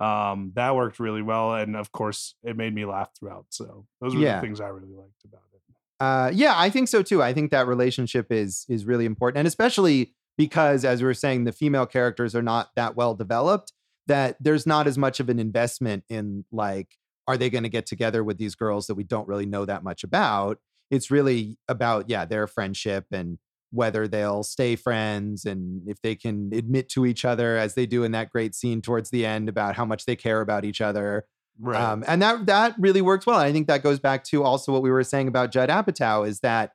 um, 0.00 0.52
that 0.54 0.74
worked 0.74 0.98
really 0.98 1.22
well. 1.22 1.54
And 1.54 1.76
of 1.76 1.92
course, 1.92 2.34
it 2.42 2.56
made 2.56 2.74
me 2.74 2.84
laugh 2.84 3.10
throughout. 3.18 3.46
So 3.50 3.86
those 4.00 4.14
were 4.14 4.22
Yeah. 4.22 4.36
the 4.36 4.46
things 4.46 4.60
I 4.60 4.68
really 4.68 4.94
liked 4.94 5.24
about 5.24 5.42
it. 5.52 5.60
Uh, 6.00 6.30
yeah, 6.32 6.54
I 6.56 6.70
think 6.70 6.88
so 6.88 7.02
too. 7.02 7.22
I 7.22 7.34
think 7.34 7.50
that 7.50 7.66
relationship 7.66 8.32
is 8.32 8.64
is 8.70 8.86
really 8.86 9.04
important, 9.04 9.40
and 9.40 9.46
especially 9.46 10.14
because, 10.38 10.82
as 10.86 11.02
we 11.02 11.06
were 11.06 11.12
saying, 11.12 11.44
the 11.44 11.52
female 11.52 11.84
characters 11.84 12.34
are 12.34 12.40
not 12.40 12.70
that 12.74 12.96
well 12.96 13.14
developed. 13.14 13.74
That 14.06 14.36
there's 14.40 14.66
not 14.66 14.86
as 14.86 14.96
much 14.96 15.20
of 15.20 15.28
an 15.28 15.38
investment 15.38 16.04
in 16.08 16.46
like, 16.50 16.96
are 17.30 17.36
they 17.36 17.50
going 17.50 17.62
to 17.62 17.68
get 17.68 17.86
together 17.86 18.22
with 18.24 18.38
these 18.38 18.54
girls 18.54 18.86
that 18.86 18.94
we 18.94 19.04
don't 19.04 19.28
really 19.28 19.46
know 19.46 19.64
that 19.64 19.82
much 19.84 20.04
about? 20.04 20.58
It's 20.90 21.10
really 21.10 21.56
about 21.68 22.10
yeah, 22.10 22.24
their 22.24 22.46
friendship 22.46 23.06
and 23.12 23.38
whether 23.72 24.08
they'll 24.08 24.42
stay 24.42 24.74
friends 24.74 25.44
and 25.44 25.88
if 25.88 26.02
they 26.02 26.16
can 26.16 26.50
admit 26.52 26.88
to 26.90 27.06
each 27.06 27.24
other 27.24 27.56
as 27.56 27.74
they 27.74 27.86
do 27.86 28.02
in 28.02 28.10
that 28.12 28.30
great 28.30 28.54
scene 28.54 28.82
towards 28.82 29.10
the 29.10 29.24
end 29.24 29.48
about 29.48 29.76
how 29.76 29.84
much 29.84 30.06
they 30.06 30.16
care 30.16 30.40
about 30.40 30.64
each 30.64 30.80
other 30.80 31.24
Right. 31.62 31.80
um, 31.80 32.04
and 32.06 32.22
that 32.22 32.46
that 32.46 32.74
really 32.78 33.02
works 33.02 33.26
well. 33.26 33.38
And 33.38 33.46
I 33.46 33.52
think 33.52 33.66
that 33.66 33.82
goes 33.82 33.98
back 34.00 34.24
to 34.24 34.42
also 34.42 34.72
what 34.72 34.82
we 34.82 34.90
were 34.90 35.04
saying 35.04 35.28
about 35.28 35.52
Judd 35.52 35.68
Apatow 35.68 36.26
is 36.26 36.40
that 36.40 36.72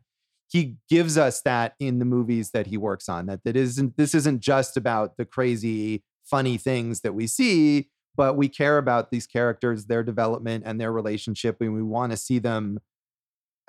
he 0.47 0.75
gives 0.89 1.17
us 1.17 1.41
that 1.41 1.73
in 1.79 1.97
the 1.97 2.05
movies 2.05 2.51
that 2.51 2.67
he 2.67 2.77
works 2.77 3.09
on. 3.09 3.25
That 3.25 3.43
that 3.45 3.55
isn't 3.55 3.97
this 3.97 4.13
isn't 4.13 4.41
just 4.41 4.77
about 4.77 5.17
the 5.17 5.25
crazy 5.25 6.03
funny 6.23 6.57
things 6.57 7.01
that 7.01 7.13
we 7.13 7.25
see, 7.25 7.89
but 8.15 8.37
we 8.37 8.49
care 8.49 8.77
about 8.77 9.11
these 9.11 9.27
characters, 9.27 9.85
their 9.85 10.03
development, 10.03 10.63
and 10.65 10.79
their 10.79 10.91
relationship, 10.91 11.57
and 11.61 11.73
we 11.73 11.83
want 11.83 12.11
to 12.11 12.17
see 12.17 12.39
them 12.39 12.79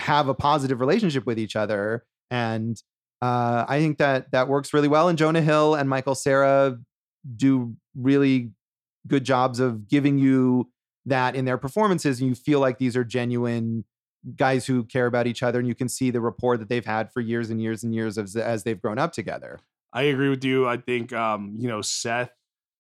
have 0.01 0.29
a 0.29 0.35
positive 0.35 0.81
relationship 0.81 1.27
with 1.27 1.39
each 1.39 1.57
other. 1.57 2.05
And 2.31 2.81
uh, 3.23 3.65
I 3.67 3.79
think 3.81 3.99
that 3.99 4.31
that 4.33 4.49
works 4.49 4.75
really 4.75 4.89
well. 4.89 5.09
And 5.09 5.17
Jonah 5.17 5.41
Hill 5.41 5.75
and 5.75 5.89
Michael 5.89 6.15
Cera 6.15 6.79
do 7.37 7.77
really 7.95 8.51
good 9.07 9.25
jobs 9.25 9.59
of 9.59 9.89
giving 9.89 10.19
you 10.19 10.71
that 11.07 11.37
in 11.37 11.45
their 11.45 11.59
performances 11.59 12.21
and 12.21 12.29
you 12.29 12.35
feel 12.35 12.61
like 12.61 12.79
these 12.79 12.97
are 12.97 13.05
genuine 13.05 13.85
guys 14.35 14.67
who 14.67 14.83
care 14.83 15.07
about 15.07 15.27
each 15.27 15.43
other 15.43 15.61
and 15.61 15.69
you 15.69 15.75
can 15.75 15.89
see 15.89 16.11
the 16.11 16.21
rapport 16.21 16.57
that 16.57 16.69
they've 16.69 16.85
had 16.85 17.13
for 17.13 17.21
years 17.21 17.49
and 17.49 17.63
years 17.63 17.85
and 17.85 17.95
years 17.95 18.19
as, 18.19 18.35
as 18.35 18.65
they've 18.65 18.83
grown 18.83 18.99
up 18.99 19.13
together 19.13 19.61
I 19.97 20.03
agree 20.03 20.29
with 20.29 20.45
you. 20.45 20.69
I 20.69 20.77
think 20.77 21.15
um, 21.15 21.55
you 21.59 21.69
know, 21.69 21.81
Seth 21.81 22.31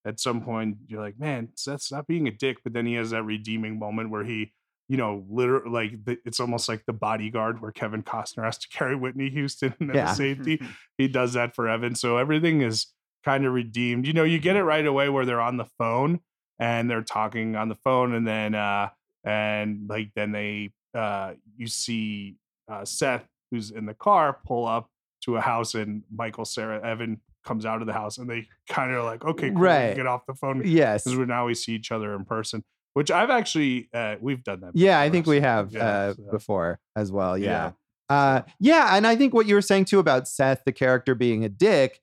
at 0.06 0.20
some 0.20 0.40
point 0.40 0.78
you're 0.86 1.00
like, 1.00 1.18
man, 1.18 1.48
Seth's 1.54 1.90
not 1.92 2.06
being 2.06 2.28
a 2.28 2.30
dick, 2.30 2.58
but 2.64 2.72
then 2.72 2.86
he 2.86 2.94
has 2.94 3.10
that 3.10 3.24
redeeming 3.24 3.78
moment 3.78 4.10
where 4.10 4.24
he, 4.24 4.52
you 4.88 4.96
know, 4.96 5.24
literally 5.28 5.68
like 5.70 6.04
the, 6.04 6.18
it's 6.24 6.38
almost 6.40 6.68
like 6.68 6.84
the 6.86 6.92
bodyguard 6.92 7.60
where 7.60 7.72
Kevin 7.72 8.02
Costner 8.02 8.44
has 8.44 8.56
to 8.58 8.68
carry 8.72 8.94
Whitney 8.96 9.28
Houston 9.30 9.74
and 9.80 9.94
Yeah. 9.94 10.06
the 10.06 10.14
safety. 10.14 10.60
He 10.98 11.08
does 11.08 11.34
that 11.34 11.54
for 11.54 11.68
Evan. 11.68 11.94
So 11.94 12.16
everything 12.16 12.62
is 12.62 12.86
kind 13.24 13.44
of 13.44 13.52
redeemed. 13.52 14.06
You 14.06 14.12
know, 14.14 14.24
you 14.24 14.38
get 14.38 14.56
it 14.56 14.62
right 14.62 14.86
away 14.86 15.08
where 15.10 15.26
they're 15.26 15.40
on 15.42 15.56
the 15.58 15.66
phone 15.78 16.20
and 16.58 16.88
they're 16.88 17.02
talking 17.02 17.54
on 17.56 17.68
the 17.68 17.74
phone 17.74 18.14
and 18.14 18.26
then 18.26 18.54
uh 18.54 18.88
and 19.24 19.88
like 19.90 20.12
then 20.14 20.32
they 20.32 20.70
uh 20.94 21.34
you 21.56 21.66
see 21.66 22.36
uh 22.70 22.84
Seth 22.84 23.26
who's 23.50 23.70
in 23.70 23.84
the 23.86 23.92
car 23.94 24.38
pull 24.46 24.66
up 24.66 24.88
to 25.22 25.36
a 25.36 25.40
house 25.40 25.74
and 25.74 26.02
Michael, 26.14 26.44
Cera, 26.44 26.80
Evan 26.82 27.20
comes 27.46 27.64
out 27.64 27.80
of 27.80 27.86
the 27.86 27.92
house 27.94 28.18
and 28.18 28.28
they 28.28 28.46
kind 28.68 28.92
of 28.92 29.04
like, 29.04 29.24
okay, 29.24 29.50
cool, 29.50 29.60
Right. 29.62 29.94
get 29.96 30.06
off 30.06 30.26
the 30.26 30.34
phone 30.34 30.62
yes 30.64 31.04
because 31.04 31.18
now 31.26 31.46
we 31.46 31.54
see 31.54 31.72
each 31.72 31.90
other 31.92 32.14
in 32.14 32.24
person, 32.24 32.62
which 32.94 33.10
I've 33.10 33.30
actually 33.30 33.88
uh, 33.94 34.16
we've 34.20 34.42
done 34.44 34.60
that. 34.60 34.72
yeah 34.74 34.98
i 35.00 35.06
before, 35.08 35.12
think 35.14 35.26
we 35.26 35.40
have 35.40 35.72
yeah, 35.72 35.86
uh, 35.86 36.14
so, 36.14 36.22
before 36.30 36.78
as 36.96 37.10
well 37.10 37.38
yeah. 37.38 37.72
Yeah. 38.10 38.16
uh 38.16 38.42
yeah 38.60 38.96
and 38.96 39.06
i 39.06 39.16
think 39.16 39.32
what 39.34 39.46
you 39.46 39.54
were 39.54 39.62
saying 39.62 39.84
too 39.86 39.98
about 39.98 40.28
seth 40.28 40.62
the 40.66 40.72
character 40.72 41.14
being 41.14 41.44
a 41.44 41.48
dick 41.48 42.00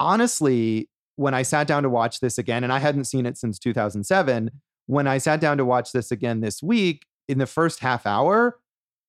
honestly 0.00 0.88
when 1.16 1.34
i 1.34 1.42
sat 1.42 1.66
down 1.66 1.82
to 1.82 1.88
watch 1.90 2.20
this 2.20 2.38
again 2.38 2.62
and 2.64 2.72
i 2.72 2.78
hadn't 2.78 3.04
seen 3.04 3.26
it 3.26 3.36
since 3.36 3.58
2007 3.58 4.50
when 4.86 5.06
i 5.06 5.18
sat 5.18 5.40
down 5.40 5.56
to 5.58 5.64
watch 5.64 5.92
this 5.92 6.10
again 6.10 6.40
this 6.40 6.62
week 6.62 7.04
in 7.28 7.38
the 7.38 7.46
first 7.46 7.80
half 7.80 8.06
hour 8.06 8.58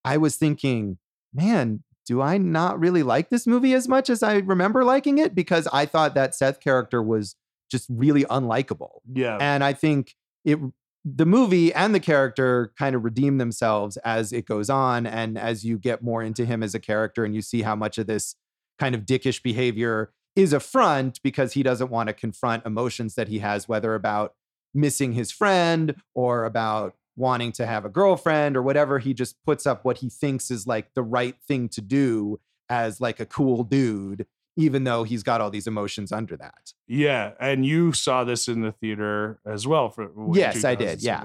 i 0.04 0.18
was 0.18 0.36
thinking 0.36 0.98
man 1.34 1.84
do 2.10 2.22
i 2.22 2.40
not 2.40 2.80
really 2.80 3.04
like 3.04 3.30
this 3.30 3.46
movie 3.46 3.76
as 3.76 3.88
much 3.88 4.10
as 4.10 4.24
i 4.24 4.38
remember 4.38 4.84
liking 4.84 5.20
it? 5.20 5.36
Because 5.36 5.68
i 5.72 5.86
thought 5.86 6.16
that 6.16 6.34
seth 6.34 6.60
character 6.60 7.04
was 7.04 7.36
just 7.70 7.88
really 7.90 8.24
unlikable. 8.26 9.02
Yeah, 9.14 9.38
and 9.40 9.64
I 9.64 9.74
think 9.74 10.16
it 10.44 10.60
the 11.06 11.26
movie 11.26 11.74
and 11.74 11.96
the 11.96 12.00
character 12.00 12.74
kind 12.78 12.96
of 12.96 13.04
redeem 13.04 13.38
themselves 13.38 13.96
as 13.98 14.34
it 14.34 14.46
goes 14.46 14.70
on. 14.70 15.06
And 15.06 15.38
as 15.38 15.64
you 15.64 15.78
get 15.78 16.04
more 16.04 16.22
into 16.22 16.46
him 16.46 16.62
as 16.62 16.76
a 16.76 16.80
character 16.80 17.24
and 17.24 17.34
you 17.34 17.42
see 17.42 17.62
how 17.62 17.76
much 17.76 17.98
of 17.98 18.08
this 18.08 18.36
kind 18.78 18.94
of 18.94 19.06
dickish 19.06 19.42
behavior 19.42 20.12
is 20.36 20.52
a 20.52 20.60
front 20.60 21.22
because 21.24 21.54
he 21.54 21.64
doesn't 21.64 21.90
want 21.90 22.08
to 22.08 22.14
confront 22.14 22.66
emotions 22.66 23.16
that 23.16 23.30
he 23.30 23.40
has 23.40 23.68
whether 23.68 23.96
about 23.96 24.34
missing 24.74 25.14
his 25.14 25.32
friend 25.32 25.96
or 26.14 26.44
about 26.44 26.96
wanting 27.20 27.52
to 27.52 27.66
have 27.66 27.86
a 27.86 27.90
girlfriend 27.90 28.58
or 28.58 28.64
whatever 28.64 28.98
he 28.98 29.14
just 29.14 29.36
puts 29.46 29.68
up 29.68 29.86
what 29.86 29.98
he 29.98 30.10
thinks 30.10 30.50
is 30.50 30.66
like 30.66 30.94
the 30.96 31.04
right 31.04 31.36
thing 31.48 31.70
to 31.70 31.82
do 31.82 32.40
as 32.70 33.00
like 33.00 33.20
a 33.20 33.26
cool 33.26 33.64
dude 33.64 34.26
even 34.56 34.84
though 34.84 35.04
he's 35.04 35.24
got 35.24 35.40
all 35.40 35.52
these 35.52 35.68
emotions 35.68 36.12
under 36.12 36.36
that 36.36 36.74
yeah. 36.90 37.34
And 37.40 37.66
you 37.66 37.94
saw 37.94 38.24
this 38.24 38.48
in 38.48 38.62
the 38.62 38.72
theater 38.72 39.40
as 39.46 39.68
well 39.68 39.90
for 39.90 40.12
Yes, 40.34 40.66
I 40.66 40.74
did, 40.74 41.04
yeah. 41.04 41.24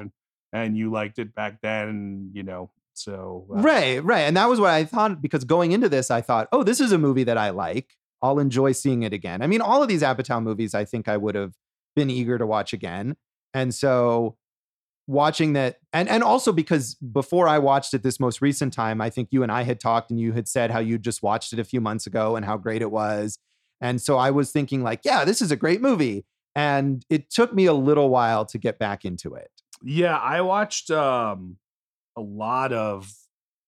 and 0.52 0.76
you 0.76 0.92
liked 0.92 1.18
it 1.18 1.34
back 1.34 1.62
then, 1.62 2.30
you 2.34 2.42
know. 2.42 2.70
So 2.92 3.46
uh, 3.50 3.62
Right, 3.62 4.04
right. 4.04 4.20
And 4.20 4.36
that 4.36 4.48
was 4.48 4.60
what 4.60 4.70
I 4.70 4.84
thought 4.84 5.22
because 5.22 5.44
going 5.44 5.72
into 5.72 5.88
this, 5.88 6.10
I 6.10 6.20
thought, 6.20 6.48
oh, 6.52 6.62
this 6.62 6.80
is 6.80 6.92
a 6.92 6.98
movie 6.98 7.24
that 7.24 7.38
I 7.38 7.50
like. 7.50 7.96
I'll 8.22 8.38
enjoy 8.38 8.72
seeing 8.72 9.02
it 9.02 9.14
again. 9.14 9.42
I 9.42 9.46
mean, 9.46 9.62
all 9.62 9.82
of 9.82 9.88
these 9.88 10.02
Apatow 10.02 10.42
movies, 10.42 10.74
I 10.74 10.84
think 10.84 11.08
I 11.08 11.16
would 11.16 11.34
have 11.34 11.54
been 11.96 12.10
eager 12.10 12.36
to 12.38 12.46
watch 12.46 12.74
again. 12.74 13.16
And 13.54 13.74
so 13.74 14.36
watching 15.06 15.52
that 15.52 15.76
and 15.92 16.08
and 16.08 16.22
also 16.22 16.52
because 16.52 16.94
before 16.94 17.46
I 17.46 17.58
watched 17.58 17.94
it 17.94 18.02
this 18.02 18.18
most 18.18 18.40
recent 18.40 18.72
time, 18.72 19.00
I 19.00 19.10
think 19.10 19.28
you 19.30 19.42
and 19.42 19.52
I 19.52 19.62
had 19.62 19.80
talked 19.80 20.10
and 20.10 20.18
you 20.18 20.32
had 20.32 20.48
said 20.48 20.70
how 20.70 20.78
you 20.78 20.98
just 20.98 21.22
watched 21.22 21.52
it 21.52 21.58
a 21.58 21.64
few 21.64 21.80
months 21.80 22.06
ago 22.06 22.36
and 22.36 22.44
how 22.44 22.56
great 22.56 22.82
it 22.82 22.90
was. 22.90 23.38
And 23.80 24.00
so 24.00 24.16
I 24.16 24.30
was 24.30 24.50
thinking 24.50 24.82
like, 24.82 25.00
yeah, 25.04 25.24
this 25.24 25.42
is 25.42 25.50
a 25.50 25.56
great 25.56 25.82
movie. 25.82 26.24
And 26.54 27.04
it 27.10 27.30
took 27.30 27.52
me 27.52 27.66
a 27.66 27.74
little 27.74 28.08
while 28.08 28.46
to 28.46 28.58
get 28.58 28.78
back 28.78 29.04
into 29.04 29.34
it. 29.34 29.50
Yeah, 29.82 30.16
I 30.16 30.40
watched 30.40 30.90
um 30.90 31.58
a 32.16 32.20
lot 32.20 32.72
of 32.72 33.12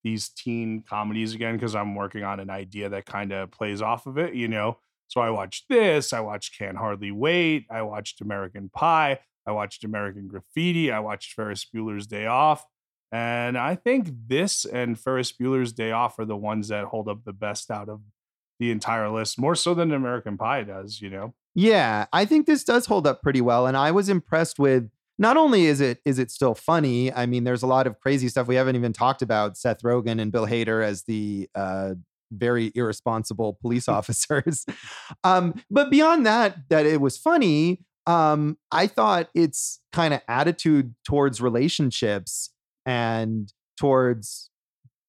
these 0.04 0.28
teen 0.28 0.84
comedies 0.88 1.34
again 1.34 1.56
because 1.56 1.74
I'm 1.74 1.96
working 1.96 2.22
on 2.22 2.38
an 2.38 2.48
idea 2.48 2.88
that 2.90 3.06
kind 3.06 3.32
of 3.32 3.50
plays 3.50 3.82
off 3.82 4.06
of 4.06 4.18
it, 4.18 4.34
you 4.34 4.46
know. 4.46 4.78
So 5.08 5.20
I 5.20 5.30
watched 5.30 5.68
this, 5.68 6.12
I 6.12 6.20
watched 6.20 6.56
Can't 6.56 6.76
Hardly 6.76 7.10
Wait, 7.10 7.66
I 7.70 7.82
watched 7.82 8.20
American 8.20 8.68
Pie, 8.68 9.18
I 9.46 9.52
watched 9.52 9.84
American 9.84 10.28
Graffiti, 10.28 10.90
I 10.90 10.98
watched 10.98 11.32
Ferris 11.32 11.66
Bueller's 11.72 12.06
Day 12.06 12.26
Off. 12.26 12.64
And 13.12 13.56
I 13.56 13.76
think 13.76 14.08
this 14.26 14.64
and 14.64 14.98
Ferris 14.98 15.32
Bueller's 15.32 15.72
Day 15.72 15.92
Off 15.92 16.18
are 16.18 16.24
the 16.24 16.36
ones 16.36 16.68
that 16.68 16.86
hold 16.86 17.08
up 17.08 17.24
the 17.24 17.32
best 17.32 17.70
out 17.70 17.88
of 17.88 18.00
the 18.58 18.70
entire 18.70 19.08
list, 19.10 19.38
more 19.38 19.54
so 19.54 19.74
than 19.74 19.92
American 19.92 20.36
Pie 20.36 20.64
does, 20.64 21.00
you 21.00 21.10
know? 21.10 21.34
Yeah, 21.54 22.06
I 22.12 22.24
think 22.24 22.46
this 22.46 22.64
does 22.64 22.86
hold 22.86 23.06
up 23.06 23.22
pretty 23.22 23.40
well. 23.40 23.66
And 23.66 23.76
I 23.76 23.90
was 23.90 24.08
impressed 24.08 24.58
with 24.58 24.90
not 25.18 25.36
only 25.36 25.66
is 25.66 25.80
it 25.80 26.00
is 26.04 26.18
it 26.18 26.30
still 26.30 26.54
funny, 26.54 27.12
I 27.12 27.26
mean, 27.26 27.44
there's 27.44 27.62
a 27.62 27.66
lot 27.66 27.86
of 27.86 28.00
crazy 28.00 28.28
stuff 28.28 28.46
we 28.46 28.56
haven't 28.56 28.76
even 28.76 28.92
talked 28.92 29.22
about. 29.22 29.56
Seth 29.56 29.82
Rogen 29.82 30.20
and 30.20 30.30
Bill 30.30 30.46
Hader 30.46 30.84
as 30.84 31.04
the 31.04 31.48
uh, 31.54 31.94
very 32.30 32.72
irresponsible 32.74 33.54
police 33.60 33.88
officers. 33.98 34.66
um, 35.24 35.54
but 35.70 35.90
beyond 35.90 36.26
that, 36.26 36.68
that 36.68 36.86
it 36.86 37.00
was 37.00 37.16
funny, 37.16 37.84
um, 38.06 38.56
I 38.70 38.86
thought 38.86 39.28
its 39.34 39.80
kind 39.92 40.14
of 40.14 40.20
attitude 40.28 40.94
towards 41.04 41.40
relationships 41.40 42.50
and 42.84 43.52
towards 43.76 44.50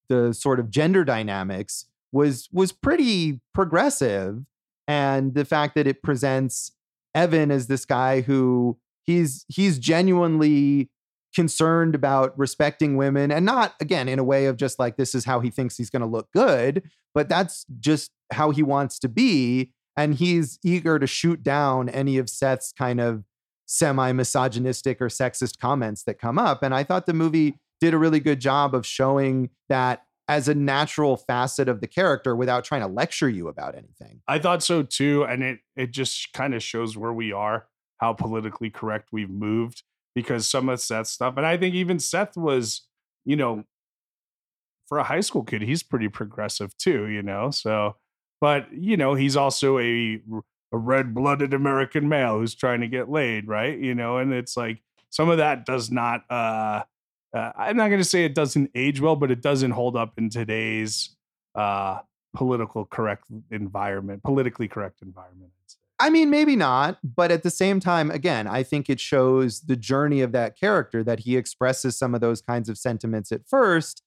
the 0.08 0.32
sort 0.32 0.58
of 0.58 0.70
gender 0.70 1.04
dynamics 1.04 1.86
was 2.12 2.48
was 2.52 2.72
pretty 2.72 3.40
progressive. 3.54 4.44
And 4.86 5.34
the 5.34 5.44
fact 5.44 5.74
that 5.74 5.86
it 5.86 6.02
presents 6.02 6.72
Evan 7.14 7.50
as 7.50 7.66
this 7.66 7.84
guy 7.84 8.22
who 8.22 8.78
he's 9.04 9.44
he's 9.48 9.78
genuinely 9.78 10.90
concerned 11.34 11.94
about 11.94 12.36
respecting 12.38 12.96
women 12.96 13.30
and 13.30 13.44
not 13.44 13.74
again 13.80 14.08
in 14.08 14.18
a 14.18 14.24
way 14.24 14.46
of 14.46 14.56
just 14.56 14.78
like 14.78 14.96
this 14.96 15.14
is 15.14 15.24
how 15.24 15.40
he 15.40 15.50
thinks 15.50 15.76
he's 15.76 15.90
going 15.90 16.00
to 16.00 16.08
look 16.08 16.26
good 16.32 16.82
but 17.14 17.28
that's 17.28 17.66
just 17.78 18.10
how 18.32 18.50
he 18.50 18.62
wants 18.62 18.98
to 18.98 19.08
be 19.08 19.72
and 19.98 20.14
he's 20.14 20.58
eager 20.64 20.98
to 20.98 21.06
shoot 21.06 21.42
down 21.42 21.88
any 21.88 22.18
of 22.18 22.30
Seth's 22.30 22.72
kind 22.72 23.00
of 23.00 23.24
semi 23.66 24.12
misogynistic 24.12 25.00
or 25.02 25.08
sexist 25.08 25.58
comments 25.58 26.04
that 26.04 26.18
come 26.18 26.38
up 26.38 26.62
and 26.62 26.74
I 26.74 26.84
thought 26.84 27.04
the 27.04 27.12
movie 27.12 27.58
did 27.80 27.92
a 27.92 27.98
really 27.98 28.20
good 28.20 28.40
job 28.40 28.74
of 28.74 28.86
showing 28.86 29.50
that 29.68 30.04
as 30.26 30.48
a 30.48 30.54
natural 30.54 31.16
facet 31.16 31.68
of 31.68 31.80
the 31.80 31.86
character 31.86 32.34
without 32.34 32.64
trying 32.64 32.80
to 32.80 32.86
lecture 32.86 33.28
you 33.28 33.48
about 33.48 33.74
anything. 33.74 34.20
I 34.26 34.38
thought 34.38 34.62
so 34.62 34.82
too 34.82 35.24
and 35.24 35.42
it 35.42 35.58
it 35.76 35.90
just 35.90 36.32
kind 36.32 36.54
of 36.54 36.62
shows 36.62 36.96
where 36.96 37.12
we 37.12 37.32
are, 37.32 37.66
how 37.98 38.14
politically 38.14 38.70
correct 38.70 39.10
we've 39.12 39.28
moved 39.28 39.82
because 40.14 40.48
some 40.48 40.68
of 40.68 40.80
Seth's 40.80 41.10
stuff, 41.10 41.36
and 41.36 41.46
I 41.46 41.56
think 41.56 41.74
even 41.76 41.98
Seth 41.98 42.36
was, 42.36 42.86
you 43.24 43.36
know, 43.36 43.64
for 44.88 44.98
a 44.98 45.04
high 45.04 45.20
school 45.20 45.44
kid, 45.44 45.62
he's 45.62 45.82
pretty 45.82 46.08
progressive 46.08 46.76
too, 46.76 47.06
you 47.06 47.22
know. 47.22 47.50
So, 47.50 47.96
but 48.40 48.66
you 48.72 48.96
know, 48.96 49.14
he's 49.14 49.36
also 49.36 49.78
a 49.78 50.20
a 50.72 50.76
red 50.76 51.14
blooded 51.14 51.54
American 51.54 52.08
male 52.08 52.38
who's 52.38 52.54
trying 52.54 52.80
to 52.82 52.88
get 52.88 53.08
laid, 53.08 53.48
right? 53.48 53.78
You 53.78 53.94
know, 53.94 54.18
and 54.18 54.32
it's 54.32 54.56
like 54.56 54.82
some 55.10 55.28
of 55.28 55.38
that 55.38 55.64
does 55.66 55.90
not. 55.90 56.22
uh 56.30 56.82
uh, 57.34 57.52
I'm 57.56 57.76
not 57.76 57.88
going 57.88 58.00
to 58.00 58.08
say 58.08 58.24
it 58.24 58.34
doesn't 58.34 58.70
age 58.74 59.00
well, 59.00 59.16
but 59.16 59.30
it 59.30 59.42
doesn't 59.42 59.72
hold 59.72 59.96
up 59.96 60.14
in 60.16 60.30
today's 60.30 61.14
uh, 61.54 61.98
political 62.34 62.86
correct 62.86 63.24
environment, 63.50 64.22
politically 64.22 64.68
correct 64.68 65.02
environment. 65.02 65.52
I 66.00 66.10
mean, 66.10 66.30
maybe 66.30 66.54
not, 66.54 66.98
but 67.02 67.30
at 67.30 67.42
the 67.42 67.50
same 67.50 67.80
time, 67.80 68.10
again, 68.10 68.46
I 68.46 68.62
think 68.62 68.88
it 68.88 69.00
shows 69.00 69.60
the 69.60 69.76
journey 69.76 70.20
of 70.20 70.32
that 70.32 70.58
character 70.58 71.02
that 71.04 71.20
he 71.20 71.36
expresses 71.36 71.98
some 71.98 72.14
of 72.14 72.20
those 72.20 72.40
kinds 72.40 72.68
of 72.68 72.78
sentiments 72.78 73.32
at 73.32 73.46
first, 73.48 74.02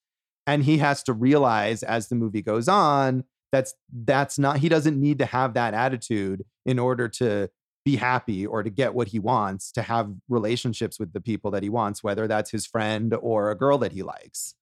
and 0.48 0.64
he 0.64 0.78
has 0.78 1.04
to 1.04 1.14
realize 1.14 1.84
as 1.84 2.08
the 2.08 2.16
movie 2.16 2.42
goes 2.42 2.68
on 2.68 3.26
that's 3.52 3.74
that's 4.04 4.40
not 4.40 4.58
he 4.58 4.70
doesn't 4.70 5.00
need 5.00 5.20
to 5.20 5.26
have 5.26 5.54
that 5.56 5.74
attitude 5.74 6.44
in 6.66 6.80
order 6.80 7.08
to 7.10 7.50
be 7.84 7.96
happy 7.96 8.46
or 8.46 8.62
to 8.64 8.70
get 8.70 8.94
what 8.94 9.08
he 9.08 9.18
wants, 9.20 9.72
to 9.72 9.82
have 9.82 10.12
relationships 10.30 11.00
with 11.00 11.14
the 11.14 11.22
people 11.22 11.50
that 11.52 11.64
he 11.64 11.70
wants, 11.70 12.04
whether 12.04 12.28
that's 12.28 12.52
his 12.52 12.66
friend 12.68 13.14
or 13.22 13.50
a 13.50 13.58
girl 13.58 13.78
that 13.80 13.92
he 13.92 14.04
likes. 14.04 14.54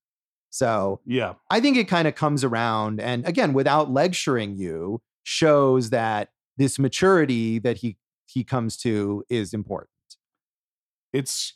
So, 0.48 1.00
Yeah, 1.06 1.34
I 1.50 1.60
think 1.60 1.76
it 1.76 1.86
kind 1.86 2.08
of 2.08 2.14
comes 2.14 2.42
around 2.42 3.00
and 3.00 3.26
again 3.26 3.52
without 3.52 3.90
lecturing 3.90 4.56
you 4.56 5.00
shows 5.22 5.90
that 5.90 6.30
this 6.56 6.78
maturity 6.78 7.58
that 7.60 7.78
he 7.78 7.96
he 8.26 8.42
comes 8.44 8.76
to 8.78 9.24
is 9.28 9.52
important. 9.54 9.90
it's 11.12 11.54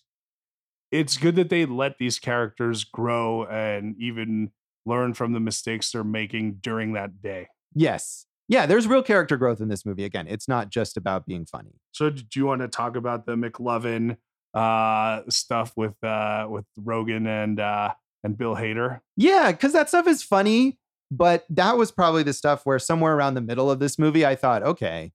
it's 0.90 1.16
good 1.16 1.34
that 1.36 1.48
they 1.48 1.66
let 1.66 1.98
these 1.98 2.18
characters 2.20 2.84
grow 2.84 3.44
and 3.46 3.96
even 3.98 4.52
learn 4.86 5.14
from 5.14 5.32
the 5.32 5.40
mistakes 5.40 5.90
they're 5.92 6.04
making 6.04 6.54
during 6.60 6.92
that 6.94 7.22
day. 7.22 7.48
Yes. 7.74 8.26
Yeah, 8.48 8.66
there's 8.66 8.86
real 8.86 9.02
character 9.02 9.36
growth 9.36 9.60
in 9.60 9.68
this 9.68 9.86
movie. 9.86 10.04
Again, 10.04 10.26
it's 10.28 10.48
not 10.48 10.68
just 10.70 10.96
about 10.96 11.26
being 11.26 11.46
funny. 11.46 11.80
So 11.92 12.10
do 12.10 12.24
you 12.34 12.44
want 12.46 12.60
to 12.60 12.68
talk 12.68 12.96
about 12.96 13.26
the 13.26 13.36
McLovin 13.36 14.16
uh 14.52 15.22
stuff 15.28 15.72
with 15.76 16.02
uh 16.04 16.46
with 16.48 16.64
Rogen 16.78 17.26
and 17.26 17.58
uh 17.58 17.92
and 18.22 18.36
Bill 18.36 18.54
Hader? 18.54 19.00
Yeah, 19.16 19.52
because 19.52 19.72
that 19.72 19.88
stuff 19.88 20.06
is 20.06 20.22
funny, 20.22 20.78
but 21.10 21.44
that 21.50 21.76
was 21.76 21.90
probably 21.90 22.22
the 22.22 22.32
stuff 22.32 22.64
where 22.64 22.78
somewhere 22.78 23.14
around 23.14 23.34
the 23.34 23.40
middle 23.40 23.70
of 23.70 23.78
this 23.78 23.98
movie, 23.98 24.26
I 24.26 24.34
thought, 24.34 24.62
okay, 24.62 25.12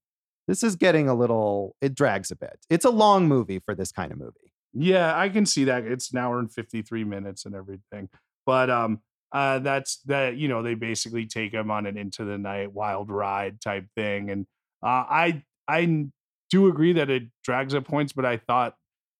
this 0.48 0.64
is 0.64 0.76
getting 0.76 1.08
a 1.08 1.14
little, 1.14 1.76
it 1.82 1.94
drags 1.94 2.32
a 2.32 2.36
bit. 2.36 2.60
It's 2.70 2.86
a 2.86 2.90
long 2.90 3.28
movie 3.28 3.60
for 3.60 3.76
this 3.76 3.92
kind 3.92 4.12
of 4.12 4.18
movie. 4.18 4.54
Yeah, 4.74 5.18
I 5.18 5.30
can 5.30 5.46
see 5.46 5.64
that. 5.66 5.84
It's 5.86 6.12
an 6.12 6.18
hour 6.18 6.40
and 6.40 6.52
53 6.52 7.04
minutes 7.04 7.46
and 7.46 7.56
everything. 7.56 8.10
But 8.46 8.70
um 8.70 9.02
uh 9.32 9.60
that's 9.60 9.98
that 10.04 10.38
you 10.38 10.48
know, 10.48 10.64
they 10.64 10.76
basically 10.76 11.26
take 11.26 11.54
him 11.54 11.72
on 11.72 11.86
an 11.86 11.98
into 11.98 12.26
the 12.26 12.38
night 12.38 12.74
wild 12.74 13.10
ride 13.10 13.62
type 13.62 13.86
thing 13.96 14.30
and 14.30 14.46
uh 14.84 15.06
I 15.10 15.44
I 15.68 16.08
do 16.50 16.68
agree 16.68 16.94
that 16.94 17.10
it 17.10 17.24
drags 17.44 17.74
at 17.76 17.86
points, 17.86 18.14
but 18.14 18.26
I 18.26 18.38
thought 18.38 18.76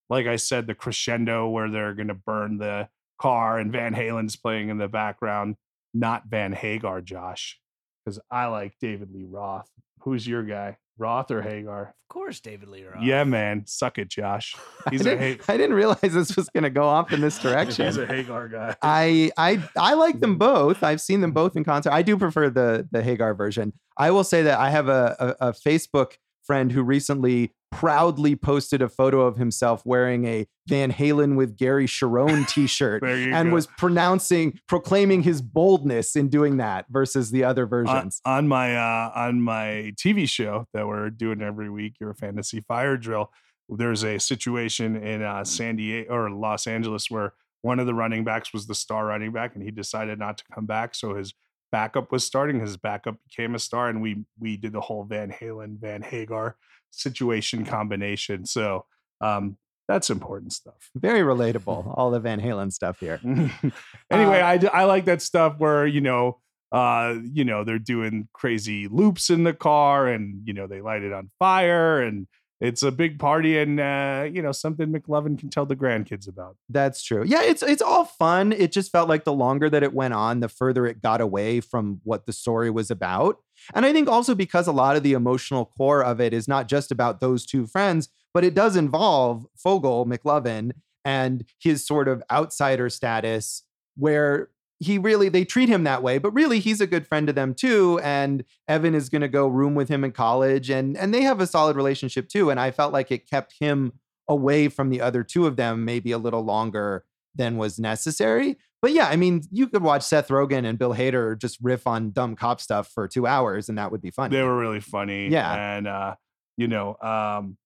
like 0.10 0.26
I 0.26 0.38
said 0.38 0.68
the 0.68 0.76
crescendo 0.76 1.48
where 1.48 1.70
they're 1.70 1.94
going 1.94 2.08
to 2.08 2.16
burn 2.16 2.58
the 2.58 2.90
car 3.22 3.60
and 3.60 3.72
Van 3.72 3.94
Halen's 3.94 4.36
playing 4.36 4.70
in 4.70 4.80
the 4.80 4.88
background, 4.88 5.56
not 5.94 6.24
Van 6.28 6.54
Hagar, 6.54 7.02
Josh, 7.02 7.60
cuz 8.06 8.20
I 8.32 8.48
like 8.48 8.74
David 8.82 9.12
Lee 9.12 9.26
Roth. 9.26 9.70
Who's 10.02 10.26
your 10.28 10.44
guy? 10.44 10.78
Roth 11.00 11.32
or 11.32 11.42
Hagar? 11.42 11.82
Of 12.10 12.14
course, 12.14 12.40
David 12.40 12.70
Lee 12.70 12.84
Roth. 12.84 13.02
Yeah, 13.02 13.24
man. 13.24 13.64
Suck 13.66 13.98
it, 13.98 14.10
Josh. 14.10 14.56
He's 14.92 15.06
I 15.06 15.12
a 15.12 15.18
didn't, 15.18 15.46
Ha- 15.46 15.54
I 15.54 15.58
didn't 15.58 15.76
realize 15.76 16.00
this 16.02 16.36
was 16.36 16.50
going 16.50 16.64
to 16.64 16.70
go 16.70 16.84
off 16.84 17.12
in 17.14 17.22
this 17.22 17.40
direction. 17.40 17.86
He's 17.88 17.98
a 17.98 18.06
Hagar 18.06 18.48
guy. 18.50 18.76
I 18.82 19.32
I 19.38 19.64
I 19.78 19.94
like 19.94 20.20
them 20.20 20.38
both. 20.40 20.84
I've 20.84 21.02
seen 21.02 21.22
them 21.22 21.32
both 21.32 21.56
in 21.56 21.64
concert. 21.64 21.92
I 21.92 22.02
do 22.02 22.18
prefer 22.18 22.50
the 22.50 22.88
the 22.92 23.02
Hagar 23.02 23.34
version. 23.34 23.74
I 23.98 24.12
will 24.12 24.24
say 24.24 24.44
that 24.44 24.60
I 24.60 24.70
have 24.70 24.88
a, 24.90 25.36
a, 25.40 25.48
a 25.50 25.52
Facebook 25.54 26.14
friend 26.44 26.72
who 26.72 26.84
recently 26.84 27.54
proudly 27.72 28.36
posted 28.36 28.82
a 28.82 28.90
photo 28.90 29.22
of 29.22 29.38
himself 29.38 29.86
wearing 29.86 30.26
a 30.26 30.48
Van 30.68 30.92
Halen 30.92 31.36
with 31.36 31.58
Gary 31.58 31.86
Cherone 31.86 32.48
T-shirt 32.54 33.04
and 33.04 33.50
go. 33.50 33.54
was 33.54 33.68
pronouncing 33.78 34.60
proclaiming 34.68 35.24
his 35.24 35.42
boldness 35.42 36.16
in 36.16 36.30
doing 36.30 36.58
that 36.58 36.86
versus 36.90 37.32
the 37.32 37.44
other 37.44 37.64
on, 37.64 37.70
versions. 37.70 38.22
on 38.26 38.48
my 38.48 38.76
uh 38.76 39.12
on 39.16 39.42
my 39.42 39.94
TV 39.96 40.28
show 40.28 40.68
that 40.74 40.88
we're 40.88 41.10
doing 41.10 41.42
every 41.42 41.70
week, 41.70 41.96
your 42.00 42.14
fantasy 42.14 42.62
fire 42.62 42.98
drill. 42.98 43.32
There's 43.68 44.04
a 44.04 44.20
situation 44.20 44.96
in 44.96 45.22
uh, 45.22 45.44
San 45.44 45.76
Diego 45.76 46.12
or 46.12 46.32
Los 46.32 46.66
Angeles 46.66 47.10
where 47.10 47.34
one 47.62 47.80
of 47.80 47.86
the 47.86 47.94
running 47.94 48.24
backs 48.24 48.54
was 48.54 48.68
the 48.68 48.76
star 48.76 49.06
running 49.06 49.32
back, 49.32 49.54
and 49.54 49.64
he 49.64 49.70
decided 49.70 50.18
not 50.18 50.38
to 50.40 50.44
come 50.54 50.66
back, 50.66 50.96
so 50.96 51.14
his 51.16 51.34
backup 51.72 52.12
was 52.12 52.24
starting. 52.24 52.60
His 52.60 52.78
backup 52.78 53.18
became 53.28 53.54
a 53.54 53.60
star, 53.60 53.90
and 53.90 54.02
we 54.02 54.24
we 54.40 54.58
did 54.58 54.74
the 54.74 54.82
whole 54.82 55.04
Van 55.04 55.32
Halen 55.32 55.80
Van 55.80 56.02
Hagar 56.02 56.56
situation 56.92 57.66
combination. 57.66 58.46
So 58.46 58.86
um, 59.22 59.58
that's 59.88 60.10
important 60.10 60.54
stuff. 60.54 60.92
Very 60.96 61.22
relatable. 61.22 61.94
All 61.98 62.12
the 62.12 62.20
Van 62.20 62.40
Halen 62.40 62.72
stuff 62.72 63.00
here. 63.00 63.20
anyway, 64.12 64.40
Uh, 64.40 64.70
I 64.72 64.84
like 64.84 65.06
that 65.06 65.22
stuff 65.22 65.56
where 65.58 65.86
you 65.86 66.02
know 66.02 66.40
uh 66.72 67.16
you 67.34 67.44
know 67.44 67.64
they're 67.64 67.80
doing 67.80 68.28
crazy 68.32 68.88
loops 68.88 69.32
in 69.32 69.44
the 69.44 69.54
car 69.54 70.08
and 70.08 70.42
you 70.46 70.54
know 70.54 70.68
they 70.68 70.82
light 70.82 71.02
it 71.02 71.12
on 71.12 71.32
fire 71.40 72.00
and 72.00 72.28
it's 72.62 72.84
a 72.84 72.92
big 72.92 73.18
party 73.18 73.58
and 73.58 73.80
uh 73.80 74.28
you 74.32 74.40
know 74.44 74.52
something 74.52 74.94
McLovin 74.94 75.40
can 75.40 75.50
tell 75.50 75.66
the 75.66 75.76
grandkids 75.76 76.28
about. 76.28 76.58
That's 76.70 77.02
true. 77.02 77.24
Yeah, 77.26 77.42
it's 77.42 77.64
it's 77.64 77.82
all 77.82 78.06
fun. 78.06 78.52
It 78.52 78.72
just 78.72 78.92
felt 78.92 79.10
like 79.10 79.24
the 79.24 79.34
longer 79.34 79.68
that 79.68 79.82
it 79.82 79.94
went 79.94 80.14
on, 80.14 80.42
the 80.42 80.50
further 80.50 80.86
it 80.86 81.02
got 81.02 81.22
away 81.22 81.62
from 81.62 82.02
what 82.04 82.28
the 82.28 82.34
story 82.34 82.70
was 82.70 82.92
about. 82.92 83.38
And 83.74 83.86
I 83.86 83.94
think 83.94 84.08
also 84.08 84.36
because 84.36 84.68
a 84.68 84.72
lot 84.72 84.96
of 84.96 85.04
the 85.04 85.14
emotional 85.14 85.66
core 85.78 86.04
of 86.04 86.20
it 86.20 86.34
is 86.34 86.48
not 86.48 86.68
just 86.68 86.92
about 86.92 87.20
those 87.20 87.46
two 87.46 87.66
friends, 87.66 88.10
but 88.34 88.44
it 88.44 88.54
does 88.54 88.76
involve 88.76 89.46
Fogel, 89.56 90.06
McLovin, 90.06 90.72
and 91.06 91.46
his 91.60 91.86
sort 91.86 92.08
of 92.08 92.24
outsider 92.32 92.90
status 92.90 93.64
where 93.96 94.50
he 94.80 94.98
really 94.98 95.28
they 95.30 95.44
treat 95.44 95.70
him 95.70 95.84
that 95.84 96.02
way 96.02 96.18
but 96.18 96.32
really 96.32 96.60
he's 96.60 96.82
a 96.82 96.88
good 96.88 97.06
friend 97.06 97.28
to 97.28 97.34
them 97.34 97.54
too 97.54 98.00
and 98.02 98.44
evan 98.68 98.96
is 98.96 99.10
going 99.10 99.22
to 99.22 99.28
go 99.28 99.48
room 99.48 99.76
with 99.76 99.90
him 99.90 100.04
in 100.04 100.12
college 100.12 100.70
and 100.70 100.98
and 100.98 101.14
they 101.14 101.22
have 101.22 101.42
a 101.42 101.48
solid 101.48 101.76
relationship 101.76 102.30
too 102.30 102.50
and 102.50 102.60
i 102.60 102.72
felt 102.72 102.94
like 102.94 103.12
it 103.12 103.30
kept 103.30 103.56
him 103.60 103.94
away 104.28 104.70
from 104.70 104.90
the 104.90 105.02
other 105.02 105.24
two 105.24 105.46
of 105.46 105.58
them 105.58 105.84
maybe 105.84 106.12
a 106.12 106.18
little 106.18 106.44
longer 106.44 107.04
than 107.40 107.58
was 107.58 107.80
necessary 107.80 108.56
but 108.82 108.92
yeah 108.92 109.08
i 109.08 109.16
mean 109.16 109.42
you 109.52 109.68
could 109.68 109.82
watch 109.82 110.04
seth 110.04 110.28
rogen 110.28 110.64
and 110.70 110.78
bill 110.78 110.94
hader 110.94 111.36
just 111.40 111.58
riff 111.62 111.88
on 111.88 112.12
dumb 112.12 112.36
cop 112.36 112.62
stuff 112.62 112.88
for 112.94 113.08
two 113.08 113.26
hours 113.26 113.70
and 113.70 113.78
that 113.80 113.92
would 113.92 114.02
be 114.02 114.12
funny 114.12 114.36
They 114.36 114.44
were 114.44 114.58
really 114.58 114.80
funny. 114.82 115.30
Yeah. 115.30 115.52
And 115.78 115.88
uh, 115.88 116.16
you 116.58 116.68
know, 116.68 116.96
um, 117.02 117.58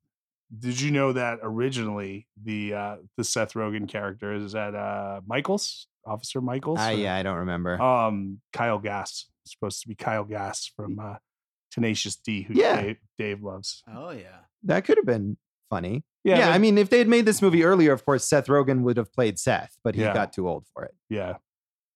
did 0.57 0.80
you 0.80 0.91
know 0.91 1.13
that 1.13 1.39
originally 1.41 2.28
the 2.41 2.76
uh 2.76 2.95
the 3.17 3.24
Seth 3.24 3.53
Rogen 3.53 3.89
character 3.89 4.34
is 4.36 4.53
at 4.53 4.76
uh 4.76 5.21
Michaels, 5.26 5.88
Officer 6.05 6.39
Michaels? 6.41 6.78
Ah, 6.80 6.89
or- 6.89 6.93
yeah 6.93 7.15
i 7.15 7.24
don't 7.24 7.38
remember 7.38 7.82
Um 7.82 8.39
Kyle 8.53 8.78
Gass. 8.80 9.26
Supposed 9.45 9.82
to 9.82 9.88
be 9.89 9.95
Kyle 9.95 10.24
Gass 10.24 10.69
from 10.76 10.99
uh 10.99 11.15
Tenacious 11.71 12.15
D, 12.15 12.43
who 12.43 12.53
Yeah. 12.53 12.82
Dave, 12.82 12.97
Dave 13.17 13.41
loves. 13.43 13.82
Oh 13.91 14.11
yeah. 14.11 14.41
that 14.63 14.86
could 14.86 14.97
have 14.97 15.07
been 15.07 15.38
funny 15.70 16.03
Yeah, 16.24 16.38
yeah, 16.39 16.45
but- 16.47 16.55
I 16.55 16.57
mean, 16.57 16.78
if 16.78 16.89
they 16.89 16.97
had 16.99 17.07
made 17.07 17.26
this 17.26 17.41
movie 17.41 17.64
earlier, 17.64 17.91
of 17.93 18.05
course, 18.05 18.24
Seth 18.26 18.47
Rogen 18.47 18.82
would 18.84 18.97
have 18.97 19.11
played 19.14 19.38
Seth, 19.39 19.76
but 19.84 19.95
he 19.95 20.01
Yeah. 20.01 20.14
got 20.14 20.32
too 20.34 20.47
old 20.47 20.66
for 20.74 20.84
it. 20.86 20.93
yeah. 21.09 21.38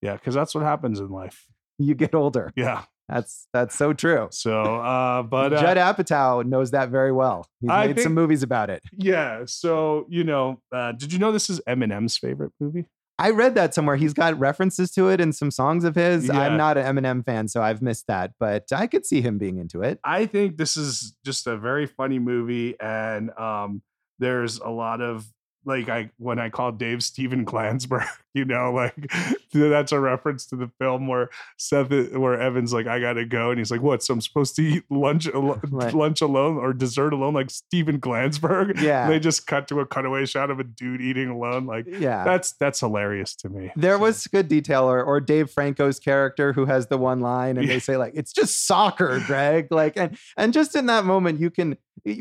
Yeah, 0.02 0.14
because 0.14 0.36
that's 0.36 0.54
what 0.54 0.64
happens 0.64 1.00
in 1.00 1.10
life. 1.10 1.48
You 1.80 1.96
get 1.96 2.14
older. 2.14 2.52
Yeah. 2.56 2.84
That's 3.10 3.48
that's 3.54 3.74
so 3.76 3.94
true. 3.94 4.28
So 4.32 4.62
uh 4.76 5.24
but 5.24 5.54
uh, 5.54 5.62
Judd 5.62 5.78
Apatow 5.78 6.46
knows 6.46 6.72
that 6.72 6.90
very 6.90 7.12
well. 7.14 7.48
He's 7.62 7.70
I 7.70 7.88
made 7.88 7.96
think- 7.96 8.04
some 8.04 8.14
movies 8.14 8.44
about 8.44 8.70
it. 8.70 8.84
yeah, 8.92 9.44
so 9.46 10.06
you 10.10 10.24
know, 10.26 10.60
uh 10.74 10.92
did 10.92 11.14
you 11.14 11.20
know 11.20 11.32
this 11.32 11.50
is 11.50 11.62
Eminem's 11.68 12.18
favorite 12.18 12.52
movie? 12.60 12.86
I 13.20 13.32
read 13.32 13.56
that 13.56 13.74
somewhere. 13.74 13.96
He's 13.96 14.14
got 14.14 14.38
references 14.38 14.92
to 14.92 15.10
it 15.10 15.20
in 15.20 15.34
some 15.34 15.50
songs 15.50 15.84
of 15.84 15.96
his. 15.96 16.28
Yeah. 16.28 16.40
I'm 16.40 16.58
not 16.58 16.78
an 16.78 16.96
Eminem 16.96 17.26
fan, 17.26 17.48
so 17.48 17.64
I've 17.64 17.82
missed 17.82 18.08
that, 18.08 18.34
but 18.40 18.66
I 18.72 18.86
could 18.86 19.06
see 19.06 19.22
him 19.22 19.38
being 19.38 19.58
into 19.58 19.82
it. 19.82 20.00
I 20.04 20.28
think 20.28 20.58
this 20.58 20.78
is 20.78 21.16
just 21.26 21.48
a 21.48 21.58
very 21.58 21.88
funny 21.88 22.20
movie, 22.20 22.80
and 22.80 23.32
um, 23.38 23.82
there's 24.20 24.60
a 24.60 24.70
lot 24.70 25.02
of 25.02 25.26
like 25.66 25.90
I 25.90 26.12
when 26.18 26.40
I 26.40 26.50
call 26.50 26.72
Dave 26.72 27.04
Steven 27.04 27.46
Glansberg, 27.46 28.08
you 28.34 28.46
know, 28.46 28.72
like 28.72 29.12
that's 29.70 29.92
a 29.92 30.00
reference 30.00 30.46
to 30.48 30.56
the 30.56 30.70
film 30.80 31.08
where 31.08 31.30
Seth, 31.58 31.90
where 32.14 32.40
Evan's 32.40 32.74
like, 32.74 32.88
I 32.88 33.00
gotta 33.00 33.26
go, 33.26 33.50
and 33.52 33.58
he's 33.60 33.72
like, 33.72 33.82
what? 33.82 34.04
So 34.04 34.14
I'm 34.14 34.22
supposed 34.22 34.56
to 34.58 34.62
eat 34.62 34.84
lunch 34.90 35.28
alo- 35.28 35.60
Right. 35.70 35.94
lunch 35.94 36.22
alone 36.22 36.58
or 36.58 36.74
dessert 36.74 37.14
alone, 37.14 37.34
like 37.34 37.50
Steven 37.50 38.00
Glansberg? 38.00 38.80
Yeah. 38.88 39.08
they 39.08 39.20
just 39.20 39.48
cut 39.48 39.68
to 39.70 39.80
a 39.80 39.86
cutaway 39.86 40.26
shot 40.26 40.50
of 40.52 40.60
a 40.60 40.64
dude 40.64 41.02
eating 41.02 41.30
alone, 41.30 41.66
like. 41.66 41.86
Yeah. 41.88 42.24
That's 42.24 42.54
that's 42.54 42.80
hilarious 42.80 43.36
to 43.38 43.50
me. 43.50 43.72
there 43.76 43.96
So- 43.98 44.02
was 44.02 44.28
good 44.28 44.48
detail, 44.48 44.84
or, 44.84 45.04
or 45.04 45.20
Dave 45.20 45.50
Franco's 45.52 46.00
character 46.00 46.54
who 46.54 46.66
has 46.66 46.88
the 46.88 46.98
one 46.98 47.20
line, 47.22 47.58
and 47.58 47.68
Yeah. 47.68 47.74
they 47.74 47.80
say 47.80 47.98
like, 47.98 48.14
"It's 48.16 48.32
just 48.34 48.66
soccer, 48.68 49.20
Greg." 49.26 49.68
Like, 49.72 49.98
and 49.98 50.18
and 50.38 50.54
just 50.54 50.76
in 50.76 50.86
that 50.88 51.06
moment, 51.06 51.40
you 51.40 51.50
can 51.50 51.78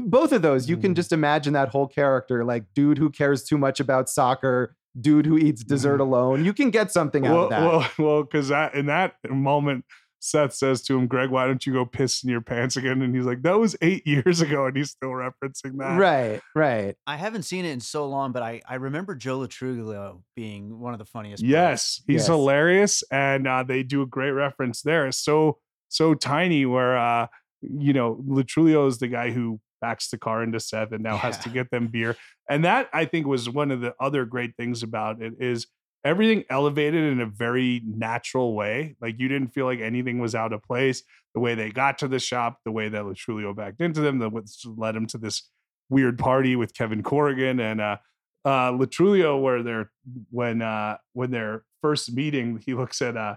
both 0.07 0.33
of 0.33 0.43
those. 0.43 0.69
You 0.69 0.77
can 0.77 0.93
Mhm. 0.93 0.97
just 0.97 1.13
imagine 1.13 1.53
that 1.53 1.69
whole 1.69 1.87
character, 1.87 2.45
like 2.45 2.65
dude 2.75 2.99
who 2.99 3.11
cares 3.11 3.45
too 3.45 3.57
much 3.59 3.79
about 3.81 4.09
soccer, 4.09 4.75
dude 5.01 5.27
who 5.27 5.37
eats 5.39 5.63
dessert 5.65 6.01
alone. 6.01 6.45
You 6.45 6.53
can 6.53 6.71
get 6.71 6.91
something 6.93 7.27
out 7.27 7.35
well, 7.35 7.45
of 7.45 7.51
that. 7.51 7.61
well, 7.61 7.91
well, 7.99 8.23
because 8.25 8.49
that 8.49 8.75
in 8.75 8.87
that 8.87 9.15
moment, 9.29 9.85
Seth 10.19 10.55
says 10.55 10.83
to 10.85 10.99
him, 10.99 11.07
"Greg, 11.07 11.31
why 11.31 11.47
don't 11.47 11.65
you 11.67 11.73
go 11.73 11.85
piss 11.85 12.25
in 12.25 12.31
your 12.31 12.41
pants 12.41 12.77
again?" 12.77 13.03
And 13.03 13.15
he's 13.15 13.27
like, 13.27 13.43
"That 13.43 13.59
was 13.59 13.77
eight 13.83 14.07
years 14.07 14.41
ago," 14.41 14.67
and 14.67 14.77
he's 14.77 14.91
still 14.91 15.11
referencing 15.11 15.79
that. 15.79 15.99
right, 16.01 16.41
right. 16.55 16.97
I 17.07 17.17
haven't 17.17 17.43
seen 17.43 17.65
it 17.65 17.71
in 17.71 17.81
so 17.81 18.07
long, 18.09 18.33
but 18.33 18.43
I, 18.43 18.61
I 18.69 18.77
remember 18.77 19.15
Joe 19.15 19.39
Lo 19.39 19.47
Truglio 19.47 20.23
being 20.35 20.79
one 20.81 20.95
of 20.95 20.99
the 20.99 21.05
funniest. 21.05 21.43
parts. 21.43 21.51
Yes, 21.51 22.03
he's 22.07 22.23
Yes. 22.23 22.27
hilarious, 22.29 23.05
and 23.11 23.47
uh, 23.47 23.63
they 23.63 23.83
do 23.83 24.03
a 24.03 24.07
great 24.07 24.31
reference 24.33 24.83
there. 24.83 25.07
It's 25.07 25.19
so 25.19 25.59
so 25.89 26.15
tiny, 26.15 26.67
where 26.67 26.97
uh, 26.97 27.27
you 27.61 27.93
know 27.93 28.21
Lo 28.27 28.43
Truglio 28.43 28.89
is 28.89 28.99
the 28.99 29.09
guy 29.09 29.31
who 29.31 29.61
backs 29.81 30.11
the 30.11 30.19
car 30.19 30.43
into 30.43 30.61
Seth, 30.61 30.93
and 30.93 31.03
now 31.03 31.17
has 31.17 31.39
to 31.39 31.49
get 31.49 31.71
them 31.71 31.89
beer. 31.89 32.17
And 32.49 32.65
that 32.65 32.89
I 32.93 33.05
think 33.05 33.27
was 33.27 33.49
one 33.49 33.71
of 33.71 33.81
the 33.81 33.95
other 34.01 34.25
great 34.25 34.57
things 34.57 34.83
about 34.83 35.21
it 35.21 35.35
is 35.39 35.67
everything 36.05 36.45
elevated 36.49 37.03
in 37.13 37.21
a 37.21 37.27
very 37.27 37.83
natural 37.85 38.55
way. 38.55 38.97
Like 39.01 39.19
you 39.19 39.29
didn't 39.29 39.49
feel 39.49 39.67
like 39.67 39.81
anything 39.81 40.21
was 40.21 40.35
out 40.35 40.53
of 40.53 40.63
place. 40.63 41.03
The 41.35 41.41
way 41.41 41.55
they 41.55 41.71
got 41.71 41.99
to 41.99 42.09
the 42.09 42.21
shop, 42.21 42.59
the 42.65 42.71
way 42.71 42.89
that 42.89 43.05
Lo 43.05 43.13
Truglio 43.13 43.55
backed 43.55 43.81
into 43.81 44.01
them, 44.01 44.19
that 44.21 44.31
led 44.77 44.97
him 44.97 45.07
to 45.09 45.19
this 45.19 45.51
weird 45.91 46.19
party 46.19 46.57
with 46.57 46.75
Kevin 46.75 47.03
Corrigan 47.03 47.61
and 47.61 47.81
uh 47.81 47.97
uh 48.45 48.73
Lo 48.73 48.87
Truglio 48.87 49.41
where 49.41 49.63
they're 49.63 49.91
when 50.31 50.63
uh 50.63 50.97
when 51.13 51.31
they're 51.31 51.65
first 51.83 52.13
meeting, 52.13 52.63
he 52.65 52.75
looks 52.75 53.03
at 53.03 53.17
uh 53.17 53.37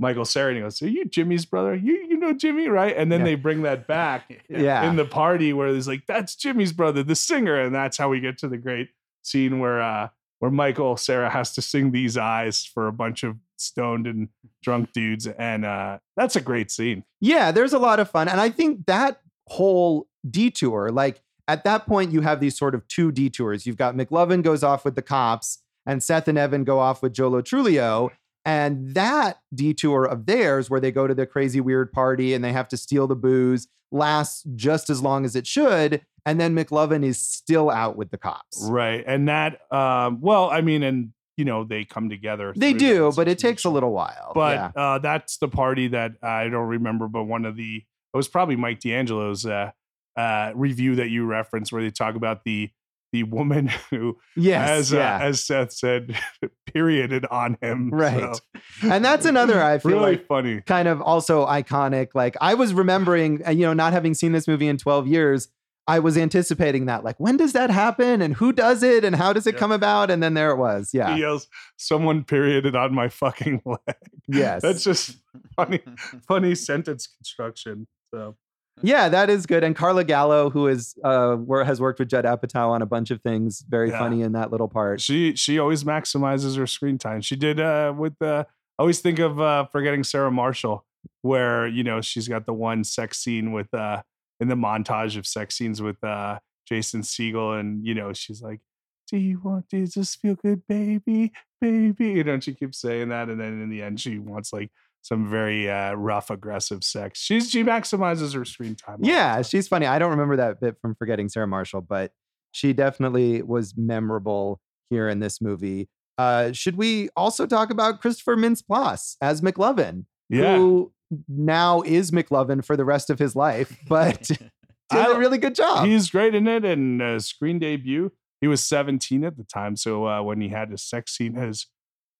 Michael 0.00 0.24
Cera 0.24 0.48
and 0.48 0.56
he 0.56 0.62
goes, 0.62 0.80
Are 0.82 0.88
you 0.88 1.04
Jimmy's 1.04 1.44
brother? 1.44 1.74
You 1.76 1.94
you 2.08 2.16
know 2.16 2.32
Jimmy, 2.32 2.68
right? 2.68 2.96
And 2.96 3.12
then 3.12 3.20
Yeah. 3.20 3.24
they 3.26 3.34
bring 3.36 3.62
that 3.62 3.86
back 3.86 4.42
Yeah. 4.48 4.88
in 4.88 4.96
the 4.96 5.04
party 5.04 5.52
where 5.52 5.68
he's 5.68 5.86
like, 5.86 6.06
That's 6.06 6.34
Jimmy's 6.34 6.72
brother, 6.72 7.02
the 7.02 7.14
singer. 7.14 7.60
And 7.60 7.74
that's 7.74 7.96
how 7.98 8.08
we 8.08 8.18
get 8.20 8.38
to 8.38 8.48
the 8.48 8.58
great 8.58 8.88
scene 9.22 9.60
where 9.60 9.80
uh 9.80 10.08
where 10.38 10.50
Michael 10.50 10.96
Cera 10.96 11.28
has 11.30 11.52
to 11.54 11.62
sing 11.62 11.90
these 11.92 12.16
eyes 12.16 12.64
for 12.64 12.86
a 12.88 12.92
bunch 12.92 13.22
of 13.22 13.36
stoned 13.58 14.06
and 14.06 14.28
drunk 14.62 14.92
dudes. 14.92 15.26
And 15.26 15.64
uh 15.66 15.98
that's 16.16 16.34
a 16.34 16.40
great 16.40 16.70
scene. 16.70 17.04
Yeah, 17.20 17.52
there's 17.52 17.74
a 17.74 17.78
lot 17.78 18.00
of 18.00 18.10
fun. 18.10 18.26
And 18.28 18.40
I 18.40 18.48
think 18.48 18.86
that 18.86 19.20
whole 19.48 20.06
detour, 20.28 20.90
like 20.90 21.20
at 21.48 21.64
that 21.64 21.86
point, 21.86 22.12
you 22.12 22.20
have 22.22 22.40
these 22.40 22.56
sort 22.56 22.74
of 22.74 22.86
two 22.88 23.10
detours. 23.12 23.66
You've 23.66 23.76
got 23.76 23.96
McLovin 23.96 24.42
goes 24.42 24.62
off 24.62 24.84
with 24.84 24.94
the 24.94 25.02
cops, 25.02 25.58
and 25.84 26.00
Seth 26.02 26.28
and 26.28 26.38
Evan 26.38 26.62
go 26.64 26.78
off 26.78 27.02
with 27.02 27.12
Joe 27.12 27.28
Lo 27.28 27.42
Truglio. 27.42 28.10
And 28.44 28.94
that 28.94 29.38
detour 29.54 30.04
of 30.04 30.26
theirs, 30.26 30.70
where 30.70 30.80
they 30.80 30.90
go 30.90 31.06
to 31.06 31.14
the 31.14 31.26
crazy 31.26 31.60
weird 31.60 31.92
party 31.92 32.32
and 32.34 32.42
they 32.42 32.52
have 32.52 32.68
to 32.68 32.76
steal 32.76 33.06
the 33.06 33.16
booze, 33.16 33.68
lasts 33.92 34.44
just 34.54 34.88
as 34.88 35.02
long 35.02 35.24
as 35.24 35.36
it 35.36 35.46
should. 35.46 36.02
And 36.24 36.40
then 36.40 36.54
McLovin 36.54 37.04
is 37.04 37.18
still 37.18 37.70
out 37.70 37.96
with 37.96 38.10
the 38.10 38.18
cops. 38.18 38.62
Right. 38.68 39.02
And 39.06 39.28
that 39.28 39.60
um 39.70 40.20
well, 40.20 40.50
I 40.50 40.60
mean, 40.60 40.82
and 40.82 41.12
you 41.36 41.44
know, 41.44 41.64
they 41.64 41.84
come 41.84 42.10
together. 42.10 42.52
They 42.54 42.74
do, 42.74 43.12
but 43.16 43.26
it 43.26 43.38
takes 43.38 43.64
a 43.64 43.70
little 43.70 43.92
while. 43.92 44.32
But 44.34 44.56
yeah. 44.56 44.82
uh, 44.82 44.98
that's 44.98 45.38
the 45.38 45.48
party 45.48 45.88
that 45.88 46.12
I 46.22 46.48
don't 46.48 46.68
remember, 46.68 47.08
but 47.08 47.24
one 47.24 47.46
of 47.46 47.56
the 47.56 47.76
it 48.12 48.16
was 48.16 48.28
probably 48.28 48.56
Mike 48.56 48.80
D'Angelo's 48.80 49.46
uh, 49.46 49.70
uh, 50.16 50.52
review 50.54 50.96
that 50.96 51.10
you 51.10 51.24
referenced, 51.24 51.72
where 51.72 51.82
they 51.82 51.90
talk 51.90 52.14
about 52.14 52.44
the 52.44 52.70
the 53.12 53.24
woman 53.24 53.70
who, 53.90 54.16
yes, 54.36 54.68
as 54.68 54.92
yeah. 54.92 55.16
uh, 55.16 55.20
as 55.20 55.44
Seth 55.44 55.72
said, 55.72 56.16
perioded 56.72 57.26
on 57.26 57.56
him. 57.60 57.90
Right. 57.90 58.36
So, 58.36 58.42
and 58.90 59.04
that's 59.04 59.26
another, 59.26 59.62
I 59.62 59.78
feel 59.78 59.92
really 59.92 60.12
like, 60.12 60.26
funny. 60.26 60.60
kind 60.62 60.88
of 60.88 61.00
also 61.02 61.46
iconic. 61.46 62.08
Like 62.14 62.36
I 62.40 62.54
was 62.54 62.72
remembering, 62.74 63.46
uh, 63.46 63.50
you 63.50 63.62
know, 63.66 63.72
not 63.72 63.92
having 63.92 64.14
seen 64.14 64.32
this 64.32 64.46
movie 64.46 64.68
in 64.68 64.78
12 64.78 65.06
years, 65.06 65.48
I 65.86 65.98
was 65.98 66.16
anticipating 66.16 66.86
that. 66.86 67.02
Like, 67.02 67.18
when 67.18 67.36
does 67.36 67.52
that 67.54 67.70
happen? 67.70 68.22
And 68.22 68.34
who 68.34 68.52
does 68.52 68.84
it? 68.84 69.02
And 69.04 69.16
how 69.16 69.32
does 69.32 69.46
it 69.48 69.54
Yeah. 69.54 69.60
come 69.60 69.72
about? 69.72 70.08
And 70.10 70.22
then 70.22 70.34
there 70.34 70.50
it 70.52 70.56
was. 70.56 70.90
Yeah. 70.92 71.12
He 71.14 71.22
yells, 71.22 71.48
"Someone 71.78 72.22
perioded 72.22 72.76
on 72.76 72.94
my 72.94 73.08
fucking 73.08 73.62
leg." 73.66 73.96
Yes. 74.28 74.62
That's 74.62 74.84
just 74.84 75.16
funny, 75.56 75.80
funny 76.28 76.54
sentence 76.54 77.08
construction. 77.08 77.88
So 78.14 78.36
yeah, 78.82 79.08
that 79.08 79.30
is 79.30 79.46
good. 79.46 79.62
And 79.64 79.74
Carla 79.76 80.04
Gallo, 80.04 80.50
who 80.50 80.66
is 80.68 80.94
uh 81.04 81.36
has 81.64 81.80
worked 81.80 81.98
with 81.98 82.08
Judd 82.08 82.24
Apatow 82.24 82.68
on 82.70 82.82
a 82.82 82.86
bunch 82.86 83.10
of 83.10 83.20
things, 83.22 83.64
very 83.68 83.90
Yeah. 83.90 83.98
funny 83.98 84.22
in 84.22 84.32
that 84.32 84.50
little 84.50 84.68
part. 84.68 85.00
she 85.00 85.34
she 85.36 85.58
always 85.58 85.84
maximizes 85.84 86.56
her 86.56 86.66
screen 86.66 86.98
time. 86.98 87.20
She 87.20 87.36
did 87.36 87.60
uh 87.60 87.92
with 87.96 88.14
the 88.18 88.46
I 88.78 88.82
always 88.82 89.00
think 89.00 89.18
of 89.18 89.40
uh 89.40 89.66
forgetting 89.66 90.04
Sarah 90.04 90.30
Marshall, 90.30 90.84
where 91.22 91.66
you 91.66 91.82
know 91.84 92.00
she's 92.00 92.28
got 92.28 92.46
the 92.46 92.52
one 92.54 92.84
sex 92.84 93.18
scene 93.18 93.52
with 93.52 93.72
uh 93.74 94.02
in 94.40 94.48
the 94.48 94.54
montage 94.56 95.16
of 95.18 95.26
sex 95.26 95.54
scenes 95.56 95.82
with 95.82 96.02
uh 96.02 96.38
Jason 96.66 97.02
Segel, 97.02 97.58
and 97.58 97.84
you 97.86 97.94
know 97.94 98.12
she's 98.12 98.40
like, 98.42 98.60
"Do 99.08 99.16
you 99.18 99.40
want 99.42 99.68
to 99.70 99.86
just 99.86 100.20
feel 100.20 100.36
good, 100.36 100.62
baby, 100.68 101.32
baby?" 101.60 102.06
You 102.12 102.24
know, 102.24 102.34
and 102.34 102.44
she 102.44 102.54
keeps 102.54 102.78
saying 102.78 103.08
that, 103.10 103.28
and 103.28 103.40
then 103.40 103.60
in 103.60 103.68
the 103.70 103.82
end, 103.82 104.00
she 104.00 104.18
wants 104.18 104.52
like 104.52 104.70
some 105.02 105.28
very 105.28 105.70
uh 105.70 105.94
rough, 105.94 106.30
aggressive 106.30 106.84
sex. 106.84 107.20
She's 107.20 107.50
she 107.50 107.64
maximizes 107.64 108.34
her 108.34 108.44
screen 108.44 108.74
time. 108.74 108.98
Yeah, 109.02 109.42
she's 109.42 109.68
funny. 109.68 109.86
I 109.86 109.98
don't 109.98 110.10
remember 110.10 110.36
that 110.36 110.60
bit 110.60 110.76
from 110.80 110.94
Forgetting 110.94 111.28
Sarah 111.28 111.46
Marshall, 111.46 111.82
but 111.82 112.12
she 112.52 112.72
definitely 112.72 113.42
was 113.42 113.74
memorable 113.76 114.60
here 114.90 115.08
in 115.08 115.20
this 115.20 115.40
movie. 115.40 115.88
Uh, 116.18 116.52
should 116.52 116.76
we 116.76 117.08
also 117.16 117.46
talk 117.46 117.70
about 117.70 118.02
Christopher 118.02 118.36
Mintz-Plasse 118.36 119.16
as 119.22 119.40
McLovin, 119.40 120.04
yeah. 120.28 120.56
who 120.56 120.92
now 121.28 121.80
is 121.82 122.10
McLovin 122.10 122.64
for 122.64 122.76
the 122.76 122.84
rest 122.84 123.08
of 123.08 123.18
his 123.18 123.34
life, 123.34 123.74
but 123.88 124.22
did 124.24 124.50
I- 124.90 125.14
a 125.14 125.18
really 125.18 125.38
good 125.38 125.54
job. 125.54 125.86
He's 125.86 126.10
great 126.10 126.34
in 126.34 126.46
it. 126.46 126.64
And 126.64 127.00
uh, 127.00 127.20
screen 127.20 127.58
debut, 127.58 128.12
he 128.40 128.48
was 128.48 128.64
17 128.64 129.24
at 129.24 129.36
the 129.36 129.44
time. 129.44 129.76
So 129.76 130.06
uh, 130.06 130.22
when 130.22 130.40
he 130.40 130.48
had 130.48 130.70
his 130.70 130.82
sex 130.82 131.16
scene, 131.16 131.34
his 131.34 131.66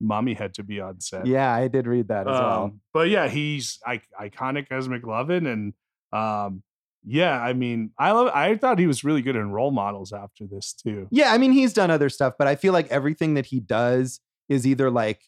mommy 0.01 0.35
had 0.35 0.55
to 0.55 0.63
be 0.63 0.81
on 0.81 1.01
set. 1.01 1.27
Yeah, 1.27 1.53
I 1.53 1.69
did 1.69 1.87
read 1.87 2.09
that 2.09 2.27
as 2.29 2.39
well. 2.39 2.63
Um, 2.65 2.81
but 2.93 3.09
yeah, 3.09 3.29
he's 3.29 3.79
I- 3.87 4.03
iconic 4.21 4.67
as 4.71 4.89
McLovin, 4.89 5.47
and 5.51 5.75
um, 6.13 6.63
yeah, 7.05 7.41
I 7.41 7.53
mean, 7.53 7.93
I 7.99 8.13
love. 8.13 8.29
I 8.35 8.57
thought 8.57 8.79
he 8.79 8.87
was 8.87 9.05
really 9.05 9.23
good 9.23 9.37
in 9.37 9.51
role 9.51 9.71
models 9.71 10.13
after 10.13 10.47
this 10.47 10.73
too. 10.73 11.07
Yeah, 11.11 11.33
I 11.33 11.39
mean, 11.39 11.53
he's 11.53 11.73
done 11.73 11.91
other 11.91 12.09
stuff, 12.09 12.35
but 12.39 12.47
I 12.49 12.57
feel 12.57 12.73
like 12.73 12.89
everything 12.89 13.35
that 13.35 13.47
he 13.47 13.61
does 13.61 14.21
is 14.49 14.67
either 14.67 14.91
like 14.91 15.23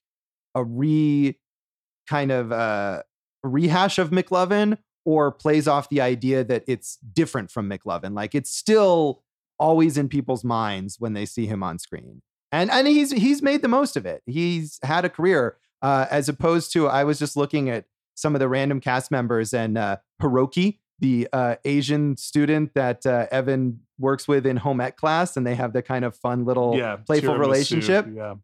a 0.55 0.64
re 0.64 1.39
kind 2.09 2.33
of 2.33 2.51
uh 2.53 3.03
rehash 3.45 3.99
of 3.99 4.11
McLovin 4.11 4.79
or 5.05 5.33
plays 5.33 5.66
off 5.66 5.89
the 5.89 6.01
idea 6.01 6.45
that 6.45 6.64
it's 6.66 6.97
different 6.97 7.51
from 7.51 7.68
McLovin. 7.68 8.14
Like 8.14 8.35
it's 8.35 8.51
still 8.51 9.23
always 9.59 9.97
in 9.97 10.09
people's 10.09 10.45
minds 10.45 10.97
when 10.99 11.12
they 11.12 11.27
see 11.27 11.47
him 11.47 11.62
on 11.62 11.79
screen. 11.79 12.23
And 12.53 12.71
and 12.71 12.87
he's 12.87 13.11
he's 13.11 13.43
made 13.43 13.63
the 13.63 13.69
most 13.69 13.97
of 13.97 14.07
it. 14.07 14.23
He's 14.27 14.79
had 14.83 15.05
a 15.05 15.09
career 15.09 15.57
uh, 15.81 16.07
as 16.11 16.29
opposed 16.29 16.73
to 16.75 16.87
I 16.87 17.05
was 17.05 17.19
just 17.19 17.37
looking 17.37 17.69
at 17.69 17.87
some 18.15 18.35
of 18.35 18.41
the 18.41 18.49
random 18.49 18.81
cast 18.81 19.11
members 19.11 19.55
and 19.55 19.79
uh, 19.79 19.97
Hiroki, 20.21 20.79
the 21.01 21.29
uh, 21.33 21.57
Asian 21.65 22.17
student 22.17 22.75
that 22.75 23.05
uh, 23.07 23.27
Evan 23.31 23.81
works 23.99 24.29
with 24.29 24.47
in 24.47 24.59
home 24.59 24.81
ec 24.81 24.97
class, 24.97 25.37
and 25.37 25.47
they 25.47 25.55
have 25.55 25.73
the 25.73 25.83
kind 25.83 26.05
of 26.05 26.15
fun 26.15 26.45
little 26.45 26.77
Yeah, 26.77 26.97
playful 26.97 27.37
relationship. 27.37 28.07
Yeah, 28.15 28.35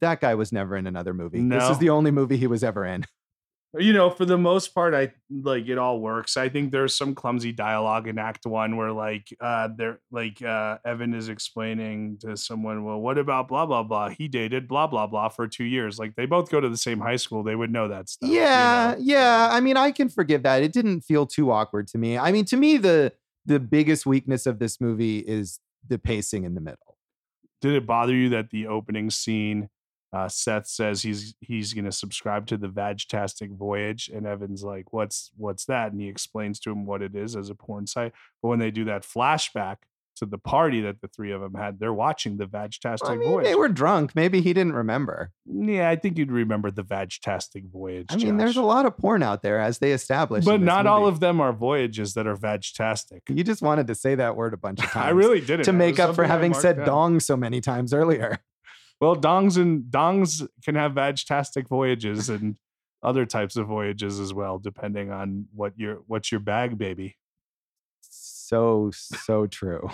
That 0.00 0.20
guy 0.20 0.34
was 0.34 0.50
never 0.50 0.76
in 0.76 0.86
another 0.86 1.12
movie. 1.14 1.40
This 1.46 1.68
is 1.70 1.78
the 1.78 1.90
only 1.90 2.10
movie 2.10 2.36
he 2.36 2.46
was 2.46 2.64
ever 2.64 2.84
in. 2.84 3.04
You 3.76 3.92
know, 3.92 4.08
for 4.08 4.24
the 4.24 4.38
most 4.38 4.74
part, 4.74 4.94
I 4.94 5.12
like 5.30 5.68
it 5.68 5.76
all 5.76 6.00
works. 6.00 6.38
I 6.38 6.48
think 6.48 6.72
there's 6.72 6.96
some 6.96 7.14
clumsy 7.14 7.52
dialogue 7.52 8.08
in 8.08 8.18
Act 8.18 8.46
One 8.46 8.76
where 8.76 8.92
like 8.92 9.28
uh 9.40 9.68
they're 9.76 10.00
like 10.10 10.40
uh 10.40 10.78
Evan 10.86 11.12
is 11.12 11.28
explaining 11.28 12.16
to 12.20 12.36
someone, 12.36 12.84
well, 12.84 12.98
what 12.98 13.18
about 13.18 13.48
blah 13.48 13.66
blah 13.66 13.82
blah? 13.82 14.08
He 14.08 14.26
dated 14.26 14.68
blah 14.68 14.86
blah 14.86 15.06
blah 15.06 15.28
for 15.28 15.46
two 15.46 15.64
years. 15.64 15.98
Like 15.98 16.16
they 16.16 16.24
both 16.24 16.50
go 16.50 16.60
to 16.60 16.68
the 16.68 16.78
same 16.78 16.98
high 16.98 17.16
school, 17.16 17.42
they 17.42 17.56
would 17.56 17.70
know 17.70 17.88
that 17.88 18.08
stuff. 18.08 18.30
you 18.30 18.36
yeah, 18.36 18.94
know? 18.96 19.04
yeah. 19.04 19.48
I 19.52 19.60
mean, 19.60 19.76
I 19.76 19.90
can 19.90 20.08
forgive 20.08 20.44
that. 20.44 20.62
It 20.62 20.72
didn't 20.72 21.02
feel 21.02 21.26
too 21.26 21.50
awkward 21.50 21.88
to 21.88 21.98
me. 21.98 22.16
I 22.16 22.32
mean, 22.32 22.46
to 22.46 22.56
me, 22.56 22.78
the 22.78 23.12
the 23.44 23.60
biggest 23.60 24.06
weakness 24.06 24.46
of 24.46 24.58
this 24.60 24.80
movie 24.80 25.18
is 25.18 25.60
the 25.86 25.98
pacing 25.98 26.44
in 26.44 26.54
the 26.54 26.60
middle. 26.62 26.96
Did 27.60 27.74
it 27.74 27.86
bother 27.86 28.14
you 28.14 28.30
that 28.30 28.50
the 28.50 28.66
opening 28.66 29.10
scene 29.10 29.68
uh, 30.12 30.28
Seth 30.28 30.66
says 30.66 31.02
he's 31.02 31.34
he's 31.40 31.74
gonna 31.74 31.92
subscribe 31.92 32.46
to 32.46 32.56
the 32.56 32.68
Vagtastic 32.68 33.56
Voyage, 33.56 34.10
and 34.12 34.26
Evan's 34.26 34.62
like, 34.64 34.92
"What's 34.92 35.30
what's 35.36 35.66
that?" 35.66 35.92
And 35.92 36.00
he 36.00 36.08
explains 36.08 36.58
to 36.60 36.70
him 36.70 36.86
what 36.86 37.02
it 37.02 37.14
is 37.14 37.36
as 37.36 37.50
a 37.50 37.54
porn 37.54 37.86
site. 37.86 38.12
But 38.42 38.48
when 38.48 38.58
they 38.58 38.70
do 38.70 38.84
that 38.86 39.02
flashback 39.02 39.76
to 40.16 40.26
the 40.26 40.38
party 40.38 40.80
that 40.80 41.00
the 41.00 41.08
three 41.08 41.30
of 41.30 41.40
them 41.40 41.54
had, 41.54 41.78
they're 41.78 41.92
watching 41.92 42.38
the 42.38 42.46
Vagtastic 42.46 43.08
I 43.08 43.16
mean, 43.16 43.28
Voyage. 43.28 43.46
they 43.46 43.54
were 43.54 43.68
drunk. 43.68 44.16
Maybe 44.16 44.40
he 44.40 44.52
didn't 44.52 44.72
remember. 44.72 45.30
yeah, 45.46 45.88
I 45.88 45.96
think 45.96 46.18
you'd 46.18 46.32
remember 46.32 46.70
the 46.70 46.82
Vagtastic 46.82 47.70
Voyage. 47.70 48.06
I 48.08 48.16
mean, 48.16 48.36
there's 48.36 48.56
a 48.56 48.62
lot 48.62 48.86
of 48.86 48.96
porn 48.96 49.22
out 49.22 49.42
there, 49.42 49.60
as 49.60 49.78
they 49.78 49.92
established. 49.92 50.46
but 50.46 50.60
not 50.60 50.86
all 50.86 51.06
of 51.06 51.20
them 51.20 51.40
are 51.40 51.52
voyages 51.52 52.14
that 52.14 52.26
are 52.26 52.36
Vagtastic. 52.36 53.20
You 53.28 53.44
just 53.44 53.62
wanted 53.62 53.86
to 53.88 53.94
say 53.94 54.14
that 54.14 54.36
word 54.36 54.54
a 54.54 54.56
bunch 54.56 54.80
of 54.80 54.90
times. 54.90 55.06
I 55.06 55.10
really 55.10 55.40
didn't. 55.40 55.66
to 55.66 55.72
make 55.72 56.00
up 56.00 56.14
for 56.14 56.24
having 56.24 56.54
said 56.54 56.78
down. 56.78 56.86
dong 56.86 57.20
so 57.20 57.36
many 57.36 57.60
times 57.60 57.92
earlier. 57.92 58.38
Well, 59.00 59.16
dongs 59.16 59.56
and 59.56 59.84
dongs 59.84 60.46
can 60.64 60.74
have 60.74 60.92
vagtastic 60.92 61.68
voyages 61.68 62.28
and 62.28 62.56
other 63.02 63.24
types 63.26 63.56
of 63.56 63.66
voyages 63.66 64.18
as 64.18 64.34
well, 64.34 64.58
depending 64.58 65.12
on 65.12 65.46
what 65.54 65.72
your 65.76 66.02
what's 66.06 66.32
your 66.32 66.40
bag, 66.40 66.78
baby. 66.78 67.16
So 68.00 68.90
so 68.92 69.46
true. 69.46 69.90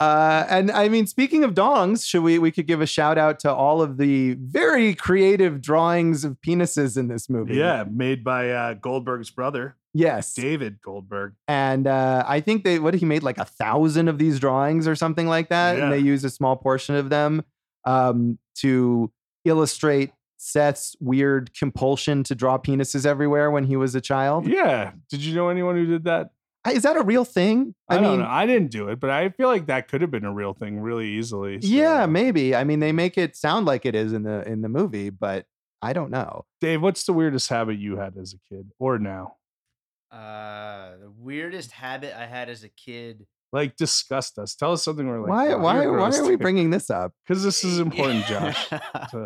Uh, 0.00 0.44
and 0.48 0.70
I 0.70 0.88
mean, 0.88 1.06
speaking 1.06 1.44
of 1.44 1.54
dongs, 1.54 2.06
should 2.06 2.22
we 2.22 2.38
we 2.38 2.50
could 2.50 2.66
give 2.66 2.80
a 2.80 2.86
shout 2.86 3.16
out 3.16 3.38
to 3.40 3.52
all 3.52 3.80
of 3.80 3.96
the 3.96 4.34
very 4.34 4.94
creative 4.94 5.60
drawings 5.60 6.24
of 6.24 6.36
penises 6.40 6.96
in 6.96 7.08
this 7.08 7.30
movie? 7.30 7.54
Yeah, 7.56 7.84
made 7.88 8.24
by 8.24 8.50
uh, 8.50 8.74
Goldberg's 8.74 9.30
brother, 9.30 9.76
Yes. 9.94 10.34
David 10.34 10.80
Goldberg. 10.82 11.34
And 11.48 11.86
uh, 11.86 12.24
I 12.26 12.40
think 12.40 12.64
they 12.64 12.78
what 12.80 12.94
he 12.94 13.04
made 13.06 13.22
like 13.22 13.38
a 13.38 13.44
thousand 13.44 14.08
of 14.08 14.18
these 14.18 14.40
drawings 14.40 14.86
or 14.88 14.94
something 14.96 15.26
like 15.28 15.48
that, 15.50 15.78
and 15.78 15.92
they 15.92 15.98
used 15.98 16.24
a 16.24 16.30
small 16.30 16.56
portion 16.56 16.96
of 16.96 17.10
them 17.10 17.42
um, 17.84 18.38
to 18.56 19.10
illustrate 19.44 20.10
Seth's 20.36 20.96
weird 21.00 21.54
compulsion 21.56 22.22
to 22.24 22.34
draw 22.34 22.58
penises 22.58 23.06
everywhere 23.06 23.50
when 23.50 23.64
he 23.64 23.76
was 23.76 23.94
a 23.94 24.00
child. 24.00 24.46
Yeah. 24.46 24.92
Did 25.10 25.20
you 25.20 25.34
know 25.34 25.48
anyone 25.48 25.76
who 25.76 25.86
did 25.86 26.04
that? 26.04 26.30
Is 26.70 26.82
that 26.84 26.96
a 26.96 27.02
real 27.02 27.24
thing? 27.26 27.74
I, 27.90 27.98
don't 27.98 28.20
know. 28.20 28.26
I 28.26 28.46
didn't 28.46 28.70
do 28.70 28.88
it, 28.88 28.98
but 28.98 29.10
I 29.10 29.28
feel 29.28 29.48
like 29.48 29.66
that 29.66 29.86
could 29.88 30.00
have 30.00 30.10
been 30.10 30.24
a 30.24 30.32
real 30.32 30.54
thing 30.54 30.80
really 30.80 31.08
easily. 31.10 31.60
so- 31.60 31.68
Yeah, 31.68 32.06
maybe. 32.06 32.54
I 32.56 32.64
mean, 32.64 32.80
they 32.80 32.90
make 32.92 33.18
it 33.18 33.36
sound 33.36 33.66
like 33.66 33.84
it 33.84 33.94
is 33.94 34.12
in 34.14 34.22
the 34.22 34.42
in 34.48 34.62
the 34.62 34.68
movie, 34.70 35.10
but 35.10 35.46
I 35.82 35.92
don't 35.92 36.10
know. 36.10 36.46
Dave, 36.62 36.80
what's 36.80 37.04
the 37.04 37.12
weirdest 37.12 37.50
habit 37.50 37.78
you 37.78 37.98
had 37.98 38.16
as 38.16 38.32
a 38.32 38.38
kid 38.48 38.70
or 38.78 38.98
now? 38.98 39.36
Uh, 40.14 40.96
the 41.00 41.10
weirdest 41.18 41.72
habit 41.72 42.14
I 42.16 42.26
had 42.26 42.48
as 42.48 42.62
a 42.64 42.68
kid. 42.68 43.26
Like, 43.52 43.76
disgust 43.76 44.38
us. 44.38 44.54
Tell 44.54 44.72
us 44.72 44.82
something 44.84 45.06
we're 45.06 45.20
like, 45.20 45.28
why 45.30 45.48
"Wow, 45.54 45.58
why 45.62 45.82
you're 45.82 45.96
why 45.98 46.10
are 46.10 46.24
we 46.26 46.36
bringing 46.36 46.70
this 46.70 46.90
up? 46.90 47.12
Because 47.26 47.42
this 47.44 47.64
is 47.64 47.78
important, 47.78 48.24
Josh. 48.26 48.68
So, 49.10 49.22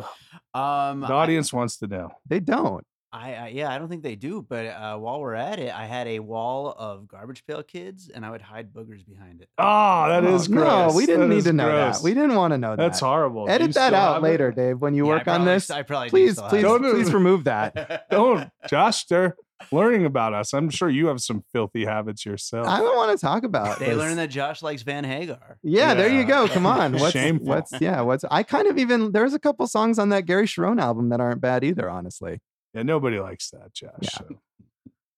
um, 0.55 1.01
the 1.01 1.07
I- 1.09 1.23
audience 1.23 1.53
wants 1.53 1.79
to 1.79 1.87
know. 1.87 2.11
They 2.27 2.41
don't. 2.41 2.85
I, 3.11 3.35
I 3.35 3.49
yeah, 3.49 3.71
I 3.71 3.79
don't 3.79 3.89
think 3.89 4.03
they 4.03 4.17
do. 4.17 4.45
But 4.47 4.67
uh, 4.67 4.99
while 4.99 5.19
we're 5.21 5.33
at 5.35 5.59
it, 5.59 5.75
I 5.75 5.87
had 5.87 6.07
a 6.09 6.19
wall 6.21 6.75
of 6.77 7.09
garbage 7.09 7.43
pail 7.47 7.63
kids, 7.63 8.11
and 8.15 8.23
I 8.25 8.31
would 8.31 8.43
hide 8.43 8.71
boogers 8.71 9.07
behind 9.09 9.41
it. 9.41 9.49
Oh, 9.57 10.09
that 10.11 10.25
Oh, 10.27 10.35
is 10.35 10.47
gross. 10.47 10.93
No, 10.93 10.95
we 10.95 11.07
didn't 11.07 11.23
That 11.23 11.29
need 11.29 11.39
is 11.39 11.45
to 11.45 11.53
know 11.55 11.71
gross. 11.71 11.99
that. 11.99 12.05
We 12.05 12.13
didn't 12.13 12.35
want 12.35 12.53
to 12.53 12.59
know 12.59 12.73
that. 12.77 12.77
That's 12.77 13.01
horrible. 13.01 13.49
Edit 13.49 13.73
that 13.75 13.95
out 13.95 14.15
have 14.17 14.23
it? 14.23 14.27
later, 14.27 14.53
Dave. 14.53 14.79
When 14.79 14.95
you 14.95 15.07
Yeah, 15.07 15.13
I 15.13 15.17
work 15.17 15.29
on 15.29 15.47
this, 15.47 15.71
I 15.71 15.83
probably 15.85 16.09
do 16.09 16.11
please, 16.11 16.33
still 16.35 16.49
please, 16.51 16.65
it. 16.65 16.81
Please 16.93 17.09
it. 17.09 17.15
remove 17.15 17.45
that. 17.45 18.05
Don't, 18.11 18.51
Josh. 18.69 19.07
They're 19.07 19.37
learning 19.73 20.05
about 20.07 20.35
us. 20.35 20.53
I'm 20.55 20.71
sure 20.71 20.89
you 20.89 21.07
have 21.09 21.21
some 21.21 21.43
filthy 21.53 21.85
habits 21.85 22.25
yourself. 22.25 22.67
I 22.67 22.79
don't 22.79 22.97
want 22.97 23.19
to 23.19 23.21
talk 23.25 23.45
about. 23.45 23.79
They 23.79 23.87
this. 23.87 23.97
learned 23.99 24.19
that 24.19 24.29
Josh 24.31 24.63
likes 24.63 24.83
Van 24.83 25.05
Hagar. 25.05 25.59
Yeah, 25.63 25.95
there 25.95 26.09
you 26.13 26.25
go. 26.25 26.49
Come 26.49 26.67
on. 26.67 26.93
What's 26.99 27.13
Shameful. 27.13 27.47
what's 27.47 27.73
yeah, 27.81 28.01
what's 28.03 28.25
I 28.31 28.43
kind 28.43 28.67
of 28.69 28.79
even 28.79 29.13
there's 29.13 29.35
a 29.35 29.39
couple 29.39 29.67
songs 29.67 29.99
on 29.99 30.09
that 30.11 30.27
Gary 30.27 30.47
Cherone 30.47 30.81
album 30.81 31.09
that 31.11 31.21
aren't 31.21 31.41
bad 31.41 31.65
either, 31.65 31.89
honestly. 31.91 32.41
yeah, 32.75 32.83
nobody 32.83 33.19
likes 33.21 33.51
that, 33.51 33.73
Josh. 33.75 33.91
Yeah. 34.03 34.09
so. 34.11 34.29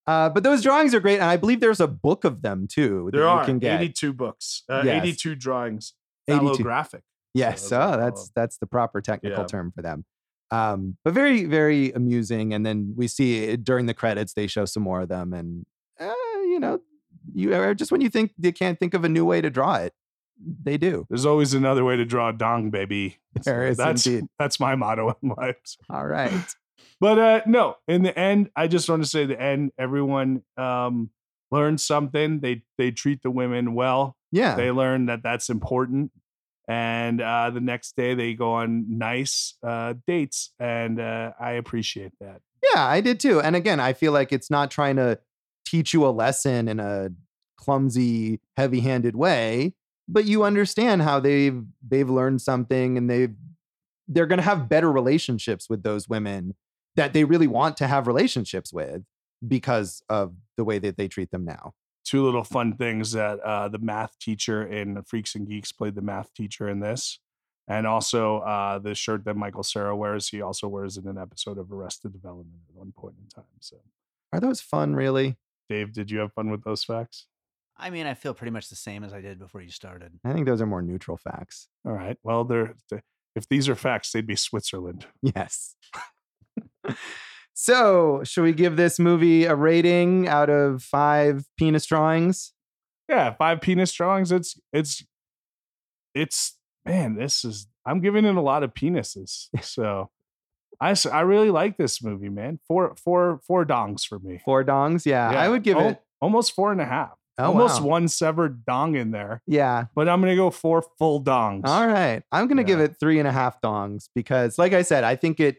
Uh, 0.07 0.29
but 0.29 0.43
those 0.43 0.63
drawings 0.63 0.93
are 0.95 1.01
great, 1.01 1.17
and 1.21 1.25
I 1.31 1.37
believe 1.37 1.61
there's 1.61 1.81
a 1.81 1.87
book 1.87 2.25
of 2.25 2.43
them 2.43 2.67
too. 2.67 3.05
that 3.07 3.19
There 3.19 3.27
you 3.27 3.31
are 3.31 3.45
can 3.45 3.59
get. 3.61 3.81
82 3.81 4.13
books, 4.13 4.65
uh, 4.69 4.83
Yes. 4.85 5.03
82 5.05 5.35
drawings, 5.37 5.95
82. 6.27 6.45
phallographic. 6.47 7.03
Yes, 7.33 7.61
So 7.63 7.79
that's 7.79 7.93
oh, 7.95 7.97
that's 8.01 8.31
that's 8.35 8.59
the 8.59 8.67
proper 8.67 9.01
technical 9.01 9.41
Yeah. 9.43 9.47
term 9.47 9.71
for 9.71 9.83
them. 9.83 10.05
Um, 10.51 10.97
but 11.05 11.15
very 11.15 11.45
very 11.45 11.93
amusing. 11.93 12.53
And 12.53 12.67
then 12.67 12.95
we 12.97 13.07
see 13.07 13.45
it 13.45 13.65
during 13.65 13.87
the 13.87 13.95
credits 13.95 14.33
they 14.35 14.47
show 14.47 14.65
some 14.65 14.83
more 14.83 15.01
of 15.01 15.09
them, 15.09 15.33
and 15.33 15.65
uh, 15.99 16.13
you 16.43 16.59
know, 16.61 16.81
you 17.33 17.75
just 17.75 17.93
when 17.93 18.01
you 18.01 18.09
think 18.11 18.33
they 18.39 18.53
can't 18.53 18.79
think 18.79 18.95
of 18.95 19.05
a 19.05 19.09
new 19.09 19.25
way 19.25 19.41
to 19.41 19.51
draw 19.51 19.77
it, 19.77 19.93
they 20.63 20.77
do. 20.77 21.07
There's 21.09 21.27
always 21.27 21.55
another 21.55 21.85
way 21.85 21.97
to 21.97 22.05
draw 22.05 22.31
a 22.31 22.33
dong, 22.33 22.71
baby. 22.71 23.19
There 23.45 23.67
is 23.67 23.77
that's 23.77 24.07
indeed. 24.07 24.29
that's 24.39 24.59
my 24.59 24.75
motto 24.75 25.17
in 25.23 25.29
life. 25.37 25.57
All 25.89 26.07
right. 26.07 26.33
But 26.99 27.19
uh 27.19 27.41
no, 27.47 27.77
in 27.89 28.03
the 28.03 28.19
end, 28.19 28.51
I 28.55 28.67
just 28.67 28.87
want 28.87 29.03
to 29.03 29.09
say 29.09 29.25
the 29.25 29.41
end, 29.41 29.73
everyone 29.79 30.43
um 30.59 31.09
learns 31.51 31.83
something. 31.83 32.41
They 32.41 32.63
they 32.77 32.91
treat 32.91 33.23
the 33.23 33.31
women 33.31 33.75
well. 33.75 34.17
Yeah. 34.31 34.55
They 34.55 34.71
learn 34.71 35.07
that 35.07 35.23
that's 35.23 35.49
important. 35.49 36.13
And 36.71 37.21
uh 37.21 37.51
the 37.51 37.61
next 37.61 37.97
day 37.97 38.15
they 38.15 38.35
go 38.35 38.53
on 38.53 38.87
nice 38.89 39.57
uh 39.67 39.95
dates 40.07 40.53
and 40.61 41.01
uh 41.01 41.33
I 41.41 41.53
appreciate 41.53 42.13
that. 42.21 42.41
Yeah, 42.63 42.87
I 42.87 43.01
did 43.01 43.19
too. 43.19 43.41
And 43.41 43.57
again, 43.57 43.81
I 43.81 43.93
feel 43.93 44.13
like 44.13 44.33
it's 44.33 44.51
not 44.51 44.71
trying 44.71 44.95
to 44.97 45.19
teach 45.67 45.93
you 45.93 46.07
a 46.07 46.11
lesson 46.11 46.69
in 46.69 46.79
a 46.79 47.11
clumsy, 47.57 48.41
heavy-handed 48.57 49.17
way, 49.17 49.75
but 50.09 50.27
you 50.27 50.45
understand 50.45 51.03
how 51.03 51.19
they've 51.19 51.61
they've 51.87 52.09
learned 52.09 52.41
something 52.41 52.97
and 52.97 53.11
they've 53.11 53.35
they're 54.07 54.27
going 54.27 54.39
to 54.39 54.45
have 54.45 54.69
better 54.69 54.93
relationships 54.93 55.69
with 55.69 55.83
those 55.83 56.09
women 56.09 56.55
that 56.95 57.13
they 57.13 57.25
really 57.25 57.47
want 57.47 57.77
to 57.79 57.87
have 57.89 58.07
relationships 58.07 58.73
with 58.73 59.03
because 59.47 60.03
of 60.09 60.35
the 60.57 60.65
way 60.65 60.79
that 60.79 60.97
they 60.97 61.09
treat 61.09 61.31
them 61.31 61.45
now. 61.45 61.73
Two 62.11 62.25
little 62.25 62.43
fun 62.43 62.73
things 62.73 63.13
that 63.13 63.39
uh 63.39 63.69
the 63.69 63.79
math 63.79 64.19
teacher 64.19 64.67
in 64.67 65.01
Freaks 65.05 65.37
and 65.37 65.47
Geeks 65.47 65.71
played 65.71 65.95
the 65.95 66.03
math 66.03 66.35
teacher 66.35 66.69
in 66.69 66.81
this. 66.81 67.21
And 67.69 67.87
also 67.87 68.39
uh 68.39 68.81
the 68.81 68.97
shirt 68.97 69.25
that 69.27 69.37
Michael 69.37 69.63
Cera 69.63 69.97
wears, 69.97 70.29
he 70.29 70.43
also 70.43 70.67
wears 70.67 70.97
in 70.97 71.07
an 71.07 71.19
episode 71.19 71.57
of 71.57 71.71
Arrested 71.71 72.13
Development 72.13 72.63
at 72.69 72.75
one 72.75 72.93
point 72.97 73.15
in 73.23 73.29
time. 73.29 73.45
So 73.61 73.77
Are 74.33 74.41
those 74.41 74.61
fun 74.61 74.97
really? 74.97 75.37
Dave, 75.69 75.93
did 75.93 76.11
you 76.11 76.19
have 76.19 76.33
fun 76.33 76.51
with 76.51 76.65
those 76.65 76.83
facts? 76.83 77.27
I 77.77 77.91
mean, 77.91 78.07
I 78.07 78.15
feel 78.15 78.35
pretty 78.35 78.51
much 78.51 78.69
the 78.71 78.77
same 78.77 79.05
as 79.05 79.13
I 79.13 79.21
did 79.21 79.39
before 79.39 79.63
you 79.63 79.71
started. 79.71 80.19
I 80.25 80.33
think 80.33 80.47
those 80.47 80.61
are 80.61 80.67
more 80.67 80.83
neutral 80.83 81.17
facts. 81.17 81.69
All 81.87 81.93
right. 81.93 82.19
Well, 82.25 82.43
they're, 82.43 82.75
they 82.91 83.03
if 83.37 83.49
these 83.49 83.69
are 83.69 83.77
facts, 83.77 84.11
they'd 84.11 84.27
be 84.27 84.35
Switzerland. 84.35 85.07
Yes. 85.23 85.77
so, 87.63 88.23
should 88.25 88.43
we 88.45 88.53
give 88.55 88.77
this 88.77 88.99
movie 88.99 89.45
a 89.45 89.55
rating 89.55 90.27
out 90.29 90.49
of 90.49 90.83
five 90.83 91.45
penis 91.59 91.85
drawings? 91.85 92.55
Yeah, 93.09 93.35
five 93.35 93.61
penis 93.61 93.93
drawings. 93.93 94.33
It's 94.33 94.59
it's 94.73 95.05
it's 96.15 96.57
man. 96.87 97.17
This 97.17 97.45
is 97.45 97.67
I'm 97.85 98.01
giving 98.01 98.25
it 98.25 98.35
a 98.37 98.41
lot 98.41 98.63
of 98.63 98.73
penises. 98.75 99.49
So 99.63 100.11
I 100.81 100.95
I 101.13 101.21
really 101.21 101.51
like 101.51 101.77
this 101.77 102.03
movie, 102.03 102.31
man. 102.31 102.61
Four 102.67 102.95
four 102.97 103.41
four 103.47 103.67
dongs 103.67 104.07
for 104.07 104.19
me. 104.19 104.41
Four 104.45 104.65
dongs? 104.65 105.05
Yeah, 105.05 105.29
I 105.29 105.49
would 105.49 105.63
give 105.63 105.77
Oh, 105.77 105.89
it. 105.91 106.03
almost 106.23 106.55
four 106.55 106.73
and 106.73 106.81
a 106.81 106.87
half. 106.87 107.13
Oh, 107.39 107.45
almost 107.45 107.83
wow. 107.83 107.89
one 107.89 108.09
severed 108.09 108.65
dong 108.67 108.97
in 108.97 109.11
there, 109.13 109.43
Yeah. 109.47 109.85
but 109.95 110.09
I'm 110.09 110.21
gonna 110.21 110.37
go 110.37 110.51
four 110.51 110.83
full 110.99 111.23
dongs. 111.23 111.63
All 111.67 111.87
right. 111.87 112.23
I'm 112.33 112.49
gonna 112.49 112.65
give 112.65 112.81
it 112.81 112.97
three 112.99 113.19
and 113.19 113.29
a 113.29 113.33
half 113.33 113.61
dongs 113.61 114.09
because, 114.15 114.59
like 114.59 114.73
I 114.73 114.83
said, 114.83 115.05
I 115.05 115.17
think 115.17 115.41
it, 115.41 115.59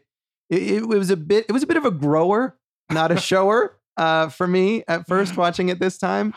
it 0.51 0.61
it 0.83 0.85
was 0.85 1.09
a 1.09 1.17
bit 1.17 1.45
it 1.49 1.51
was 1.51 1.63
a 1.63 1.67
bit 1.67 1.77
of 1.77 1.85
a 1.85 1.91
grower, 1.91 2.57
not 2.91 3.11
a 3.11 3.17
shower. 3.29 3.77
Uh, 3.97 4.29
for 4.29 4.47
me 4.47 4.83
at 4.87 5.07
first 5.07 5.35
watching 5.43 5.69
it 5.69 5.79
this 5.79 5.97
time. 5.97 6.33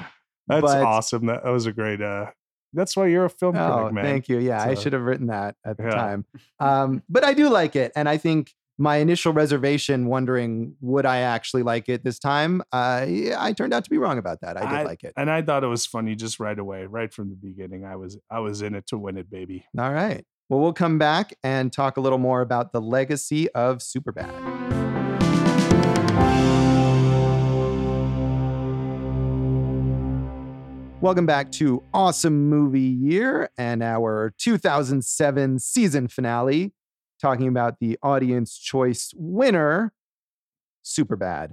That's 0.48 0.62
but- 0.62 0.82
awesome. 0.82 1.26
That, 1.26 1.44
that 1.44 1.50
was 1.50 1.66
a 1.66 1.72
great. 1.72 2.00
uh 2.02 2.26
That's 2.72 2.96
why 2.96 3.06
you're 3.06 3.26
a 3.26 3.30
film 3.30 3.56
Oh, 3.56 3.76
critic, 3.76 3.92
man. 3.94 4.04
thank 4.04 4.28
you. 4.28 4.38
Yeah, 4.40 4.60
I 4.62 4.74
should 4.74 4.92
have 4.92 5.02
written 5.02 5.28
that 5.28 5.54
at 5.64 5.76
the 5.76 5.84
Yeah. 5.84 5.90
time. 5.90 6.24
Um, 6.58 7.02
but 7.08 7.24
I 7.24 7.32
do 7.34 7.48
like 7.48 7.76
it, 7.76 7.92
and 7.94 8.08
I 8.08 8.16
think 8.18 8.52
my 8.76 8.96
initial 8.96 9.32
reservation, 9.32 10.06
wondering 10.08 10.74
would 10.80 11.06
I 11.06 11.18
actually 11.18 11.62
like 11.62 11.88
it 11.88 12.02
this 12.02 12.18
time, 12.18 12.60
uh, 12.72 13.06
I 13.38 13.54
turned 13.56 13.72
out 13.72 13.84
to 13.84 13.90
be 13.90 13.98
wrong 13.98 14.18
about 14.18 14.40
that. 14.40 14.56
I 14.60 14.78
did 14.78 14.84
like 14.84 15.04
it. 15.04 15.12
and 15.16 15.30
I 15.30 15.40
thought 15.42 15.62
it 15.62 15.68
was 15.68 15.86
funny 15.86 16.16
just 16.16 16.40
right 16.40 16.58
away, 16.58 16.84
right 16.86 17.14
from 17.14 17.30
the 17.30 17.36
beginning. 17.36 17.84
I 17.86 17.94
was 17.94 18.18
I 18.28 18.40
was 18.40 18.62
in 18.62 18.74
it 18.74 18.88
to 18.88 18.98
win 18.98 19.16
it, 19.16 19.30
baby. 19.30 19.64
All 19.78 19.92
right. 19.92 20.24
Well, 20.50 20.60
we'll 20.60 20.74
come 20.74 20.98
back 20.98 21.32
and 21.42 21.72
talk 21.72 21.96
a 21.96 22.02
little 22.02 22.18
more 22.18 22.42
about 22.42 22.72
the 22.72 22.80
legacy 22.80 23.48
of 23.52 23.78
Superbad. 23.78 24.30
Welcome 31.00 31.24
back 31.24 31.50
to 31.52 31.82
Awesome 31.94 32.50
Movie 32.50 32.80
Year 32.80 33.48
and 33.56 33.82
our 33.82 34.34
2007 34.36 35.60
season 35.60 36.08
finale, 36.08 36.74
talking 37.18 37.48
about 37.48 37.80
the 37.80 37.98
audience 38.02 38.58
choice 38.58 39.14
winner, 39.16 39.94
Superbad. 40.84 41.52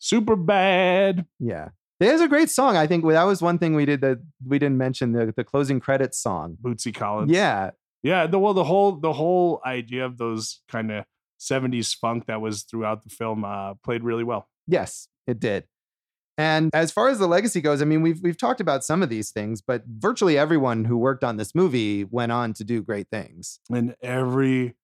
Super 0.00 0.34
bad. 0.34 1.26
Yeah. 1.38 1.68
There's 1.98 2.20
a 2.20 2.28
great 2.28 2.50
song. 2.50 2.76
I 2.76 2.86
think 2.86 3.06
that 3.06 3.24
was 3.24 3.40
one 3.40 3.58
thing 3.58 3.74
we 3.74 3.86
did 3.86 4.00
that 4.02 4.18
we 4.46 4.58
didn't 4.58 4.76
mention 4.76 5.12
the, 5.12 5.32
the 5.34 5.44
closing 5.44 5.80
credits 5.80 6.18
song. 6.18 6.58
Bootsy 6.62 6.94
Collins. 6.94 7.30
Yeah. 7.30 7.70
Yeah, 8.02 8.26
the 8.26 8.38
well, 8.38 8.54
the 8.54 8.64
whole 8.64 8.92
the 8.92 9.12
whole 9.12 9.60
idea 9.66 10.04
of 10.04 10.16
those 10.16 10.60
kind 10.68 10.92
of 10.92 11.04
'70s 11.40 11.96
funk 11.96 12.26
that 12.26 12.40
was 12.40 12.62
throughout 12.62 13.02
the 13.02 13.10
film 13.10 13.44
uh, 13.44 13.74
played 13.82 14.04
really 14.04 14.22
well. 14.22 14.48
Yes, 14.68 15.08
it 15.26 15.40
did. 15.40 15.64
And 16.38 16.70
as 16.74 16.92
far 16.92 17.08
as 17.08 17.18
the 17.18 17.26
legacy 17.26 17.60
goes, 17.60 17.80
I 17.80 17.84
mean, 17.84 18.02
we've 18.02 18.20
we've 18.22 18.36
talked 18.36 18.60
about 18.60 18.84
some 18.84 19.02
of 19.02 19.08
these 19.08 19.30
things, 19.30 19.60
but 19.60 19.82
virtually 19.88 20.36
everyone 20.36 20.84
who 20.84 20.98
worked 20.98 21.24
on 21.24 21.36
this 21.36 21.54
movie 21.54 22.04
went 22.04 22.30
on 22.30 22.52
to 22.54 22.64
do 22.64 22.82
great 22.82 23.08
things. 23.10 23.58
And 23.70 23.96
every 24.02 24.76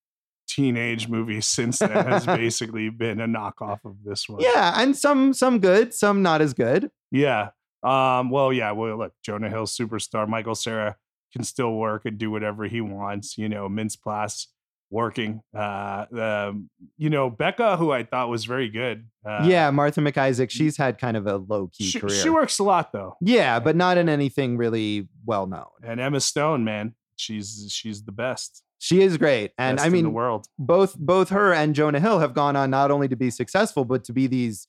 teenage 0.54 1.08
movie 1.08 1.40
since 1.40 1.78
then 1.78 1.90
has 1.90 2.26
basically 2.42 2.88
been 2.90 3.20
a 3.20 3.26
knockoff 3.26 3.78
of 3.84 3.96
this 4.04 4.28
one. 4.28 4.40
Yeah, 4.40 4.74
and 4.80 4.96
some 4.96 5.32
some 5.32 5.58
good, 5.60 5.94
some 5.94 6.22
not 6.22 6.40
as 6.40 6.54
good. 6.54 6.90
yeah. 7.10 7.50
Um. 7.82 8.30
Well, 8.30 8.52
yeah. 8.52 8.70
Well, 8.72 8.96
look, 8.96 9.12
Jonah 9.24 9.48
Hill, 9.50 9.64
superstar. 9.66 10.28
Michael 10.28 10.54
Cera 10.54 10.96
can 11.32 11.42
still 11.42 11.72
work 11.74 12.04
and 12.04 12.16
do 12.16 12.30
whatever 12.30 12.64
he 12.66 12.80
wants. 12.80 13.36
You 13.36 13.48
know, 13.48 13.68
Mintz 13.68 13.96
Plasse 13.98 14.46
working. 14.88 15.40
Uh. 15.52 16.06
Um. 16.12 16.70
You 16.96 17.10
know, 17.10 17.28
Becca, 17.28 17.76
who 17.78 17.90
I 17.90 18.04
thought 18.04 18.28
was 18.28 18.44
very 18.44 18.68
good. 18.68 19.08
Uh, 19.26 19.44
yeah, 19.48 19.68
Martha 19.72 20.00
McIsaac, 20.00 20.50
she's 20.50 20.76
had 20.76 20.98
kind 20.98 21.16
of 21.16 21.26
a 21.26 21.36
low 21.38 21.70
key 21.72 21.84
She, 21.84 21.98
career. 21.98 22.14
she 22.14 22.28
works 22.30 22.58
a 22.60 22.62
lot 22.64 22.92
though. 22.92 23.16
yeah, 23.20 23.58
but 23.58 23.74
not 23.74 23.98
in 23.98 24.08
anything 24.08 24.56
really 24.56 25.08
well 25.24 25.46
known. 25.48 25.66
And 25.82 25.98
Emma 26.00 26.20
Stone, 26.20 26.62
man, 26.64 26.94
she's 27.16 27.66
she's 27.70 28.04
the 28.04 28.12
best. 28.12 28.62
She 28.84 29.00
is 29.00 29.16
great, 29.16 29.52
and 29.58 29.76
best 29.76 29.84
I 29.84 29.86
in 29.86 29.92
the 29.92 30.02
mean, 30.02 30.12
world. 30.12 30.48
both 30.58 30.98
both 30.98 31.28
her 31.28 31.52
and 31.54 31.72
Jonah 31.72 32.00
Hill 32.00 32.18
have 32.18 32.34
gone 32.34 32.56
on 32.56 32.68
not 32.70 32.90
only 32.90 33.06
to 33.06 33.14
be 33.14 33.30
successful, 33.30 33.84
but 33.84 34.02
to 34.04 34.12
be 34.12 34.26
these 34.26 34.66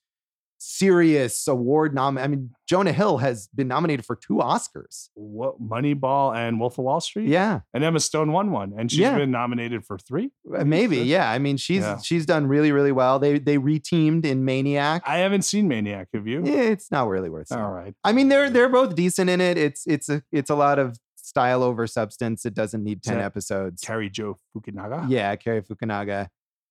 serious 0.59 1.47
award 1.47 1.93
nom. 1.93 2.17
I 2.17 2.27
mean, 2.27 2.51
Jonah 2.69 2.91
Hill 2.93 3.17
has 3.17 3.47
been 3.53 3.67
nominated 3.67 4.05
for 4.05 4.15
two 4.15 4.35
Oscars. 4.35 5.09
What 5.13 5.61
Moneyball 5.61 6.35
and 6.35 6.59
Wolf 6.59 6.77
of 6.77 6.85
Wall 6.85 7.01
Street? 7.01 7.27
Yeah, 7.27 7.61
And 7.73 7.83
Emma 7.83 7.99
Stone 7.99 8.31
won 8.31 8.51
one, 8.51 8.73
and 8.77 8.89
she's 8.91 8.99
Yeah. 9.01 9.17
been 9.17 9.31
nominated 9.31 9.85
for 9.85 9.97
three. 9.97 10.31
Uh, 10.55 10.63
maybe. 10.63 10.97
Yeah, 10.99 11.29
I 11.29 11.37
mean, 11.39 11.57
she's 11.57 11.81
Yeah. 11.81 11.97
she's 11.97 12.25
done 12.25 12.47
really 12.47 12.71
really 12.71 12.91
well. 12.91 13.19
They 13.19 13.39
they 13.39 13.57
reteamed 13.57 14.25
in 14.25 14.45
Maniac. 14.45 15.03
I 15.05 15.17
haven't 15.17 15.41
seen 15.41 15.67
Maniac. 15.67 16.09
Have 16.13 16.27
you? 16.27 16.43
yeah, 16.45 16.61
it's 16.61 16.91
not 16.91 17.07
really 17.07 17.29
worth. 17.29 17.47
Seeing. 17.49 17.59
All 17.61 17.71
right. 17.71 17.93
I 18.03 18.11
mean, 18.13 18.29
they're 18.29 18.49
they're 18.49 18.69
both 18.69 18.95
decent 18.95 19.29
in 19.29 19.41
it. 19.41 19.57
It's 19.57 19.85
it's 19.87 20.07
a 20.07 20.23
it's 20.31 20.49
a 20.49 20.55
lot 20.55 20.79
of 20.79 20.97
style 21.33 21.63
over 21.63 21.87
substance. 21.87 22.45
It 22.45 22.53
doesn't 22.53 22.83
need 22.83 23.01
ten 23.01 23.19
episodes. 23.19 23.81
Cary 23.81 24.09
Joji 24.09 24.37
Fukunaga. 24.55 25.05
Yeah, 25.09 25.35
Cary 25.35 25.61
Fukunaga. 25.63 26.27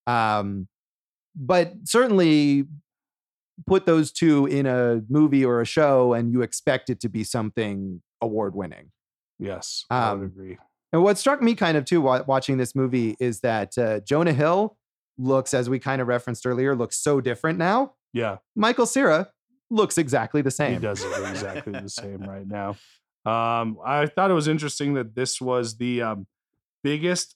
Um, 0.07 0.67
but 1.35 1.73
certainly 1.83 2.65
put 3.67 3.85
those 3.85 4.11
two 4.11 4.45
in 4.45 4.65
a 4.65 5.01
movie 5.09 5.43
or 5.43 5.59
a 5.61 5.65
show, 5.65 6.13
and 6.13 6.31
you 6.31 6.41
expect 6.41 6.89
it 6.89 6.99
to 7.01 7.09
be 7.09 7.23
something 7.25 8.01
award 8.21 8.55
winning. 8.55 8.91
Yes, 9.37 9.83
I 9.89 10.09
Um, 10.11 10.19
would 10.21 10.25
agree. 10.29 10.57
And 10.93 11.03
what 11.03 11.17
struck 11.17 11.41
me 11.41 11.55
kind 11.55 11.75
of 11.75 11.83
too 11.85 12.01
wa- 12.01 12.23
watching 12.25 12.57
this 12.57 12.73
movie 12.75 13.15
is 13.19 13.41
that 13.41 13.77
uh, 13.77 13.99
Jonah 14.01 14.31
Hill 14.33 14.77
looks, 15.17 15.53
as 15.53 15.69
we 15.69 15.79
kind 15.79 16.01
of 16.01 16.07
referenced 16.07 16.45
earlier, 16.45 16.75
looks 16.75 16.97
so 16.97 17.19
different 17.19 17.57
now. 17.59 17.93
Yeah, 18.13 18.37
Michael 18.55 18.85
Cera 18.85 19.29
looks 19.71 19.97
exactly 19.97 20.41
the 20.43 20.51
same. 20.51 20.73
he 20.73 20.79
does 20.79 21.03
look 21.03 21.27
exactly 21.29 21.73
the 21.73 21.89
same 22.01 22.21
right 22.21 22.47
now. 22.47 22.75
Um, 23.25 23.77
I 23.85 24.05
thought 24.07 24.31
it 24.31 24.35
was 24.35 24.47
interesting 24.47 24.95
that 24.95 25.15
this 25.15 25.39
was 25.39 25.77
the 25.77 26.01
um, 26.01 26.27
biggest 26.83 27.35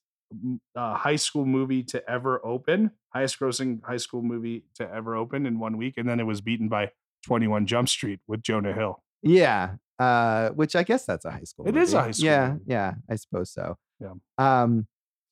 uh, 0.76 0.96
high 0.96 1.16
school 1.16 1.46
movie 1.46 1.84
to 1.84 2.10
ever 2.10 2.46
open, 2.46 2.92
highest 3.10 3.40
grossing 3.40 3.82
high 3.84 3.98
school 3.98 4.22
movie 4.22 4.64
to 4.76 4.90
ever 4.94 5.16
open 5.16 5.46
in 5.46 5.60
one 5.60 5.78
week, 5.78 5.96
and 5.98 6.08
then 6.08 6.20
it 6.20 6.26
was 6.26 6.42
beaten 6.42 6.68
by 6.68 6.92
Twenty 7.26 7.48
One 7.48 7.66
Jump 7.66 7.88
Street 7.90 8.20
with 8.28 8.42
Jonah 8.42 8.74
Hill. 8.74 9.02
Yeah. 9.24 9.76
Uh, 10.00 10.50
which 10.50 10.76
I 10.76 10.84
guess 10.84 11.06
that's 11.06 11.26
a 11.26 11.32
high 11.32 11.44
school. 11.44 11.68
It 11.68 11.76
is 11.76 11.94
a 11.94 12.02
high 12.02 12.12
school 12.12 12.26
Yeah, 12.26 12.50
movie. 12.54 12.64
yeah, 12.68 12.94
I 13.10 13.16
suppose 13.16 13.50
so. 13.52 13.78
Yeah. 14.00 14.14
Um, 14.38 14.86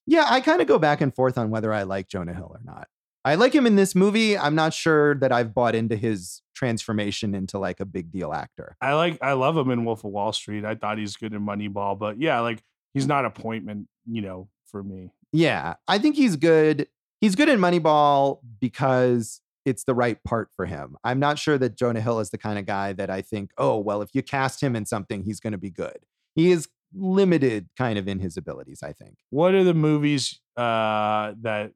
yeah, 0.08 0.26
I 0.28 0.40
kind 0.42 0.60
of 0.62 0.68
go 0.68 0.80
back 0.80 1.02
and 1.02 1.14
forth 1.14 1.38
on 1.38 1.50
whether 1.52 1.72
I 1.72 1.84
like 1.84 2.08
Jonah 2.08 2.34
Hill 2.34 2.50
or 2.52 2.62
not. 2.64 2.88
I 3.26 3.34
like 3.36 3.54
him 3.54 3.66
in 3.66 3.76
this 3.76 3.96
movie. 3.96 4.38
I'm 4.38 4.54
not 4.54 4.72
sure 4.72 5.16
that 5.16 5.32
I've 5.32 5.54
bought 5.54 5.74
into 5.74 5.96
his 5.96 6.44
transformation 6.54 7.34
into 7.34 7.58
like 7.58 7.80
a 7.80 7.86
big 7.86 8.12
deal 8.12 8.32
actor. 8.32 8.78
I 8.80 8.94
like 8.94 9.18
I 9.22 9.34
love 9.34 9.58
him 9.58 9.72
in 9.72 9.84
Wolf 9.84 10.04
of 10.04 10.12
Wall 10.12 10.32
Street. 10.32 10.64
I 10.64 10.76
thought 10.76 11.00
he's 11.00 11.16
good 11.16 11.34
in 11.34 11.42
Moneyball, 11.42 11.98
but 11.98 12.22
yeah, 12.22 12.40
like 12.42 12.64
he's 12.94 13.08
not 13.08 13.26
appointment, 13.26 13.88
you 14.06 14.22
know, 14.22 14.48
for 14.68 14.84
me. 14.84 15.12
Yeah, 15.34 15.74
I 15.88 15.98
think 15.98 16.16
he's 16.16 16.36
good. 16.36 16.88
He's 17.20 17.36
good 17.36 17.50
in 17.50 17.60
Moneyball 17.60 18.40
because 18.62 19.42
it's 19.66 19.86
the 19.86 19.96
right 19.96 20.24
part 20.24 20.50
for 20.56 20.68
him. 20.68 20.96
I'm 21.04 21.20
not 21.20 21.40
sure 21.40 21.58
that 21.58 21.76
Jonah 21.76 22.02
Hill 22.02 22.20
is 22.20 22.30
the 22.30 22.38
kind 22.38 22.60
of 22.60 22.68
guy 22.68 22.94
that 22.94 23.10
I 23.10 23.24
think, 23.24 23.52
oh, 23.58 23.80
well, 23.80 24.04
if 24.04 24.10
you 24.14 24.22
cast 24.22 24.62
him 24.62 24.76
in 24.76 24.86
something, 24.86 25.24
he's 25.24 25.40
going 25.40 25.54
to 25.54 25.58
be 25.58 25.72
good. 25.72 25.98
He 26.36 26.52
is 26.52 26.68
limited 26.94 27.70
kind 27.76 27.98
of 27.98 28.08
in 28.08 28.20
his 28.20 28.38
abilities, 28.38 28.84
I 28.84 28.94
think. 28.94 29.18
What 29.32 29.56
are 29.56 29.64
the 29.64 29.74
movies 29.74 30.40
uh 30.56 31.34
that 31.42 31.72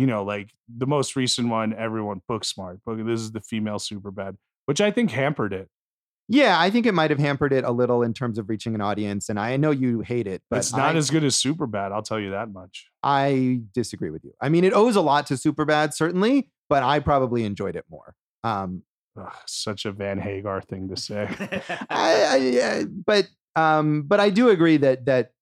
you 0.00 0.06
know, 0.06 0.24
like 0.24 0.54
the 0.66 0.86
most 0.86 1.14
recent 1.14 1.50
one, 1.50 1.74
everyone 1.74 2.22
book 2.26 2.42
smart. 2.42 2.82
Book 2.86 3.04
this 3.04 3.20
is 3.20 3.32
the 3.32 3.40
female 3.40 3.78
super 3.78 4.10
bad, 4.10 4.38
which 4.64 4.80
I 4.80 4.90
think 4.90 5.10
hampered 5.10 5.52
it. 5.52 5.68
Yeah, 6.26 6.58
I 6.58 6.70
think 6.70 6.86
it 6.86 6.94
might 6.94 7.10
have 7.10 7.18
hampered 7.18 7.52
it 7.52 7.64
a 7.64 7.70
little 7.70 8.02
in 8.02 8.14
terms 8.14 8.38
of 8.38 8.48
reaching 8.48 8.74
an 8.74 8.80
audience. 8.80 9.28
And 9.28 9.38
I 9.38 9.58
know 9.58 9.72
you 9.72 10.00
hate 10.00 10.26
it, 10.26 10.40
but 10.48 10.60
it's 10.60 10.72
not 10.72 10.94
I, 10.94 10.98
as 10.98 11.10
good 11.10 11.22
as 11.22 11.36
super 11.36 11.66
bad, 11.66 11.92
I'll 11.92 12.00
tell 12.00 12.18
you 12.18 12.30
that 12.30 12.50
much. 12.50 12.86
I 13.02 13.60
disagree 13.74 14.08
with 14.08 14.24
you. 14.24 14.32
I 14.40 14.48
mean, 14.48 14.64
it 14.64 14.72
owes 14.72 14.96
a 14.96 15.02
lot 15.02 15.26
to 15.26 15.36
super 15.36 15.66
bad, 15.66 15.92
certainly, 15.92 16.50
but 16.70 16.82
I 16.82 17.00
probably 17.00 17.44
enjoyed 17.44 17.76
it 17.76 17.84
more. 17.90 18.14
Um, 18.42 18.84
Ugh, 19.20 19.30
such 19.46 19.84
a 19.84 19.92
Van 19.92 20.18
Hagar 20.18 20.62
thing 20.62 20.88
to 20.88 20.96
say. 20.96 21.28
I, 21.90 22.24
I, 22.24 22.36
yeah, 22.36 22.84
but 22.84 23.28
um, 23.54 24.04
but 24.04 24.18
I 24.18 24.30
do 24.30 24.48
agree 24.48 24.78
that 24.78 25.04
that 25.04 25.32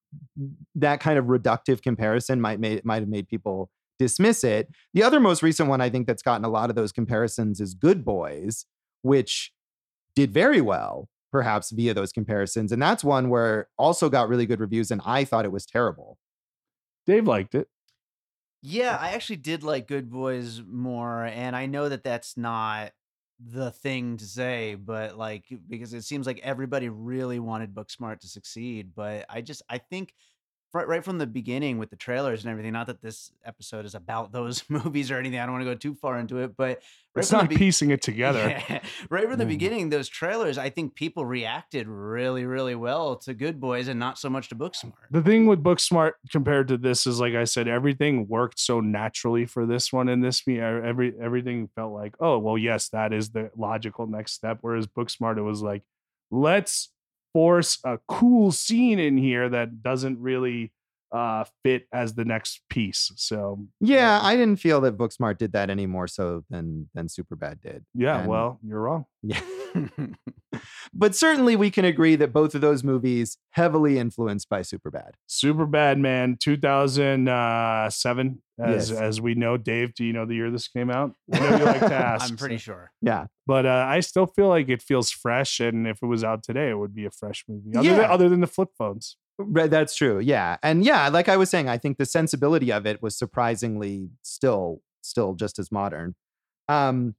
that 0.75 0.99
kind 0.99 1.17
of 1.17 1.27
reductive 1.27 1.81
comparison 1.81 2.41
might 2.41 2.59
made 2.59 2.85
might 2.85 3.03
have 3.03 3.09
made 3.09 3.29
people 3.29 3.71
dismiss 3.99 4.45
it. 4.45 4.69
The 4.95 5.03
other 5.03 5.21
most 5.21 5.43
recent 5.43 5.69
one 5.69 5.81
I 5.81 5.91
think 5.91 6.07
that's 6.07 6.23
gotten 6.23 6.45
a 6.45 6.49
lot 6.49 6.71
of 6.71 6.77
those 6.77 6.93
comparisons 6.93 7.61
is 7.61 7.75
Good 7.75 8.05
Boys, 8.05 8.67
which 9.03 9.53
did 10.15 10.33
very 10.33 10.61
well, 10.61 11.09
perhaps 11.31 11.71
via 11.71 11.95
those 11.95 12.13
comparisons, 12.13 12.73
and 12.73 12.81
that's 12.81 13.05
one 13.05 13.29
where 13.29 13.69
also 13.79 14.09
got 14.09 14.29
really 14.29 14.47
good 14.47 14.61
reviews, 14.61 14.91
and 14.91 15.01
I 15.05 15.25
thought 15.25 15.45
it 15.45 15.53
was 15.53 15.67
terrible. 15.67 16.19
Dave 17.07 17.27
liked 17.27 17.55
it. 17.55 17.69
Yeah, 18.63 18.97
I 19.01 19.11
actually 19.13 19.37
did 19.37 19.63
like 19.63 19.87
Good 19.87 20.11
Boys 20.11 20.63
more, 20.67 21.25
and 21.25 21.55
I 21.55 21.67
know 21.67 21.89
that 21.89 22.03
that's 22.03 22.37
not 22.37 22.93
the 23.39 23.71
thing 23.71 24.17
to 24.17 24.25
say, 24.25 24.75
but 24.75 25.17
like 25.17 25.45
because 25.69 25.95
it 25.95 26.03
seems 26.03 26.27
like 26.27 26.41
everybody 26.43 26.89
really 26.89 27.39
wanted 27.39 27.75
Booksmart 27.75 28.21
to 28.21 28.29
succeed, 28.29 28.93
but 28.97 29.27
I 29.29 29.43
just 29.43 29.63
I 29.69 29.79
think 29.79 30.13
right, 30.75 30.87
right 30.87 31.05
from 31.05 31.19
the 31.19 31.27
beginning 31.27 31.79
with 31.79 31.91
the 31.91 31.97
trailers 31.97 32.45
and 32.45 32.51
everything. 32.51 32.73
Not 32.73 32.87
that 32.89 33.01
this 33.03 33.33
episode 33.45 33.85
is 33.87 33.95
about 33.95 34.33
those 34.33 34.63
movies 34.69 35.11
or 35.11 35.17
anything. 35.19 35.39
I 35.39 35.45
don't 35.47 35.53
want 35.55 35.65
to 35.65 35.71
go 35.71 35.75
too 35.77 35.95
far 35.95 36.19
into 36.19 36.39
it, 36.39 36.57
but 36.57 36.69
right 37.15 37.23
it's 37.23 37.33
not 37.33 37.49
be- 37.49 37.57
piecing 37.57 37.91
it 37.91 38.03
together. 38.11 38.41
Yeah. 38.69 38.81
Right 39.11 39.29
from 39.29 39.39
the 39.39 39.45
Mm. 39.45 39.49
beginning, 39.49 39.89
those 39.91 40.09
trailers, 40.09 40.59
I 40.59 40.69
think 40.71 40.95
people 40.95 41.25
reacted 41.25 41.89
really, 41.89 42.45
really 42.45 42.75
well 42.75 43.17
to 43.17 43.35
Good 43.35 43.59
Boys 43.61 43.89
and 43.89 43.99
not 43.99 44.19
so 44.19 44.29
much 44.29 44.49
to 44.51 44.55
Booksmart. 44.55 44.93
The 45.11 45.23
thing 45.23 45.47
with 45.47 45.63
Booksmart 45.63 46.13
compared 46.31 46.69
to 46.69 46.77
this 46.77 47.07
is, 47.07 47.19
like 47.21 47.35
I 47.35 47.45
said, 47.45 47.67
everything 47.69 48.29
worked 48.29 48.61
so 48.61 48.81
naturally 48.81 49.47
for 49.47 49.65
this 49.67 49.93
one 49.93 50.09
and 50.09 50.23
this 50.23 50.47
me. 50.47 50.61
Every 50.61 51.15
everything 51.21 51.69
felt 51.75 51.93
like, 51.93 52.15
oh, 52.21 52.39
well, 52.39 52.59
yes, 52.59 52.89
that 52.91 53.13
is 53.13 53.31
the 53.31 53.51
logical 53.57 54.07
next 54.07 54.33
step. 54.33 54.59
Whereas 54.61 54.87
Booksmart, 54.87 55.39
it 55.39 55.43
was 55.43 55.63
like, 55.63 55.83
let's 56.31 56.91
force 57.39 57.79
a 57.85 57.99
cool 58.09 58.51
scene 58.51 58.99
in 58.99 59.17
here 59.17 59.49
that 59.49 59.81
doesn't 59.81 60.19
really 60.19 60.73
uh 61.13 61.45
fit 61.63 61.87
as 61.93 62.15
the 62.15 62.25
next 62.25 62.61
piece. 62.69 63.11
So 63.17 63.67
Yeah, 63.81 64.21
I 64.23 64.37
didn't 64.37 64.57
feel 64.61 64.81
that 64.83 64.99
Booksmart 64.99 65.39
did 65.39 65.53
that 65.53 65.71
any 65.71 65.87
more 65.87 66.07
so 66.07 66.45
than 66.51 66.89
than 66.95 67.07
Superbad 67.07 67.61
did. 67.63 67.85
yeah, 67.95 68.19
And- 68.21 68.29
well, 68.29 68.59
you're 68.63 68.81
wrong. 68.81 69.07
Yeah. 69.23 69.41
but 70.95 71.15
certainly 71.15 71.57
we 71.57 71.71
can 71.71 71.85
agree 71.85 72.17
that 72.17 72.33
both 72.33 72.55
of 72.55 72.61
those 72.61 72.83
movies 72.85 73.37
heavily 73.51 73.99
influenced 73.99 74.49
by 74.49 74.61
Superbad. 74.61 75.11
Super 75.27 75.67
Bad 75.67 75.99
Man, 75.99 76.37
2007. 76.41 78.43
As 78.61 78.91
Yes. 78.91 79.01
as 79.01 79.21
we 79.21 79.35
know, 79.35 79.57
Dave, 79.57 79.95
do 79.95 80.05
you 80.05 80.13
know 80.13 80.27
the 80.27 80.35
year 80.35 80.51
this 80.51 80.69
came 80.69 80.91
out? 80.91 81.15
I 81.33 81.39
know 81.39 81.57
you 81.59 81.65
like 81.65 81.81
to 81.81 81.95
ask. 81.95 82.31
I'm 82.31 82.37
pretty 82.37 82.59
so- 82.59 82.73
sure. 82.73 82.91
Yeah. 83.01 83.27
but 83.47 83.67
uh, 83.67 83.87
I 83.89 84.01
still 84.01 84.27
feel 84.27 84.49
like 84.49 84.69
it 84.69 84.83
feels 84.83 85.11
fresh, 85.11 85.61
and 85.61 85.87
if 85.87 85.99
it 86.03 86.07
was 86.07 86.25
out 86.25 86.43
today, 86.43 86.71
it 86.71 86.79
would 86.79 86.95
be 86.95 87.05
a 87.05 87.11
fresh 87.11 87.45
movie. 87.49 87.77
Other, 87.77 87.89
than, 87.89 87.99
Yeah. 88.01 88.13
other 88.13 88.29
than 88.29 88.41
the 88.41 88.47
flip 88.49 88.71
phones, 88.77 89.17
Right, 89.39 89.71
that's 89.71 89.95
true. 89.95 90.19
Yeah. 90.19 90.57
And 90.63 90.85
yeah, 90.85 91.09
like 91.09 91.29
I 91.29 91.37
was 91.37 91.49
saying, 91.49 91.69
I 91.69 91.79
think 91.79 91.97
the 91.99 92.07
sensibility 92.07 92.73
of 92.73 92.87
it 92.87 93.01
was 93.03 93.17
surprisingly 93.17 94.11
still 94.23 94.83
still 95.03 95.35
just 95.35 95.59
as 95.59 95.71
modern. 95.71 96.15
Um 96.69 97.15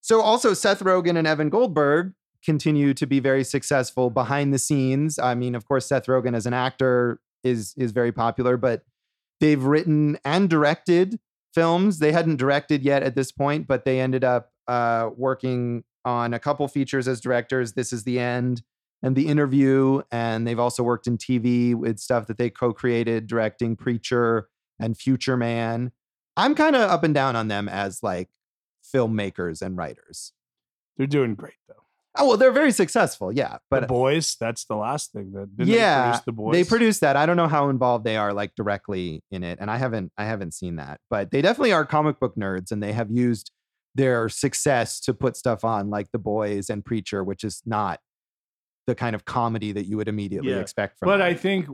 so 0.00 0.20
also 0.20 0.54
Seth 0.54 0.82
Rogen 0.82 1.18
and 1.18 1.26
Evan 1.26 1.50
Goldberg 1.50 2.14
continue 2.44 2.94
to 2.94 3.06
be 3.06 3.20
very 3.20 3.44
successful 3.44 4.10
behind 4.10 4.54
the 4.54 4.58
scenes. 4.58 5.18
I 5.18 5.34
mean, 5.34 5.54
of 5.54 5.66
course 5.66 5.86
Seth 5.86 6.06
Rogen 6.06 6.34
as 6.34 6.46
an 6.46 6.54
actor 6.54 7.20
is 7.44 7.74
is 7.76 7.92
very 7.92 8.12
popular, 8.12 8.56
but 8.56 8.84
they've 9.40 9.62
written 9.62 10.18
and 10.24 10.48
directed 10.48 11.20
films. 11.54 11.98
They 11.98 12.12
hadn't 12.12 12.36
directed 12.36 12.82
yet 12.82 13.02
at 13.02 13.14
this 13.14 13.30
point, 13.30 13.66
but 13.66 13.84
they 13.84 14.00
ended 14.00 14.24
up 14.24 14.52
uh 14.68 15.10
working 15.16 15.84
on 16.06 16.32
a 16.32 16.38
couple 16.38 16.66
features 16.66 17.06
as 17.06 17.20
directors. 17.20 17.74
This 17.74 17.92
is 17.92 18.04
the 18.04 18.18
end 18.18 18.62
and 19.02 19.14
the 19.16 19.28
interview 19.28 20.02
and 20.10 20.46
they've 20.46 20.58
also 20.58 20.82
worked 20.82 21.06
in 21.06 21.16
tv 21.18 21.74
with 21.74 21.98
stuff 21.98 22.26
that 22.26 22.38
they 22.38 22.50
co-created 22.50 23.26
directing 23.26 23.76
preacher 23.76 24.48
and 24.78 24.96
future 24.96 25.36
man 25.36 25.92
i'm 26.36 26.54
kind 26.54 26.76
of 26.76 26.82
up 26.82 27.04
and 27.04 27.14
down 27.14 27.36
on 27.36 27.48
them 27.48 27.68
as 27.68 28.02
like 28.02 28.28
filmmakers 28.94 29.62
and 29.62 29.76
writers 29.76 30.32
they're 30.96 31.06
doing 31.06 31.34
great 31.34 31.54
though. 31.68 31.74
oh 32.16 32.28
well 32.28 32.36
they're 32.36 32.52
very 32.52 32.72
successful 32.72 33.30
yeah 33.30 33.58
But 33.70 33.80
the 33.82 33.86
boys, 33.86 34.36
that's 34.40 34.64
the 34.64 34.76
last 34.76 35.12
thing 35.12 35.32
that 35.32 35.56
didn't 35.56 35.68
yeah 35.68 35.98
they 35.98 36.08
produce 36.10 36.24
the 36.24 36.32
boys. 36.32 36.52
they 36.52 36.64
produced 36.64 37.00
that 37.02 37.16
i 37.16 37.26
don't 37.26 37.36
know 37.36 37.48
how 37.48 37.68
involved 37.68 38.04
they 38.04 38.16
are 38.16 38.32
like 38.32 38.54
directly 38.54 39.22
in 39.30 39.44
it 39.44 39.58
and 39.60 39.70
i 39.70 39.76
haven't 39.76 40.12
i 40.16 40.24
haven't 40.24 40.54
seen 40.54 40.76
that 40.76 41.00
but 41.10 41.30
they 41.30 41.42
definitely 41.42 41.72
are 41.72 41.84
comic 41.84 42.18
book 42.18 42.34
nerds 42.36 42.70
and 42.72 42.82
they 42.82 42.92
have 42.92 43.10
used 43.10 43.52
their 43.94 44.28
success 44.28 45.00
to 45.00 45.12
put 45.12 45.36
stuff 45.36 45.64
on 45.64 45.90
like 45.90 46.10
the 46.12 46.18
boys 46.18 46.70
and 46.70 46.84
preacher 46.84 47.24
which 47.24 47.42
is 47.42 47.62
not 47.66 48.00
the 48.88 48.94
kind 48.94 49.14
of 49.14 49.26
comedy 49.26 49.70
that 49.70 49.84
you 49.84 49.98
would 49.98 50.08
immediately 50.08 50.50
Yeah. 50.50 50.60
expect 50.60 50.98
from 50.98 51.06
but 51.08 51.18
them. 51.18 51.26
I 51.26 51.34
think, 51.34 51.68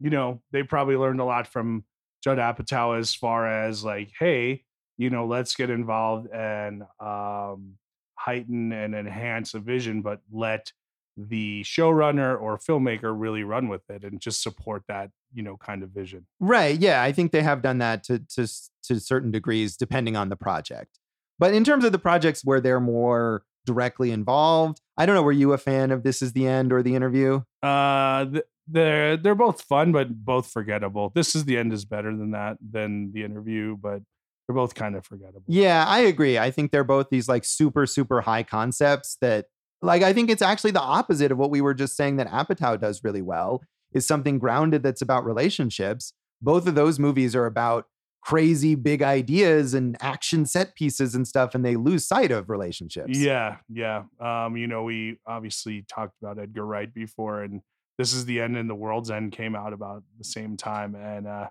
you 0.00 0.10
know, 0.10 0.42
they 0.50 0.64
probably 0.64 0.96
learned 0.96 1.20
a 1.20 1.24
lot 1.24 1.46
from 1.46 1.84
Judd 2.24 2.38
Apatow 2.38 2.98
as 2.98 3.14
far 3.14 3.46
as 3.46 3.84
like, 3.84 4.10
hey, 4.18 4.64
you 4.98 5.10
know, 5.10 5.26
let's 5.26 5.54
get 5.54 5.70
involved 5.70 6.28
and 6.34 6.82
um, 6.98 7.74
heighten 8.16 8.72
and 8.72 8.96
enhance 8.96 9.54
a 9.54 9.60
vision, 9.60 10.02
but 10.02 10.20
let 10.32 10.72
the 11.16 11.62
showrunner 11.62 12.38
or 12.40 12.58
filmmaker 12.58 13.14
really 13.16 13.44
run 13.44 13.68
with 13.68 13.88
it 13.88 14.02
and 14.02 14.20
just 14.20 14.42
support 14.42 14.82
that, 14.88 15.10
you 15.32 15.44
know, 15.44 15.56
kind 15.56 15.84
of 15.84 15.90
vision. 15.90 16.26
Right. 16.40 16.78
Yeah, 16.80 17.00
I 17.00 17.12
think 17.12 17.30
they 17.30 17.42
have 17.42 17.62
done 17.62 17.78
that 17.78 18.02
to 18.04 18.18
to 18.34 18.48
to 18.84 18.98
certain 18.98 19.30
degrees, 19.30 19.76
depending 19.76 20.16
on 20.16 20.30
the 20.30 20.36
project. 20.36 20.98
But 21.38 21.54
in 21.54 21.62
terms 21.62 21.84
of 21.84 21.92
the 21.92 21.98
projects 21.98 22.44
where 22.44 22.60
they're 22.60 22.80
more 22.80 23.44
directly 23.66 24.10
involved, 24.10 24.80
I 24.96 25.06
don't 25.06 25.14
know. 25.14 25.22
Were 25.22 25.32
you 25.32 25.52
a 25.52 25.58
fan 25.58 25.90
of 25.90 26.02
This 26.02 26.22
Is 26.22 26.32
the 26.32 26.46
End 26.46 26.72
or 26.72 26.82
The 26.82 26.94
Interview? 26.94 27.42
Uh, 27.62 28.24
th- 28.26 28.44
they're 28.72 29.16
they're 29.16 29.34
both 29.34 29.62
fun, 29.62 29.92
but 29.92 30.24
both 30.24 30.46
forgettable. 30.50 31.10
This 31.14 31.34
is 31.34 31.44
the 31.44 31.58
end 31.58 31.72
is 31.72 31.84
better 31.84 32.16
than 32.16 32.30
that 32.32 32.56
than 32.60 33.12
the 33.12 33.24
interview, 33.24 33.76
but 33.76 34.02
they're 34.46 34.54
both 34.54 34.74
kind 34.74 34.94
of 34.94 35.04
forgettable. 35.04 35.44
Yeah, 35.48 35.84
I 35.86 36.00
agree. 36.00 36.38
I 36.38 36.50
think 36.50 36.70
they're 36.70 36.84
both 36.84 37.08
these 37.10 37.28
like 37.28 37.44
super 37.44 37.86
super 37.86 38.20
high 38.20 38.42
concepts 38.42 39.16
that 39.20 39.46
like 39.82 40.02
I 40.02 40.12
think 40.12 40.30
it's 40.30 40.42
actually 40.42 40.70
the 40.72 40.80
opposite 40.80 41.32
of 41.32 41.38
what 41.38 41.50
we 41.50 41.60
were 41.60 41.74
just 41.74 41.96
saying 41.96 42.16
that 42.16 42.28
Apatow 42.28 42.80
does 42.80 43.02
really 43.02 43.22
well 43.22 43.62
is 43.92 44.06
something 44.06 44.38
grounded 44.38 44.82
that's 44.82 45.02
about 45.02 45.24
relationships. 45.24 46.12
Both 46.40 46.66
of 46.66 46.74
those 46.74 46.98
movies 46.98 47.34
are 47.34 47.46
about 47.46 47.86
crazy 48.22 48.74
big 48.74 49.02
ideas 49.02 49.74
and 49.74 49.96
action 50.00 50.44
set 50.44 50.74
pieces 50.74 51.14
and 51.14 51.26
stuff 51.26 51.54
and 51.54 51.64
they 51.64 51.76
lose 51.76 52.06
sight 52.06 52.30
of 52.30 52.50
relationships. 52.50 53.18
Yeah, 53.18 53.56
yeah. 53.68 54.04
Um, 54.20 54.56
you 54.56 54.66
know, 54.66 54.82
we 54.82 55.18
obviously 55.26 55.84
talked 55.88 56.16
about 56.22 56.38
Edgar 56.38 56.66
Wright 56.66 56.92
before, 56.92 57.42
and 57.42 57.62
this 57.98 58.12
is 58.12 58.26
the 58.26 58.40
end 58.40 58.56
and 58.56 58.68
the 58.68 58.74
world's 58.74 59.10
end 59.10 59.32
came 59.32 59.54
out 59.56 59.72
about 59.72 60.02
the 60.18 60.24
same 60.24 60.56
time, 60.56 60.94
and 60.94 61.26
uh, 61.26 61.48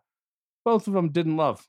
both 0.64 0.88
of 0.88 0.94
them 0.94 1.10
didn't 1.10 1.38
love. 1.38 1.68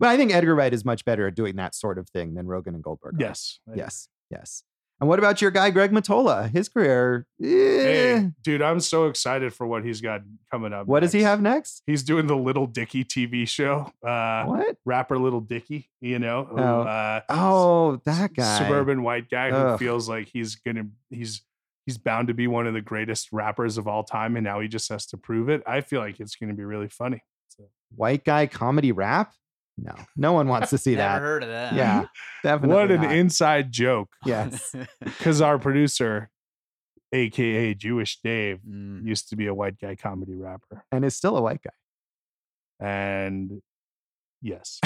But 0.00 0.10
I 0.10 0.16
think 0.16 0.32
Edgar 0.32 0.54
Wright 0.54 0.72
is 0.72 0.84
much 0.84 1.04
better 1.04 1.26
at 1.26 1.34
doing 1.34 1.56
that 1.56 1.74
sort 1.74 1.98
of 1.98 2.08
thing 2.08 2.34
than 2.34 2.46
Rogen 2.46 2.68
and 2.68 2.82
Goldberg. 2.82 3.16
Yes. 3.18 3.58
Yes. 3.74 4.08
Yes. 4.30 4.62
And 5.00 5.08
what 5.08 5.20
about 5.20 5.40
your 5.40 5.52
guy 5.52 5.70
Greg 5.70 5.92
Mottola? 5.92 6.50
His 6.50 6.68
career. 6.68 7.24
eh, 7.40 7.46
Hey, 7.46 8.30
dude, 8.42 8.62
I'm 8.62 8.80
so 8.80 9.06
excited 9.06 9.54
for 9.54 9.64
what 9.66 9.84
he's 9.84 10.00
got 10.00 10.22
coming 10.50 10.72
up. 10.72 10.86
what 10.88 11.00
does 11.00 11.12
he 11.12 11.22
have 11.22 11.40
next? 11.40 11.82
He's 11.86 12.02
doing 12.02 12.26
the 12.26 12.36
Little 12.36 12.66
Dicky 12.66 13.04
TV 13.04 13.46
show. 13.46 13.92
Uh, 14.04 14.44
what? 14.44 14.76
rapper 14.84 15.16
Little 15.18 15.40
Dicky, 15.40 15.88
you 16.00 16.18
know, 16.18 16.48
Oh. 16.50 16.80
uh, 16.82 17.20
Oh, 17.28 18.00
that 18.06 18.34
guy. 18.34 18.58
suburban 18.58 19.02
white 19.04 19.30
guy 19.30 19.50
who 19.50 19.78
feels 19.78 20.08
like 20.08 20.28
he's 20.28 20.56
gonna 20.56 20.86
he's 21.10 21.42
he's 21.86 21.96
bound 21.96 22.26
to 22.28 22.34
be 22.34 22.46
one 22.48 22.66
of 22.66 22.74
the 22.74 22.80
greatest 22.82 23.28
rappers 23.32 23.78
of 23.78 23.86
all 23.86 24.02
time, 24.02 24.36
and 24.36 24.44
now 24.44 24.58
he 24.60 24.66
just 24.68 24.88
has 24.90 25.06
to 25.06 25.16
prove 25.16 25.48
it. 25.48 25.62
I 25.66 25.80
feel 25.80 26.00
like 26.00 26.18
it's 26.20 26.34
gonna 26.36 26.54
be 26.54 26.64
really 26.64 26.88
funny. 26.88 27.22
So, 27.48 27.64
White 27.94 28.24
guy 28.24 28.46
comedy 28.48 28.90
rap? 28.92 29.32
No. 29.80 29.94
No 30.16 30.32
one 30.32 30.48
wants 30.48 30.70
to 30.70 30.78
see 30.78 30.94
Never 30.96 31.14
that. 31.14 31.20
heard 31.20 31.42
of 31.44 31.48
that. 31.50 31.72
Yeah. 31.74 32.04
Definitely. 32.42 32.74
what 32.76 32.90
an 32.90 33.02
not. 33.02 33.12
inside 33.14 33.70
joke! 33.72 34.10
Yes. 34.24 34.74
Because 35.00 35.40
our 35.40 35.58
producer, 35.58 36.30
aka 37.12 37.74
Jewish 37.74 38.18
Dave, 38.22 38.58
Mm. 38.68 39.06
used 39.06 39.28
to 39.30 39.36
be 39.36 39.46
a 39.46 39.54
white 39.54 39.78
guy 39.78 39.94
comedy 39.96 40.34
rapper, 40.34 40.84
And 40.92 41.04
is 41.04 41.14
still 41.16 41.36
a 41.36 41.42
white 41.42 41.60
guy. 41.62 41.70
and 42.80 43.60
yes, 44.42 44.78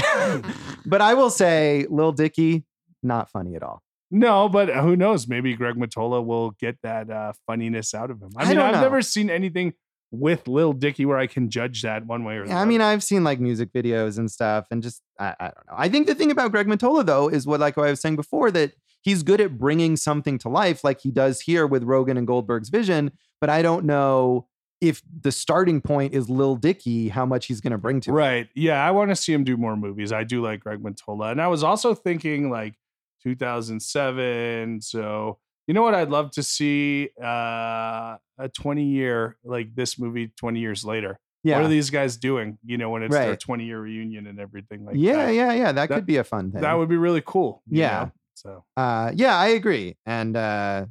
But 0.86 1.00
I 1.02 1.14
will 1.14 1.30
say, 1.30 1.86
Lil 1.90 2.12
Dicky, 2.12 2.64
not 3.02 3.30
funny 3.30 3.54
at 3.56 3.62
all. 3.62 3.82
no, 4.10 4.48
but 4.48 4.68
who 4.70 4.94
knows? 4.96 5.26
Maybe 5.28 5.54
Greg 5.54 5.76
Mottola 5.76 6.24
will 6.24 6.50
get 6.60 6.76
that 6.82 7.10
uh, 7.10 7.32
funniness 7.46 7.94
out 7.94 8.10
of 8.10 8.20
him. 8.20 8.30
I 8.36 8.42
I 8.42 8.46
mean, 8.48 8.56
don't 8.56 8.66
I've 8.66 8.74
know. 8.74 8.80
never 8.82 9.02
seen 9.02 9.30
anything 9.30 9.72
with 10.12 10.46
Lil 10.46 10.74
Dicky 10.74 11.04
where 11.06 11.18
I 11.18 11.26
can 11.26 11.50
judge 11.50 11.82
that 11.82 12.06
one 12.06 12.22
way 12.22 12.36
or 12.36 12.44
the 12.44 12.50
Yeah, 12.50 12.60
I 12.60 12.64
mean, 12.64 12.80
I've 12.80 13.02
seen 13.02 13.24
like 13.24 13.40
music 13.40 13.72
videos 13.72 14.18
and 14.18 14.30
stuff, 14.30 14.66
and 14.70 14.82
just 14.82 15.02
I, 15.18 15.34
I 15.40 15.44
don't 15.46 15.66
know. 15.66 15.74
I 15.76 15.88
think 15.88 16.06
the 16.06 16.14
thing 16.14 16.30
about 16.30 16.52
Greg 16.52 16.66
Mottola 16.66 17.04
though 17.04 17.28
is 17.28 17.46
what, 17.46 17.58
like 17.58 17.76
what 17.76 17.86
I 17.86 17.90
was 17.90 18.00
saying 18.00 18.16
before, 18.16 18.50
that 18.52 18.72
he's 19.00 19.22
good 19.22 19.40
at 19.40 19.58
bringing 19.58 19.96
something 19.96 20.38
to 20.38 20.48
life, 20.48 20.84
like 20.84 21.00
he 21.00 21.10
does 21.10 21.40
here 21.40 21.66
with 21.66 21.82
Rogen 21.82 22.16
and 22.16 22.26
Goldberg's 22.26 22.68
vision. 22.68 23.10
But 23.40 23.50
I 23.50 23.62
don't 23.62 23.84
know 23.84 24.46
if 24.82 25.00
the 25.20 25.32
starting 25.32 25.80
point 25.80 26.12
is 26.12 26.28
Lil 26.28 26.56
Dicky, 26.56 27.08
how 27.08 27.24
much 27.24 27.46
he's 27.46 27.60
going 27.60 27.70
to 27.70 27.78
bring 27.78 28.00
to 28.00 28.10
it. 28.10 28.14
Right. 28.14 28.48
Yeah, 28.54 28.84
I 28.84 28.90
want 28.90 29.10
to 29.10 29.16
see 29.16 29.32
him 29.32 29.44
do 29.44 29.56
more 29.56 29.76
movies. 29.76 30.12
I 30.12 30.24
do 30.24 30.42
like 30.42 30.60
Greg 30.60 30.82
Mottola. 30.82 31.30
And 31.30 31.40
I 31.40 31.46
was 31.46 31.62
also 31.62 31.94
thinking 31.94 32.50
like 32.50 32.74
2007. 33.22 34.80
So, 34.80 35.38
you 35.66 35.74
know 35.74 35.82
what 35.82 35.94
I'd 35.94 36.10
love 36.10 36.30
to 36.32 36.42
see 36.42 37.10
uh 37.22 38.16
a 38.38 38.48
20 38.52 38.84
year 38.84 39.36
like 39.44 39.74
this 39.74 39.98
movie 39.98 40.32
20 40.36 40.60
years 40.60 40.84
later. 40.84 41.18
Yeah. 41.44 41.56
What 41.56 41.66
are 41.66 41.68
these 41.68 41.90
guys 41.90 42.16
doing? 42.16 42.58
You 42.64 42.78
know, 42.78 42.90
when 42.90 43.02
it's 43.02 43.14
their 43.14 43.36
20 43.36 43.64
year 43.64 43.80
reunion 43.80 44.26
and 44.26 44.38
everything 44.38 44.84
like 44.84 44.96
yeah, 44.96 45.26
that. 45.26 45.34
yeah, 45.34 45.52
yeah. 45.52 45.72
That, 45.72 45.88
That- 45.88 45.94
could 45.96 46.06
be 46.06 46.16
a 46.16 46.24
fun 46.24 46.52
thing. 46.52 46.60
That 46.60 46.74
would 46.74 46.88
be 46.88 46.96
really 46.96 47.22
cool. 47.24 47.62
Yeah. 47.68 48.04
know? 48.04 48.12
So 48.34 48.64
Uh, 48.76 49.12
yeah, 49.14 49.36
I 49.36 49.48
agree. 49.48 49.96
And 50.06 50.36
uh, 50.36 50.86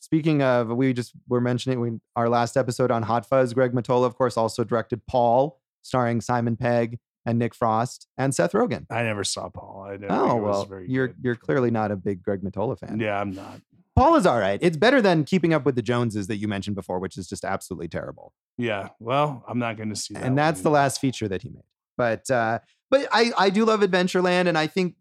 speaking 0.00 0.42
of, 0.42 0.68
we 0.68 0.92
just 0.92 1.12
were 1.28 1.40
mentioning 1.40 1.80
we, 1.80 1.92
our 2.16 2.28
last 2.28 2.56
episode 2.56 2.90
on 2.90 3.02
Hot 3.02 3.26
Fuzz. 3.26 3.52
Greg 3.54 3.72
Mottola, 3.72 4.04
of 4.06 4.16
course, 4.16 4.36
also 4.36 4.64
directed 4.64 5.06
Paul, 5.06 5.60
starring 5.82 6.20
Simon 6.20 6.56
Pegg 6.56 6.98
and 7.24 7.38
Nick 7.38 7.54
Frost 7.54 8.06
and 8.18 8.34
Seth 8.34 8.52
Rogen. 8.52 8.86
I 8.90 9.02
never 9.02 9.24
saw 9.24 9.48
Paul. 9.48 9.86
I 9.88 9.96
think 9.96 10.10
Oh 10.10 10.36
was 10.36 10.68
well, 10.68 10.80
you're 10.86 11.08
good. 11.08 11.16
you're 11.22 11.36
clearly 11.36 11.70
not 11.70 11.90
a 11.90 11.96
big 11.96 12.22
Greg 12.22 12.42
Mottola 12.42 12.78
fan. 12.78 12.98
Yeah, 13.00 13.20
I'm 13.20 13.32
not. 13.32 13.60
Paul 13.94 14.14
is 14.16 14.24
all 14.24 14.38
right. 14.38 14.58
It's 14.62 14.76
better 14.78 15.02
than 15.02 15.24
Keeping 15.24 15.52
Up 15.52 15.66
with 15.66 15.74
the 15.76 15.82
Joneses 15.82 16.26
that 16.28 16.36
you 16.36 16.48
mentioned 16.48 16.76
before, 16.76 16.98
which 16.98 17.18
is 17.18 17.28
just 17.28 17.44
absolutely 17.44 17.88
terrible. 17.88 18.32
Yeah. 18.56 18.88
Well, 19.00 19.44
I'm 19.46 19.58
not 19.58 19.76
going 19.76 19.90
to 19.90 19.96
see 19.96 20.14
that. 20.14 20.22
and 20.22 20.36
that's 20.36 20.62
the 20.62 20.70
last 20.70 20.98
feature 21.00 21.28
that 21.28 21.42
he 21.42 21.50
made. 21.50 21.64
But 21.98 22.30
uh, 22.30 22.60
but 22.90 23.06
I 23.12 23.32
I 23.36 23.50
do 23.50 23.64
love 23.66 23.80
Adventureland, 23.80 24.48
and 24.48 24.56
I 24.56 24.66
think 24.66 24.94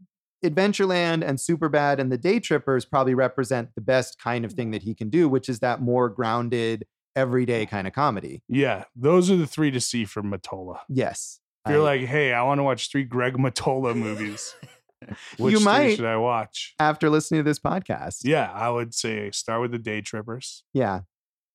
Adventureland 0.45 1.24
and 1.26 1.38
Superbad 1.38 1.99
and 1.99 2.11
the 2.11 2.17
Day 2.17 2.39
Trippers 2.39 2.84
probably 2.86 3.13
represent 3.13 3.69
the 3.76 3.82
best 3.82 4.19
kind 4.19 4.43
of 4.43 4.53
thing 4.53 4.72
that 4.72 4.84
he 4.84 4.93
can 4.93 5.09
do, 5.09 5.30
which 5.30 5.47
is 5.47 5.59
that 5.59 5.82
more 5.82 6.09
grounded, 6.09 6.86
everyday 7.15 7.65
kind 7.65 7.88
of 7.88 7.93
comedy. 7.93 8.41
Yeah, 8.49 8.86
those 8.95 9.30
are 9.32 9.36
the 9.38 9.47
three 9.47 9.72
to 9.72 9.80
see 9.80 10.03
from 10.05 10.32
Mottola. 10.32 10.80
Yes, 10.89 11.39
If 11.66 11.72
you're 11.72 11.82
I- 11.82 11.97
like, 11.97 12.01
hey, 12.01 12.34
I 12.34 12.43
want 12.43 12.59
to 12.59 12.64
watch 12.64 12.91
three 12.91 13.03
Greg 13.03 13.34
Mottola 13.36 13.95
movies. 13.95 14.55
Which 15.38 15.53
You 15.53 15.57
three 15.59 15.66
might. 15.66 15.95
should 15.95 16.05
I 16.05 16.18
watch? 16.18 16.76
after 16.80 17.09
listening 17.09 17.39
to 17.39 17.43
this 17.43 17.57
podcast, 17.59 18.20
Yeah, 18.24 18.51
I 18.53 18.70
would 18.70 18.93
say 18.93 19.32
start 19.32 19.62
with 19.62 19.72
the 19.72 19.80
Day 19.80 20.01
Trippers. 20.01 20.64
yeah, 20.74 21.01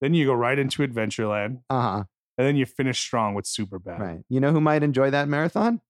Then 0.00 0.14
you 0.14 0.26
go 0.26 0.34
right 0.34 0.58
into 0.58 0.86
Adventureland, 0.86 1.60
uh 1.70 1.80
huh, 1.80 2.04
and 2.38 2.46
then 2.46 2.56
you 2.56 2.66
finish 2.66 2.98
strong 2.98 3.34
with 3.34 3.44
Superbad. 3.44 3.98
right. 4.00 4.18
You 4.28 4.40
know 4.40 4.50
who 4.52 4.60
might 4.60 4.82
enjoy 4.82 5.10
that 5.10 5.28
marathon? 5.28 5.80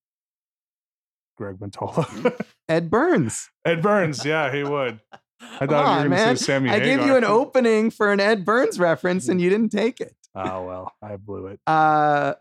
Greg 1.35 1.57
Mottola. 1.57 2.39
Ed 2.69 2.89
Burns. 2.89 3.49
Ed 3.65 3.81
Burns, 3.81 4.23
yeah, 4.25 4.51
he 4.53 4.63
would. 4.63 4.99
I 5.41 5.65
thought 5.65 5.69
Come 5.69 5.69
you 5.69 5.75
were 5.75 5.85
on, 5.85 6.09
going 6.09 6.35
to 6.35 6.37
say 6.37 6.45
Sammy 6.45 6.69
I 6.69 6.79
gave 6.79 7.05
you 7.05 7.15
an 7.15 7.23
opening 7.23 7.89
for 7.91 8.11
an 8.11 8.19
Ed 8.19 8.43
Burns 8.45 8.79
reference, 8.79 9.27
and 9.29 9.39
you 9.41 9.49
didn't 9.49 9.69
take 9.69 9.99
it. 10.01 10.15
Oh 10.35 10.65
well, 10.65 10.91
I 11.01 11.15
blew 11.17 11.47
it. 11.47 11.59
Uh, 11.67 12.35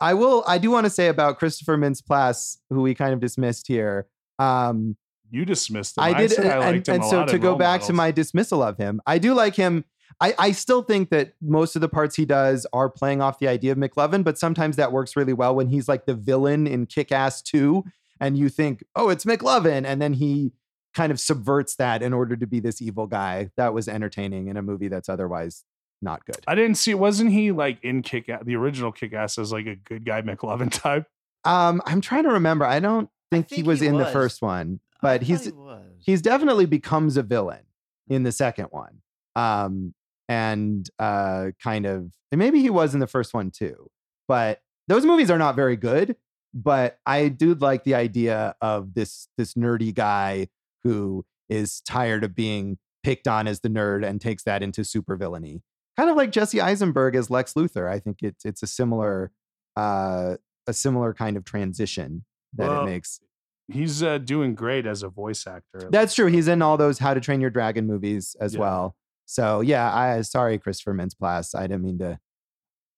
I 0.00 0.14
will. 0.14 0.44
I 0.46 0.58
do 0.58 0.70
want 0.70 0.84
to 0.84 0.90
say 0.90 1.08
about 1.08 1.38
Christopher 1.38 1.76
Mintz-Plasse, 1.76 2.58
who 2.70 2.82
we 2.82 2.94
kind 2.94 3.12
of 3.12 3.20
dismissed 3.20 3.66
here. 3.66 4.06
Um, 4.38 4.96
You 5.30 5.44
dismissed 5.44 5.96
him. 5.96 6.04
I 6.04 6.12
did, 6.14 6.38
I 6.38 6.42
and, 6.42 6.60
liked 6.60 6.88
him 6.88 6.94
and 6.96 7.04
a 7.04 7.08
so 7.08 7.26
to 7.26 7.38
go 7.38 7.54
back 7.56 7.82
to 7.82 7.92
my 7.92 8.10
dismissal 8.10 8.62
of 8.62 8.76
him, 8.76 9.00
I 9.06 9.18
do 9.18 9.34
like 9.34 9.56
him. 9.56 9.84
I, 10.20 10.34
I 10.38 10.52
still 10.52 10.82
think 10.82 11.10
that 11.10 11.34
most 11.42 11.76
of 11.76 11.82
the 11.82 11.88
parts 11.88 12.16
he 12.16 12.24
does 12.24 12.66
are 12.72 12.88
playing 12.88 13.20
off 13.20 13.38
the 13.38 13.48
idea 13.48 13.72
of 13.72 13.78
McLovin, 13.78 14.24
but 14.24 14.38
sometimes 14.38 14.76
that 14.76 14.92
works 14.92 15.16
really 15.16 15.34
well 15.34 15.54
when 15.54 15.68
he's 15.68 15.88
like 15.88 16.06
the 16.06 16.14
villain 16.14 16.66
in 16.66 16.86
Kick 16.86 17.12
Ass 17.12 17.42
2, 17.42 17.84
and 18.20 18.38
you 18.38 18.48
think, 18.48 18.82
oh, 18.94 19.10
it's 19.10 19.24
McLovin. 19.24 19.84
And 19.84 20.00
then 20.00 20.14
he 20.14 20.52
kind 20.94 21.12
of 21.12 21.20
subverts 21.20 21.76
that 21.76 22.02
in 22.02 22.14
order 22.14 22.34
to 22.36 22.46
be 22.46 22.60
this 22.60 22.80
evil 22.80 23.06
guy. 23.06 23.50
That 23.56 23.74
was 23.74 23.88
entertaining 23.88 24.48
in 24.48 24.56
a 24.56 24.62
movie 24.62 24.88
that's 24.88 25.10
otherwise 25.10 25.64
not 26.02 26.24
good. 26.24 26.44
I 26.46 26.54
didn't 26.54 26.76
see. 26.76 26.94
Wasn't 26.94 27.30
he 27.30 27.52
like 27.52 27.82
in 27.82 28.02
Kick 28.02 28.28
Ass, 28.28 28.42
the 28.44 28.56
original 28.56 28.92
Kick 28.92 29.12
Ass 29.12 29.38
as 29.38 29.52
like 29.52 29.66
a 29.66 29.76
good 29.76 30.04
guy 30.04 30.22
McLovin 30.22 30.70
type? 30.70 31.06
Um, 31.44 31.80
I'm 31.86 32.00
trying 32.00 32.24
to 32.24 32.30
remember. 32.30 32.64
I 32.64 32.80
don't 32.80 33.08
think, 33.30 33.48
he 33.48 33.56
think 33.56 33.66
was 33.66 33.80
he 33.80 33.86
in 33.86 33.96
the 33.96 34.06
first 34.06 34.42
one, 34.42 34.80
but 35.00 35.20
thought 35.20 35.26
he's 35.26 35.44
he 35.44 35.52
he's 35.98 36.22
definitely 36.22 36.66
becomes 36.66 37.16
a 37.16 37.22
villain 37.22 37.64
in 38.08 38.22
the 38.22 38.32
second 38.32 38.66
one. 38.70 39.00
Um, 39.34 39.94
and 40.28 40.88
uh, 40.98 41.50
kind 41.62 41.86
of, 41.86 42.10
and 42.32 42.38
maybe 42.38 42.60
he 42.60 42.70
was 42.70 42.94
in 42.94 43.00
the 43.00 43.06
first 43.06 43.32
one 43.32 43.50
too. 43.50 43.90
But 44.28 44.60
those 44.88 45.04
movies 45.06 45.30
are 45.30 45.38
not 45.38 45.56
very 45.56 45.76
good. 45.76 46.16
But 46.54 46.98
I 47.04 47.28
do 47.28 47.54
like 47.54 47.84
the 47.84 47.94
idea 47.94 48.54
of 48.62 48.94
this 48.94 49.28
this 49.36 49.54
nerdy 49.54 49.94
guy 49.94 50.48
who 50.84 51.26
is 51.50 51.82
tired 51.82 52.24
of 52.24 52.34
being 52.34 52.78
picked 53.04 53.28
on 53.28 53.46
as 53.46 53.60
the 53.60 53.68
nerd 53.68 54.06
and 54.06 54.20
takes 54.20 54.42
that 54.44 54.62
into 54.62 54.82
super 54.82 55.16
villainy. 55.16 55.62
Kind 55.96 56.10
of 56.10 56.16
like 56.16 56.30
Jesse 56.30 56.60
Eisenberg 56.60 57.14
as 57.16 57.30
Lex 57.30 57.54
Luthor. 57.54 57.90
I 57.90 57.98
think 57.98 58.22
it's 58.22 58.44
it's 58.44 58.62
a 58.62 58.66
similar 58.66 59.30
uh, 59.76 60.36
a 60.66 60.72
similar 60.72 61.14
kind 61.14 61.36
of 61.36 61.44
transition 61.44 62.24
that 62.54 62.68
Well, 62.68 62.82
it 62.82 62.86
makes. 62.86 63.20
He's 63.68 64.02
uh, 64.02 64.18
doing 64.18 64.54
great 64.54 64.86
as 64.86 65.02
a 65.02 65.08
voice 65.08 65.46
actor. 65.46 65.88
That's 65.90 66.14
true. 66.14 66.26
He's 66.26 66.46
in 66.48 66.62
all 66.62 66.76
those 66.76 66.98
How 67.00 67.14
to 67.14 67.20
Train 67.20 67.40
Your 67.40 67.50
Dragon 67.50 67.86
movies 67.86 68.36
as 68.40 68.54
Yeah. 68.54 68.60
well. 68.60 68.96
So 69.26 69.60
yeah, 69.60 69.92
I 69.92 70.20
sorry, 70.20 70.58
Christopher 70.58 70.94
Mintz-Plasse. 70.94 71.54
I 71.58 71.62
didn't 71.62 71.82
mean 71.82 71.98
to 71.98 72.18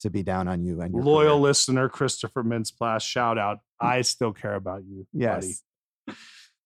to 0.01 0.11
be 0.11 0.23
down 0.23 0.47
on 0.47 0.63
you 0.63 0.81
and 0.81 0.95
your 0.95 1.03
loyal 1.03 1.31
career. 1.31 1.41
listener 1.41 1.89
Christopher 1.89 2.45
Mintz-Plasse. 2.45 3.03
Shout 3.03 3.39
out! 3.39 3.59
I 3.81 4.03
still 4.03 4.33
care 4.33 4.55
about 4.55 4.83
you, 4.85 5.07
buddy. 5.15 5.55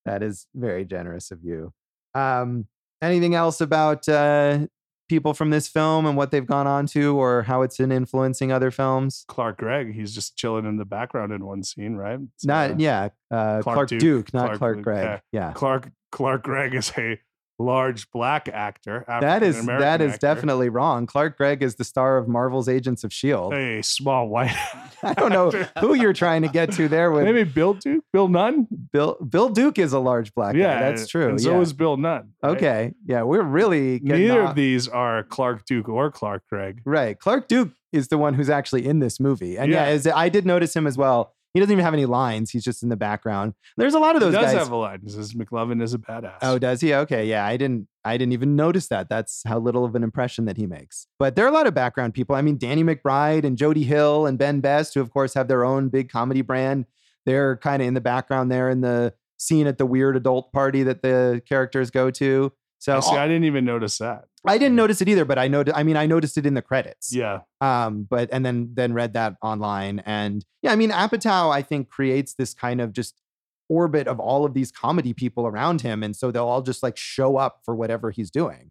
That 0.04 0.22
is 0.22 0.46
very 0.54 0.84
generous 0.84 1.30
of 1.30 1.44
you. 1.44 1.72
Um, 2.14 2.66
anything 3.00 3.34
else 3.36 3.60
about 3.60 4.08
uh, 4.08 4.66
people 5.12 5.34
from 5.34 5.50
this 5.50 5.68
film 5.68 6.06
and 6.06 6.16
what 6.16 6.30
they've 6.30 6.46
gone 6.46 6.66
on 6.66 6.86
to, 6.86 7.14
or 7.20 7.42
how 7.42 7.60
it's 7.60 7.76
been 7.76 7.92
influencing 7.92 8.50
other 8.50 8.70
films? 8.70 9.26
Clark 9.28 9.58
Gregg. 9.58 9.94
He's 9.94 10.14
just 10.14 10.36
chilling 10.38 10.64
in 10.64 10.78
the 10.78 10.86
background 10.86 11.32
in 11.32 11.44
one 11.44 11.62
scene, 11.62 11.96
right? 11.96 12.18
It's, 12.34 12.46
Not 12.46 12.70
uh, 12.70 12.74
yeah, 12.78 13.08
uh, 13.30 13.60
Clark, 13.60 13.62
Clark 13.62 13.88
Duke, 13.90 14.00
Duke, 14.00 14.34
not 14.34 14.46
Clark 14.46 14.58
Clark, 14.58 14.82
Gregg. 14.82 15.04
yeah. 15.04 15.18
Yeah, 15.32 15.52
Clark 15.52 15.90
Clark 16.10 16.44
Gregg 16.44 16.74
is 16.74 16.90
a 16.96 17.20
large 17.62 18.10
black 18.10 18.48
actor. 18.48 19.04
that 19.08 19.42
is 19.42 19.64
that 19.66 20.00
is 20.00 20.14
actor. 20.14 20.26
definitely 20.26 20.68
wrong. 20.68 21.06
Clark 21.06 21.36
Gregg 21.36 21.62
is 21.62 21.76
the 21.76 21.84
star 21.84 22.16
of 22.18 22.28
Marvel's 22.28 22.68
Agents 22.68 23.04
of 23.04 23.12
Shield. 23.12 23.54
a 23.54 23.82
small 23.82 24.28
white. 24.28 24.54
I 25.02 25.14
don't 25.14 25.32
know 25.32 25.50
who 25.80 25.94
you're 25.94 26.12
trying 26.12 26.42
to 26.42 26.48
get 26.48 26.72
to 26.72 26.88
there 26.88 27.10
with 27.10 27.24
Maybe 27.24 27.44
Bill 27.44 27.74
Duke, 27.74 28.04
Bill 28.12 28.28
Nunn. 28.28 28.68
Bill 28.92 29.16
Bill 29.16 29.48
Duke 29.48 29.78
is 29.78 29.92
a 29.92 29.98
large 29.98 30.32
black 30.34 30.54
yeah, 30.54 30.74
guy. 30.80 30.90
That's 30.90 31.08
true. 31.08 31.28
And 31.30 31.40
so 31.40 31.52
yeah. 31.52 31.60
is 31.60 31.72
Bill 31.72 31.96
Nunn. 31.96 32.32
right? 32.42 32.56
okay. 32.56 32.94
Yeah, 33.04 33.22
we're 33.22 33.42
really 33.42 33.98
getting 33.98 34.28
Neither 34.28 34.42
off- 34.42 34.50
of 34.50 34.56
these 34.56 34.88
are 34.88 35.24
Clark 35.24 35.64
Duke 35.66 35.88
or 35.88 36.10
Clark 36.10 36.44
Gregg. 36.48 36.82
Right. 36.84 37.18
Clark 37.18 37.48
Duke 37.48 37.70
is 37.92 38.08
the 38.08 38.18
one 38.18 38.34
who's 38.34 38.48
actually 38.50 38.86
in 38.86 39.00
this 39.00 39.18
movie. 39.20 39.58
And 39.58 39.70
yeah, 39.72 39.92
Yeah. 39.92 40.12
I 40.16 40.28
did 40.28 40.46
notice 40.46 40.74
him 40.74 40.86
as 40.86 40.96
well. 40.96 41.34
He 41.54 41.60
doesn't 41.60 41.72
even 41.72 41.84
have 41.84 41.92
any 41.92 42.06
lines. 42.06 42.50
He's 42.50 42.64
just 42.64 42.82
in 42.82 42.88
the 42.88 42.96
background. 42.96 43.52
There's 43.76 43.92
a 43.94 43.98
lot 43.98 44.16
of 44.16 44.22
He 44.22 44.26
those 44.26 44.34
does 44.34 44.52
guys. 44.52 44.54
have 44.54 44.72
a 44.72 44.76
line. 44.76 45.00
It 45.04 45.10
says 45.10 45.34
McLovin 45.34 45.82
is 45.82 45.92
a 45.92 45.98
badass. 45.98 46.38
oh, 46.40 46.58
does 46.58 46.80
he? 46.80 46.94
Okay. 46.94 47.26
Yeah. 47.26 47.44
I 47.44 47.56
didn't 47.58 47.88
I 48.04 48.16
didn't 48.16 48.32
even 48.32 48.56
notice 48.56 48.88
that. 48.88 49.08
That's 49.10 49.42
how 49.46 49.58
little 49.58 49.84
of 49.84 49.94
an 49.94 50.02
impression 50.02 50.46
that 50.46 50.56
he 50.56 50.66
makes. 50.66 51.06
But 51.18 51.36
there 51.36 51.44
are 51.44 51.48
a 51.48 51.52
lot 51.52 51.66
of 51.66 51.74
background 51.74 52.14
people. 52.14 52.34
I 52.34 52.42
mean, 52.42 52.56
Danny 52.56 52.82
McBride 52.82 53.44
and 53.44 53.58
Jody 53.58 53.84
Hill 53.84 54.26
and 54.26 54.38
Ben 54.38 54.60
Best, 54.60 54.94
who 54.94 55.00
of 55.00 55.10
course 55.10 55.34
have 55.34 55.46
their 55.48 55.64
own 55.64 55.88
big 55.90 56.08
comedy 56.08 56.40
brand. 56.42 56.86
They're 57.26 57.58
kind 57.58 57.82
of 57.82 57.86
in 57.88 57.94
the 57.94 58.00
background 58.00 58.50
there 58.50 58.68
in 58.70 58.80
the 58.80 59.12
scene 59.36 59.66
at 59.66 59.76
the 59.76 59.86
weird 59.86 60.16
adult 60.16 60.52
party 60.52 60.82
that 60.84 61.02
the 61.02 61.42
characters 61.48 61.90
go 61.90 62.10
to. 62.12 62.52
So 62.78 62.96
I 62.96 63.00
see. 63.00 63.16
I 63.16 63.26
didn't 63.28 63.44
even 63.44 63.64
notice 63.64 63.98
that. 63.98 64.24
I 64.46 64.58
didn't 64.58 64.74
notice 64.76 65.00
it 65.00 65.08
either, 65.08 65.24
but 65.24 65.38
I 65.38 65.46
know. 65.48 65.64
I 65.74 65.82
mean, 65.84 65.96
I 65.96 66.06
noticed 66.06 66.36
it 66.36 66.46
in 66.46 66.54
the 66.54 66.62
credits. 66.62 67.14
Yeah. 67.14 67.40
Um, 67.60 68.04
but 68.10 68.28
and 68.32 68.44
then 68.44 68.70
then 68.74 68.92
read 68.92 69.12
that 69.14 69.36
online, 69.42 70.00
and 70.00 70.44
yeah, 70.62 70.72
I 70.72 70.76
mean, 70.76 70.90
Apatow, 70.90 71.52
I 71.52 71.62
think 71.62 71.88
creates 71.88 72.34
this 72.34 72.52
kind 72.54 72.80
of 72.80 72.92
just 72.92 73.20
orbit 73.68 74.06
of 74.08 74.18
all 74.20 74.44
of 74.44 74.52
these 74.54 74.72
comedy 74.72 75.12
people 75.12 75.46
around 75.46 75.80
him, 75.82 76.02
and 76.02 76.14
so 76.16 76.30
they'll 76.30 76.48
all 76.48 76.62
just 76.62 76.82
like 76.82 76.96
show 76.96 77.36
up 77.36 77.60
for 77.64 77.74
whatever 77.76 78.10
he's 78.10 78.30
doing. 78.30 78.70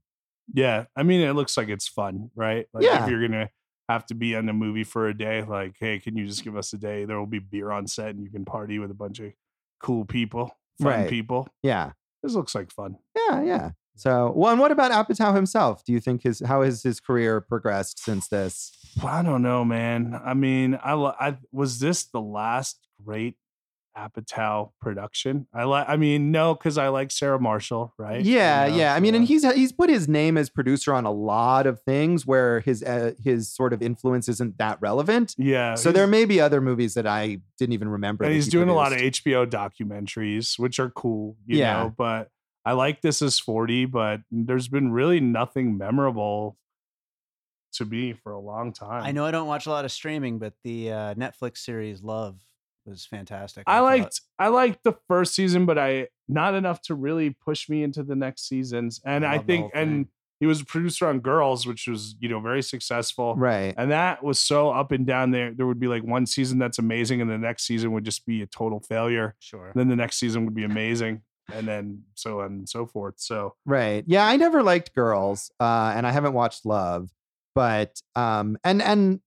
Yeah. 0.53 0.85
I 0.97 1.03
mean, 1.03 1.21
it 1.21 1.33
looks 1.33 1.55
like 1.55 1.69
it's 1.69 1.87
fun, 1.87 2.29
right? 2.35 2.67
Like 2.73 2.83
Yeah. 2.83 3.03
if 3.05 3.09
you're 3.09 3.25
gonna 3.25 3.49
have 3.87 4.05
to 4.07 4.13
be 4.15 4.33
in 4.33 4.49
a 4.49 4.53
movie 4.53 4.83
for 4.83 5.07
a 5.07 5.17
day, 5.17 5.41
like, 5.43 5.77
hey, 5.79 5.99
can 5.99 6.17
you 6.17 6.27
just 6.27 6.43
give 6.43 6.57
us 6.57 6.73
a 6.73 6.77
day? 6.77 7.05
There 7.05 7.17
will 7.17 7.25
be 7.25 7.39
beer 7.39 7.71
on 7.71 7.87
set 7.87 8.09
and 8.09 8.21
you 8.23 8.29
can 8.29 8.43
party 8.45 8.77
with 8.79 8.91
a 8.91 8.95
bunch 8.95 9.19
of 9.19 9.31
cool 9.81 10.03
people, 10.05 10.57
fun 10.81 10.87
Right. 10.87 11.09
people. 11.09 11.47
Yeah, 11.63 11.91
This 12.21 12.33
looks 12.33 12.53
like 12.53 12.69
fun. 12.71 12.97
yeah, 13.15 13.41
yeah. 13.41 13.69
So, 13.95 14.31
well, 14.35 14.51
and 14.51 14.59
what 14.59 14.71
about 14.71 14.91
Apatow 14.91 15.35
himself? 15.35 15.83
Do 15.85 15.91
you 15.93 15.99
think 15.99 16.23
his 16.23 16.39
how 16.39 16.61
has 16.63 16.81
his 16.83 16.99
career 16.99 17.39
progressed 17.41 17.99
since 18.03 18.27
this? 18.27 18.71
Well, 18.97 19.13
I 19.13 19.21
don't 19.21 19.41
know, 19.43 19.63
man. 19.63 20.19
I 20.25 20.33
mean, 20.33 20.75
I, 20.75 20.93
I 20.93 21.37
was 21.51 21.79
this 21.79 22.05
the 22.05 22.21
last 22.21 22.79
great 23.03 23.35
Apatow 23.97 24.71
production? 24.79 25.47
I 25.53 25.65
like. 25.65 25.87
I 25.89 25.97
mean, 25.97 26.31
no, 26.31 26.55
because 26.55 26.77
I 26.77 26.87
like 26.87 27.11
Sarah 27.11 27.39
Marshall, 27.39 27.93
right? 27.97 28.23
You 28.23 28.35
Yeah, 28.37 28.67
know, 28.69 28.75
yeah. 28.77 28.95
I 28.95 29.01
mean, 29.01 29.15
and 29.15 29.25
he's 29.25 29.43
he's 29.53 29.73
put 29.73 29.89
his 29.89 30.07
name 30.07 30.37
as 30.37 30.49
producer 30.49 30.93
on 30.93 31.05
a 31.05 31.11
lot 31.11 31.67
of 31.67 31.81
things 31.81 32.25
where 32.25 32.61
his 32.61 32.81
uh, 32.83 33.11
his 33.21 33.53
sort 33.53 33.73
of 33.73 33.81
influence 33.81 34.29
isn't 34.29 34.57
that 34.59 34.77
relevant. 34.81 35.35
yeah. 35.37 35.75
So 35.75 35.91
there 35.91 36.07
may 36.07 36.23
be 36.23 36.39
other 36.39 36.61
movies 36.61 36.93
that 36.93 37.05
I 37.05 37.39
didn't 37.59 37.73
even 37.73 37.89
remember. 37.89 38.23
and 38.23 38.33
he's 38.33 38.45
he 38.45 38.51
doing 38.51 38.69
a 38.69 38.73
lot 38.73 38.93
of. 38.93 38.99
HBO 38.99 39.45
documentaries, 39.45 40.57
which 40.57 40.79
are 40.79 40.89
cool, 40.89 41.35
you 41.45 41.57
Yeah. 41.59 41.73
know. 41.83 41.93
But 41.95 42.29
I 42.65 42.73
like 42.73 43.01
this 43.01 43.21
as 43.21 43.39
forty, 43.39 43.85
but 43.85 44.21
there's 44.31 44.67
been 44.67 44.91
really 44.91 45.19
nothing 45.19 45.77
memorable 45.77 46.57
to 47.73 47.85
me 47.85 48.13
for 48.13 48.33
a 48.33 48.39
long 48.39 48.73
time. 48.73 49.03
I 49.03 49.11
know 49.11 49.25
I 49.25 49.31
don't 49.31 49.47
watch 49.47 49.65
a 49.65 49.69
lot 49.69 49.85
of 49.85 49.91
streaming, 49.91 50.39
but 50.39 50.53
the 50.63 50.91
uh, 50.91 51.13
Netflix 51.15 51.57
series 51.59 52.03
Love 52.03 52.39
was 52.85 53.05
fantastic. 53.05 53.63
I 53.67 53.77
thought. 53.77 53.83
liked 53.83 54.21
I 54.39 54.47
liked 54.49 54.83
the 54.83 54.93
first 55.07 55.35
season, 55.35 55.65
but 55.65 55.77
I 55.77 56.07
not 56.27 56.55
enough 56.55 56.81
to 56.83 56.95
really 56.95 57.31
push 57.31 57.69
me 57.69 57.83
into 57.83 58.03
the 58.03 58.15
next 58.15 58.47
seasons. 58.47 59.01
And 59.05 59.25
I 59.25 59.35
I, 59.35 59.37
think 59.39 59.71
and 59.73 60.07
he 60.39 60.47
was 60.47 60.61
a 60.61 60.65
producer 60.65 61.07
on 61.07 61.19
Girls, 61.19 61.67
which 61.67 61.87
was 61.87 62.15
you 62.19 62.27
know 62.27 62.39
very 62.39 62.63
successful. 62.63 63.35
right. 63.35 63.73
And 63.77 63.91
that 63.91 64.23
was 64.23 64.39
so 64.39 64.71
up 64.71 64.91
and 64.91 65.05
down. 65.05 65.31
There, 65.31 65.53
there 65.53 65.67
would 65.67 65.79
be 65.79 65.87
like 65.87 66.03
one 66.03 66.25
season 66.25 66.57
that's 66.57 66.79
amazing, 66.79 67.21
and 67.21 67.29
the 67.29 67.37
next 67.37 67.65
season 67.65 67.91
would 67.93 68.03
just 68.03 68.25
be 68.25 68.41
a 68.41 68.47
total 68.47 68.79
failure. 68.79 69.35
Sure. 69.39 69.67
And 69.67 69.79
then 69.79 69.87
the 69.87 69.95
next 69.95 70.17
season 70.17 70.45
would 70.45 70.55
be 70.55 70.63
amazing, 70.63 71.21
and 71.53 71.67
then 71.67 72.03
so 72.15 72.41
on 72.41 72.47
and 72.47 72.69
so 72.69 72.85
forth. 72.85 73.15
So 73.17 73.55
Right. 73.65 74.03
Yeah, 74.07 74.25
I 74.25 74.37
never 74.37 74.63
liked 74.63 74.93
girls, 74.95 75.51
uh, 75.59 75.93
and 75.95 76.05
I 76.07 76.11
haven't 76.11 76.33
watched 76.33 76.65
Love, 76.65 77.09
but 77.55 78.01
um, 78.15 78.57
and 78.63 78.81
and 78.81 79.19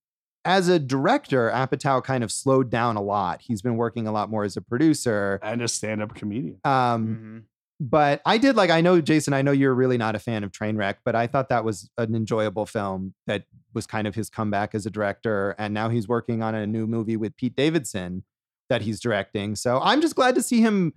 as 0.47 0.69
a 0.69 0.79
director, 0.79 1.51
Apatow 1.51 2.05
kind 2.05 2.23
of 2.23 2.31
slowed 2.31 2.69
down 2.71 2.97
a 2.97 3.03
lot. 3.03 3.41
He's 3.41 3.63
been 3.63 3.77
working 3.77 4.07
a 4.07 4.13
lot 4.13 4.29
more 4.31 4.45
as 4.45 4.57
a 4.59 4.61
producer. 4.61 5.41
and 5.43 5.63
a 5.63 5.69
stand-up 5.69 6.15
comedian. 6.15 6.59
Um, 6.65 7.07
Mhm. 7.09 7.43
but 7.81 8.21
I 8.27 8.37
did 8.37 8.55
like. 8.55 8.69
I 8.71 8.81
know 8.83 9.01
Jason. 9.01 9.33
I 9.33 9.41
know 9.43 9.53
you're 9.53 9.75
really 9.75 9.97
not 9.97 10.15
a 10.15 10.19
fan 10.19 10.45
of 10.45 10.53
Trainwreck, 10.53 10.97
but 11.05 11.15
I 11.15 11.27
thought 11.27 11.49
that 11.49 11.65
was 11.65 11.91
an 11.97 12.15
enjoyable 12.15 12.67
film 12.67 13.15
that 13.27 13.45
was 13.73 13.87
kind 13.87 14.07
of 14.07 14.15
his 14.15 14.29
comeback 14.31 14.75
as 14.75 14.85
a 14.87 14.91
director, 14.91 15.55
and 15.59 15.73
now 15.73 15.89
he's 15.89 16.07
working 16.09 16.43
on 16.43 16.55
a 16.55 16.67
new 16.67 16.87
movie 16.87 17.17
with 17.17 17.37
Pete 17.37 17.57
Davidson 17.57 18.23
that 18.71 18.83
he's 18.83 19.01
directing. 19.01 19.57
So 19.57 19.81
I'm 19.83 20.01
just 20.03 20.15
glad 20.15 20.35
to 20.37 20.43
see 20.43 20.61
him 20.61 20.93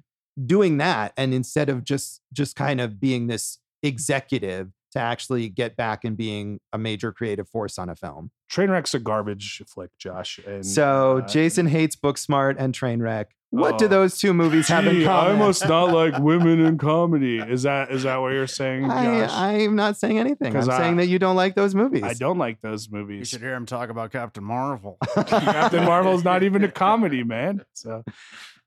doing 0.45 0.77
that, 0.77 1.13
and 1.17 1.33
instead 1.33 1.69
of 1.69 1.83
just 1.83 2.21
just 2.33 2.55
kind 2.55 2.79
of 2.81 2.99
being 2.99 3.27
this 3.27 3.59
executive 3.83 4.69
to 4.91 4.99
actually 4.99 5.49
get 5.49 5.75
back 5.75 6.05
and 6.05 6.15
being 6.15 6.59
a 6.71 6.77
major 6.77 7.11
creative 7.11 7.47
force 7.49 7.77
on 7.77 7.89
a 7.89 7.95
film. 7.95 8.31
Trainwreck's 8.51 8.93
a 8.93 8.99
garbage 8.99 9.61
flick, 9.67 9.89
Josh. 9.97 10.39
And 10.47 10.65
So 10.65 11.17
uh, 11.17 11.27
Jason 11.27 11.67
hates 11.67 11.95
Booksmart 11.97 12.55
and 12.57 12.73
Trainwreck. 12.73 13.25
What 13.49 13.77
do 13.77 13.85
Oh. 13.85 13.87
those 13.89 14.17
two 14.17 14.33
movies 14.33 14.67
have 14.69 14.85
in 14.87 14.95
gee, 14.95 15.03
common? 15.05 15.35
I 15.35 15.39
must 15.39 15.67
not 15.67 15.91
like 15.93 16.17
women 16.19 16.59
in 16.65 16.77
comedy. 16.91 17.39
Is 17.39 17.63
that 17.63 17.91
is 17.91 18.03
that 18.03 18.17
what 18.17 18.31
you're 18.33 18.47
saying, 18.47 18.83
Josh? 18.87 19.29
I, 19.31 19.51
I'm 19.63 19.75
not 19.75 19.97
saying 19.97 20.19
anything. 20.19 20.55
I'm 20.55 20.69
I- 20.69 20.77
saying 20.77 20.97
that 20.97 21.07
you 21.07 21.19
don't 21.19 21.35
like 21.35 21.55
those 21.55 21.73
movies. 21.75 22.03
I 22.03 22.13
don't 22.13 22.37
like 22.37 22.61
those 22.61 22.89
movies. 22.89 23.19
You 23.19 23.25
should 23.25 23.41
hear 23.41 23.53
him 23.55 23.65
talk 23.65 23.89
about 23.89 24.11
Captain 24.11 24.43
Marvel. 24.43 24.97
Captain 25.27 25.83
Marvel's 25.85 26.23
not 26.23 26.43
even 26.43 26.63
a 26.63 26.71
comedy, 26.85 27.23
man. 27.23 27.63
So 27.73 28.03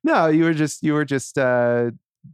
No, 0.03 0.27
you 0.29 0.45
were 0.45 0.55
just 0.55 0.83
you 0.83 0.93
were 0.95 1.05
just 1.05 1.37
uh, 1.39 1.91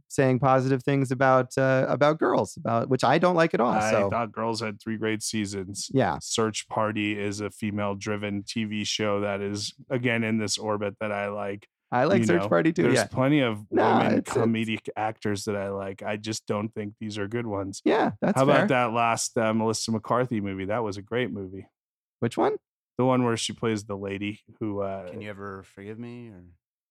saying 0.07 0.39
positive 0.39 0.83
things 0.83 1.11
about 1.11 1.57
uh, 1.57 1.85
about 1.89 2.19
girls, 2.19 2.57
about 2.57 2.89
which 2.89 3.03
I 3.03 3.17
don't 3.17 3.35
like 3.35 3.53
at 3.53 3.59
all. 3.59 3.71
I 3.71 3.91
so 3.91 4.09
thought 4.09 4.31
Girls 4.31 4.61
had 4.61 4.81
three 4.81 4.97
great 4.97 5.21
seasons. 5.23 5.89
yeah, 5.93 6.17
Search 6.21 6.67
Party 6.69 7.17
is 7.19 7.41
a 7.41 7.49
female-driven 7.49 8.43
TV 8.43 8.85
show 8.85 9.21
that 9.21 9.41
is 9.41 9.73
again 9.89 10.23
in 10.23 10.37
this 10.37 10.57
orbit 10.57 10.95
that 11.01 11.11
I 11.11 11.27
like. 11.29 11.67
I 11.89 12.03
like 12.03 12.19
you 12.19 12.25
Search 12.25 12.41
know, 12.41 12.49
Party 12.49 12.73
too. 12.73 12.83
There's 12.83 12.95
Yeah, 12.95 13.05
plenty 13.07 13.39
of 13.39 13.65
No, 13.71 13.87
women 13.87 14.07
it's- 14.17 14.35
it's- 14.35 14.37
comedic 14.37 14.89
actors 14.97 15.45
that 15.45 15.55
I 15.55 15.69
like. 15.69 16.03
I 16.03 16.17
just 16.17 16.45
don't 16.45 16.67
think 16.73 16.95
these 16.99 17.17
are 17.17 17.29
good 17.29 17.47
ones. 17.47 17.81
yeah, 17.85 18.11
that's 18.19 18.37
How 18.37 18.45
fair. 18.45 18.55
about 18.55 18.67
that 18.69 18.91
last 18.93 19.37
uh, 19.37 19.53
Melissa 19.53 19.91
McCarthy 19.91 20.41
movie? 20.41 20.65
That 20.65 20.83
was 20.83 20.97
a 20.97 21.01
great 21.01 21.31
movie. 21.31 21.65
Which 22.19 22.37
one? 22.37 22.57
The 22.97 23.05
one 23.05 23.23
where 23.23 23.37
she 23.37 23.53
plays 23.53 23.85
the 23.85 23.95
lady 23.95 24.41
who. 24.59 24.81
Uh, 24.81 25.09
Can 25.09 25.21
you 25.21 25.29
ever 25.29 25.63
forgive 25.75 25.97
me? 25.97 26.27
Or 26.27 26.43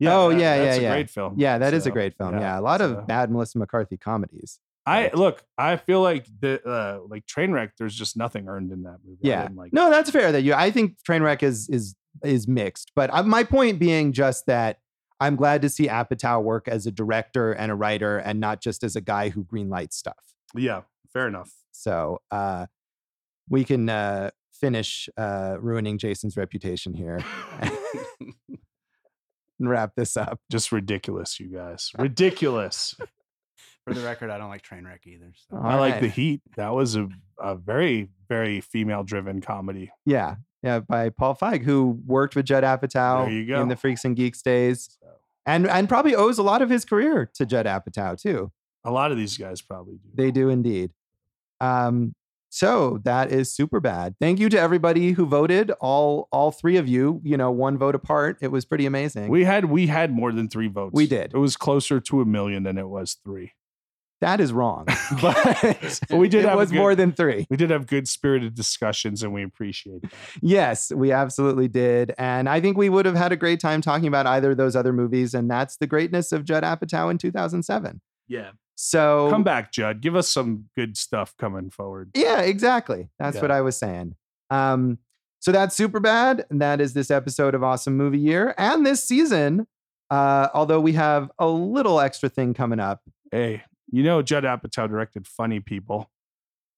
Oh, 0.04 0.30
that- 0.30 0.38
yeah, 0.38 0.54
yeah. 0.56 0.64
that's 0.64 0.76
yeah, 0.76 0.80
a 0.80 0.82
yeah. 0.82 0.94
great 0.94 1.10
film. 1.10 1.34
Yeah, 1.36 1.58
that 1.58 1.74
is 1.74 1.86
a 1.86 1.90
great 1.90 2.14
film. 2.16 2.38
Yeah, 2.38 2.58
a 2.58 2.60
lot 2.60 2.80
so- 2.80 2.92
of 2.92 3.06
bad 3.06 3.30
Melissa 3.30 3.58
McCarthy 3.58 3.96
comedies. 3.96 4.58
I 4.88 5.10
look. 5.12 5.42
I 5.58 5.78
feel 5.78 6.00
like 6.00 6.26
the 6.40 6.64
uh, 6.64 7.00
like 7.08 7.26
Trainwreck. 7.26 7.70
There's 7.76 7.94
just 7.94 8.16
nothing 8.16 8.46
earned 8.48 8.70
in 8.70 8.84
that 8.84 8.98
movie. 9.04 9.18
Yeah. 9.22 9.48
like 9.54 9.72
No, 9.72 9.90
that's 9.90 10.10
fair. 10.10 10.30
That 10.30 10.42
you, 10.42 10.54
I 10.54 10.70
think 10.70 10.96
Trainwreck 11.02 11.42
is 11.42 11.68
is 11.68 11.96
is 12.22 12.46
mixed, 12.46 12.92
but 12.94 13.12
uh, 13.12 13.24
my 13.24 13.42
point 13.42 13.80
being 13.80 14.12
just 14.12 14.46
that 14.46 14.78
I'm 15.18 15.34
glad 15.34 15.62
to 15.62 15.68
see 15.68 15.88
Apatow 15.88 16.40
work 16.42 16.68
as 16.68 16.86
a 16.86 16.92
director 16.92 17.50
and 17.52 17.72
a 17.72 17.74
writer, 17.74 18.18
and 18.18 18.38
not 18.38 18.60
just 18.60 18.84
as 18.84 18.94
a 18.94 19.00
guy 19.00 19.30
who 19.30 19.44
greenlights 19.44 19.94
stuff. 19.94 20.34
Yeah, 20.54 20.82
fair 21.12 21.26
enough. 21.26 21.52
So 21.72 22.20
uh, 22.30 22.66
we 23.48 23.64
can 23.64 23.88
uh, 23.88 24.30
finish 24.52 25.08
uh, 25.16 25.56
ruining 25.58 25.98
Jason's 25.98 26.36
reputation 26.36 26.94
here 26.94 27.18
and 29.58 29.68
wrap 29.68 29.92
this 29.96 30.16
up. 30.16 30.40
Just 30.50 30.72
ridiculous, 30.72 31.38
you 31.40 31.48
guys. 31.48 31.90
Ridiculous. 31.98 32.94
for 33.86 33.94
the 33.94 34.00
record, 34.02 34.30
I 34.30 34.38
don't 34.38 34.48
like 34.48 34.62
Trainwreck 34.62 35.06
either. 35.06 35.32
So. 35.50 35.56
I 35.62 35.76
like 35.76 36.00
the 36.00 36.08
Heat. 36.08 36.40
That 36.56 36.74
was 36.74 36.96
a, 36.96 37.08
a 37.38 37.54
very 37.54 38.08
very 38.28 38.60
female 38.60 39.04
driven 39.04 39.40
comedy. 39.40 39.90
Yeah, 40.04 40.36
yeah, 40.62 40.80
by 40.80 41.10
Paul 41.10 41.36
Feig, 41.36 41.62
who 41.62 42.00
worked 42.06 42.34
with 42.34 42.46
Judd 42.46 42.64
Apatow 42.64 43.26
There 43.26 43.32
you 43.32 43.56
in 43.56 43.68
the 43.68 43.76
Freaks 43.76 44.04
and 44.04 44.16
Geeks 44.16 44.42
days, 44.42 44.98
So, 45.00 45.08
and 45.46 45.68
and 45.68 45.88
probably 45.88 46.14
owes 46.14 46.38
a 46.38 46.42
lot 46.42 46.62
of 46.62 46.70
his 46.70 46.84
career 46.84 47.30
to 47.34 47.46
Judd 47.46 47.66
Apatow 47.66 48.20
too. 48.20 48.50
a 48.84 48.90
lot 48.90 49.12
of 49.12 49.16
these 49.16 49.36
guys 49.36 49.60
probably 49.62 49.94
do. 49.94 50.08
They 50.14 50.30
do 50.30 50.48
indeed. 50.48 50.90
Um, 51.60 52.14
so 52.48 53.00
that 53.04 53.30
is 53.32 53.54
super 53.54 53.80
bad. 53.80 54.14
Thank 54.20 54.38
you 54.38 54.48
to 54.48 54.58
everybody 54.58 55.12
who 55.12 55.26
voted. 55.26 55.70
All 55.80 56.28
all 56.32 56.50
three 56.50 56.76
of 56.76 56.88
you, 56.88 57.20
you 57.24 57.36
know, 57.36 57.50
one 57.50 57.76
vote 57.78 57.94
apart. 57.94 58.38
It 58.40 58.48
was 58.48 58.64
pretty 58.64 58.86
amazing. 58.86 59.28
we 59.28 59.44
had 59.44 59.66
we 59.66 59.86
had 59.88 60.10
more 60.12 60.32
than 60.32 60.48
three 60.48 60.68
votes. 60.68 60.92
We 60.94 61.06
did. 61.06 61.32
It 61.34 61.38
was 61.38 61.56
closer 61.56 62.00
to 62.00 62.20
a 62.20 62.24
million 62.24 62.62
than 62.62 62.78
it 62.78 62.88
was 62.88 63.18
three. 63.24 63.52
that 64.22 64.40
is 64.40 64.50
wrong, 64.50 64.86
but, 65.20 66.00
But 66.08 66.16
we 66.16 66.28
did 66.30 66.44
It 66.44 66.48
have 66.48 66.56
was 66.58 66.70
good- 66.70 66.78
more 66.78 66.94
than 66.94 67.12
three. 67.12 67.46
We 67.50 67.58
did 67.58 67.68
have 67.68 67.86
good 67.86 68.08
spirited 68.08 68.54
discussions, 68.54 69.22
and 69.22 69.34
we 69.34 69.42
appreciate 69.42 70.00
that. 70.02 70.12
Yes, 70.40 70.90
we 70.90 71.12
absolutely 71.12 71.68
did, 71.68 72.14
and 72.16 72.48
I 72.48 72.60
think 72.62 72.78
we 72.78 72.88
would 72.88 73.04
have 73.04 73.14
had 73.16 73.32
a 73.32 73.36
great 73.36 73.60
time 73.60 73.82
talking 73.82 74.06
about 74.08 74.26
either 74.26 74.52
of 74.52 74.56
those 74.56 74.74
other 74.74 74.94
movies. 74.94 75.34
And 75.34 75.50
that's 75.50 75.76
the 75.76 75.86
greatness 75.86 76.32
of 76.32 76.44
Judd 76.46 76.62
Apatow 76.62 77.10
in 77.10 77.18
2007. 77.18 78.00
Yeah. 78.28 78.52
So 78.76 79.28
Come 79.30 79.42
back, 79.42 79.72
Judd. 79.72 80.00
Give 80.00 80.14
us 80.14 80.28
some 80.28 80.66
good 80.76 80.96
stuff 80.96 81.34
coming 81.38 81.70
forward. 81.70 82.10
Yeah, 82.14 82.40
exactly. 82.42 83.08
That's 83.18 83.36
Yeah. 83.36 83.42
what 83.42 83.50
I 83.50 83.62
was 83.62 83.76
saying. 83.76 84.14
Um, 84.50 84.98
so 85.40 85.50
that's 85.52 85.74
super 85.74 85.98
bad. 86.00 86.44
And 86.50 86.60
that 86.60 86.80
is 86.80 86.92
this 86.92 87.10
episode 87.10 87.54
of 87.54 87.62
Awesome 87.64 87.96
Movie 87.96 88.18
Year. 88.18 88.54
And 88.58 88.84
this 88.84 89.02
season, 89.02 89.66
uh, 90.10 90.48
although 90.54 90.80
we 90.80 90.92
have 90.92 91.30
a 91.38 91.46
little 91.48 92.00
extra 92.00 92.28
thing 92.28 92.52
coming 92.54 92.78
up, 92.80 93.00
Hey, 93.32 93.62
you 93.90 94.02
know 94.02 94.22
Judd 94.22 94.44
Apatow 94.44 94.88
directed 94.88 95.26
Funny 95.26 95.58
People, 95.60 96.10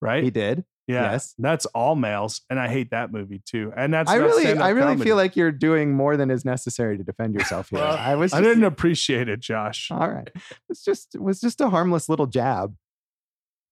right? 0.00 0.22
he 0.24 0.30
did. 0.30 0.64
Yeah, 0.88 1.12
Yes. 1.12 1.34
that's 1.38 1.66
all 1.66 1.94
males, 1.94 2.40
and 2.48 2.58
I 2.58 2.66
hate 2.68 2.90
that 2.92 3.12
movie 3.12 3.42
too. 3.44 3.72
And 3.76 3.92
that's 3.92 4.10
I 4.10 4.14
really, 4.16 4.46
I 4.58 4.70
really 4.70 4.86
comedy. 4.94 5.04
feel 5.04 5.16
like 5.16 5.36
you're 5.36 5.52
doing 5.52 5.92
more 5.94 6.16
than 6.16 6.30
is 6.30 6.44
necessary 6.46 6.96
to 6.96 7.04
defend 7.04 7.34
yourself 7.34 7.68
here. 7.68 7.78
Well, 7.80 7.96
I 7.96 8.14
was, 8.14 8.32
I 8.32 8.40
didn't 8.40 8.64
appreciate 8.64 9.28
it, 9.28 9.40
Josh. 9.40 9.90
All 9.90 10.08
right, 10.10 10.30
it's 10.70 10.82
just, 10.82 11.14
it 11.14 11.20
was 11.22 11.40
just 11.40 11.60
a 11.60 11.68
harmless 11.68 12.08
little 12.08 12.26
jab. 12.26 12.74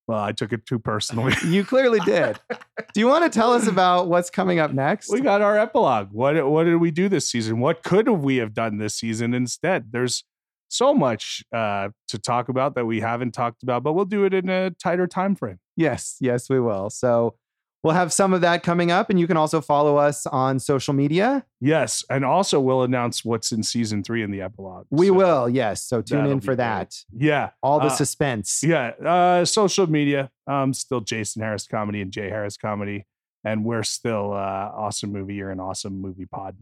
Well, 0.06 0.20
I 0.20 0.30
took 0.32 0.52
it 0.52 0.66
too 0.66 0.78
personally. 0.78 1.32
You 1.46 1.64
clearly 1.64 1.98
did. 2.00 2.38
Do 2.94 3.00
you 3.00 3.08
want 3.08 3.24
to 3.24 3.30
tell 3.36 3.52
us 3.52 3.66
about 3.66 4.06
what's 4.08 4.30
coming 4.30 4.58
up 4.60 4.72
next? 4.72 5.10
we 5.10 5.20
got 5.20 5.40
our 5.42 5.58
epilogue. 5.58 6.10
What 6.12 6.48
what 6.48 6.64
did 6.64 6.76
we 6.76 6.90
do 6.92 7.08
this 7.08 7.28
season? 7.28 7.58
What 7.60 7.82
could 7.82 8.08
we 8.08 8.36
have 8.36 8.54
done 8.54 8.78
this 8.78 8.94
season 8.94 9.34
instead? 9.34 9.90
There's 9.90 10.22
so 10.68 10.92
much 10.94 11.42
uh, 11.52 11.88
to 12.08 12.18
talk 12.18 12.48
about 12.48 12.74
that 12.76 12.84
we 12.86 13.00
haven't 13.00 13.32
talked 13.32 13.62
about, 13.62 13.82
but 13.82 13.94
we'll 13.94 14.04
do 14.04 14.24
it 14.24 14.34
in 14.34 14.48
a 14.48 14.70
tighter 14.70 15.06
time 15.06 15.34
frame. 15.34 15.58
Yes, 15.76 16.16
yes, 16.20 16.48
we 16.48 16.58
will. 16.60 16.90
So 16.90 17.34
we'll 17.82 17.94
have 17.94 18.12
some 18.12 18.32
of 18.32 18.40
that 18.40 18.62
coming 18.62 18.90
up, 18.90 19.10
and 19.10 19.20
you 19.20 19.26
can 19.26 19.36
also 19.36 19.60
follow 19.60 19.96
us 19.96 20.26
on 20.26 20.58
social 20.58 20.94
media. 20.94 21.44
Yes, 21.60 22.04
and 22.10 22.24
also 22.24 22.58
we'll 22.60 22.82
announce 22.82 23.24
what's 23.24 23.52
in 23.52 23.62
season 23.62 24.02
three 24.02 24.22
in 24.22 24.30
the 24.30 24.40
epilogue. 24.40 24.86
We 24.90 25.08
So, 25.08 25.12
will, 25.14 25.48
yes. 25.48 25.84
So 25.84 26.02
tune 26.02 26.26
in 26.26 26.40
for 26.40 26.46
great. 26.48 26.56
that. 26.58 26.94
Yeah, 27.16 27.50
All 27.62 27.78
the 27.78 27.86
Uh, 27.86 27.90
suspense. 27.90 28.62
yeah. 28.64 28.88
Uh, 29.04 29.44
social 29.44 29.86
media. 29.86 30.30
Um, 30.46 30.72
still 30.74 31.00
Jason 31.00 31.42
Harris 31.42 31.66
comedy 31.66 32.00
and 32.00 32.10
Jay 32.10 32.28
Harris 32.30 32.56
comedy, 32.56 33.06
and 33.44 33.64
we're 33.64 33.82
still 33.82 34.32
uh, 34.32 34.36
awesome 34.74 35.12
movie 35.12 35.34
year 35.34 35.50
and 35.50 35.60
awesome 35.60 36.00
movie 36.00 36.26
pod. 36.26 36.56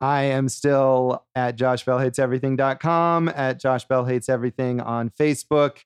I 0.00 0.22
am 0.22 0.48
still 0.48 1.24
at 1.34 1.56
joshbellhateseverything.com, 2.28 3.28
at 3.28 3.60
Josh 3.60 3.84
Bell 3.86 4.04
Hates 4.04 4.28
Everything 4.28 4.80
on 4.80 5.10
Facebook, 5.10 5.78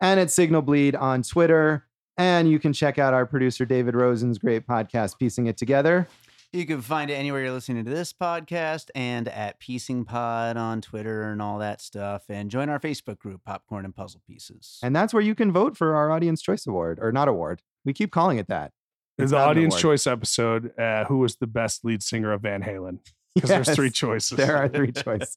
and 0.00 0.18
at 0.18 0.30
Signal 0.30 0.62
Bleed 0.62 0.94
on 0.96 1.22
Twitter. 1.22 1.86
And 2.16 2.50
you 2.50 2.58
can 2.58 2.72
check 2.72 2.98
out 2.98 3.14
our 3.14 3.24
producer 3.26 3.64
David 3.64 3.94
Rosen's 3.94 4.38
great 4.38 4.66
podcast, 4.66 5.18
Piecing 5.18 5.46
It 5.46 5.56
Together. 5.56 6.06
You 6.52 6.66
can 6.66 6.82
find 6.82 7.10
it 7.10 7.14
anywhere 7.14 7.44
you're 7.44 7.52
listening 7.52 7.84
to 7.84 7.90
this 7.90 8.12
podcast 8.12 8.90
and 8.94 9.28
at 9.28 9.60
Piecing 9.60 10.04
Pod 10.04 10.56
on 10.56 10.80
Twitter 10.80 11.30
and 11.30 11.40
all 11.40 11.58
that 11.60 11.80
stuff. 11.80 12.24
And 12.28 12.50
join 12.50 12.68
our 12.68 12.80
Facebook 12.80 13.18
group, 13.20 13.44
Popcorn 13.44 13.84
and 13.84 13.94
Puzzle 13.94 14.20
Pieces. 14.26 14.78
And 14.82 14.94
that's 14.94 15.14
where 15.14 15.22
you 15.22 15.36
can 15.36 15.52
vote 15.52 15.76
for 15.76 15.94
our 15.94 16.10
Audience 16.10 16.42
Choice 16.42 16.66
Award, 16.66 16.98
or 17.00 17.12
not 17.12 17.28
award. 17.28 17.62
We 17.84 17.92
keep 17.92 18.10
calling 18.10 18.38
it 18.38 18.48
that. 18.48 18.72
It's 19.16 19.30
the 19.30 19.36
an 19.36 19.48
audience 19.48 19.74
award. 19.74 19.82
choice 19.82 20.06
episode. 20.08 20.78
Uh, 20.78 21.04
who 21.04 21.18
was 21.18 21.36
the 21.36 21.46
best 21.46 21.84
lead 21.84 22.02
singer 22.02 22.32
of 22.32 22.42
Van 22.42 22.62
Halen? 22.62 22.98
Because 23.34 23.50
there's 23.50 23.70
three 23.70 23.90
choices. 23.90 24.36
There 24.36 24.56
are 24.56 24.68
three 24.68 24.90
choices. 24.92 25.36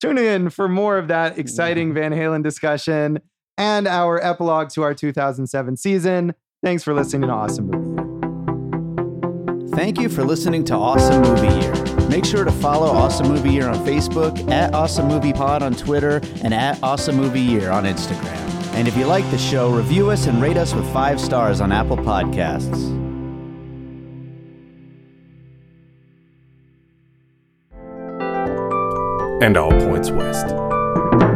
Tune 0.00 0.16
in 0.16 0.48
for 0.48 0.68
more 0.68 0.96
of 0.96 1.08
that 1.08 1.38
exciting 1.38 1.92
Van 1.92 2.12
Halen 2.12 2.42
discussion 2.42 3.20
and 3.58 3.86
our 3.86 4.22
epilogue 4.22 4.70
to 4.70 4.82
our 4.82 4.94
2007 4.94 5.76
season. 5.76 6.34
Thanks 6.62 6.82
for 6.82 6.94
listening 6.94 7.28
to 7.28 7.34
Awesome 7.34 7.66
Movie 7.66 7.86
Year. 7.86 9.68
Thank 9.70 9.98
you 9.98 10.08
for 10.08 10.24
listening 10.24 10.64
to 10.64 10.74
Awesome 10.74 11.22
Movie 11.22 11.60
Year. 11.60 12.08
Make 12.08 12.24
sure 12.24 12.44
to 12.44 12.52
follow 12.52 12.88
Awesome 12.88 13.28
Movie 13.28 13.50
Year 13.52 13.68
on 13.68 13.76
Facebook, 13.86 14.50
at 14.50 14.74
Awesome 14.74 15.08
Movie 15.08 15.32
Pod 15.32 15.62
on 15.62 15.74
Twitter, 15.74 16.20
and 16.42 16.52
at 16.52 16.82
Awesome 16.82 17.16
Movie 17.16 17.40
Year 17.40 17.70
on 17.70 17.84
Instagram. 17.84 18.38
And 18.74 18.86
if 18.86 18.96
you 18.96 19.06
like 19.06 19.28
the 19.30 19.38
show, 19.38 19.70
review 19.70 20.10
us 20.10 20.26
and 20.26 20.40
rate 20.40 20.56
us 20.56 20.74
with 20.74 20.90
five 20.92 21.20
stars 21.20 21.60
on 21.60 21.72
Apple 21.72 21.96
Podcasts. 21.96 23.02
and 29.42 29.56
all 29.56 29.72
points 29.72 30.10
west. 30.10 31.31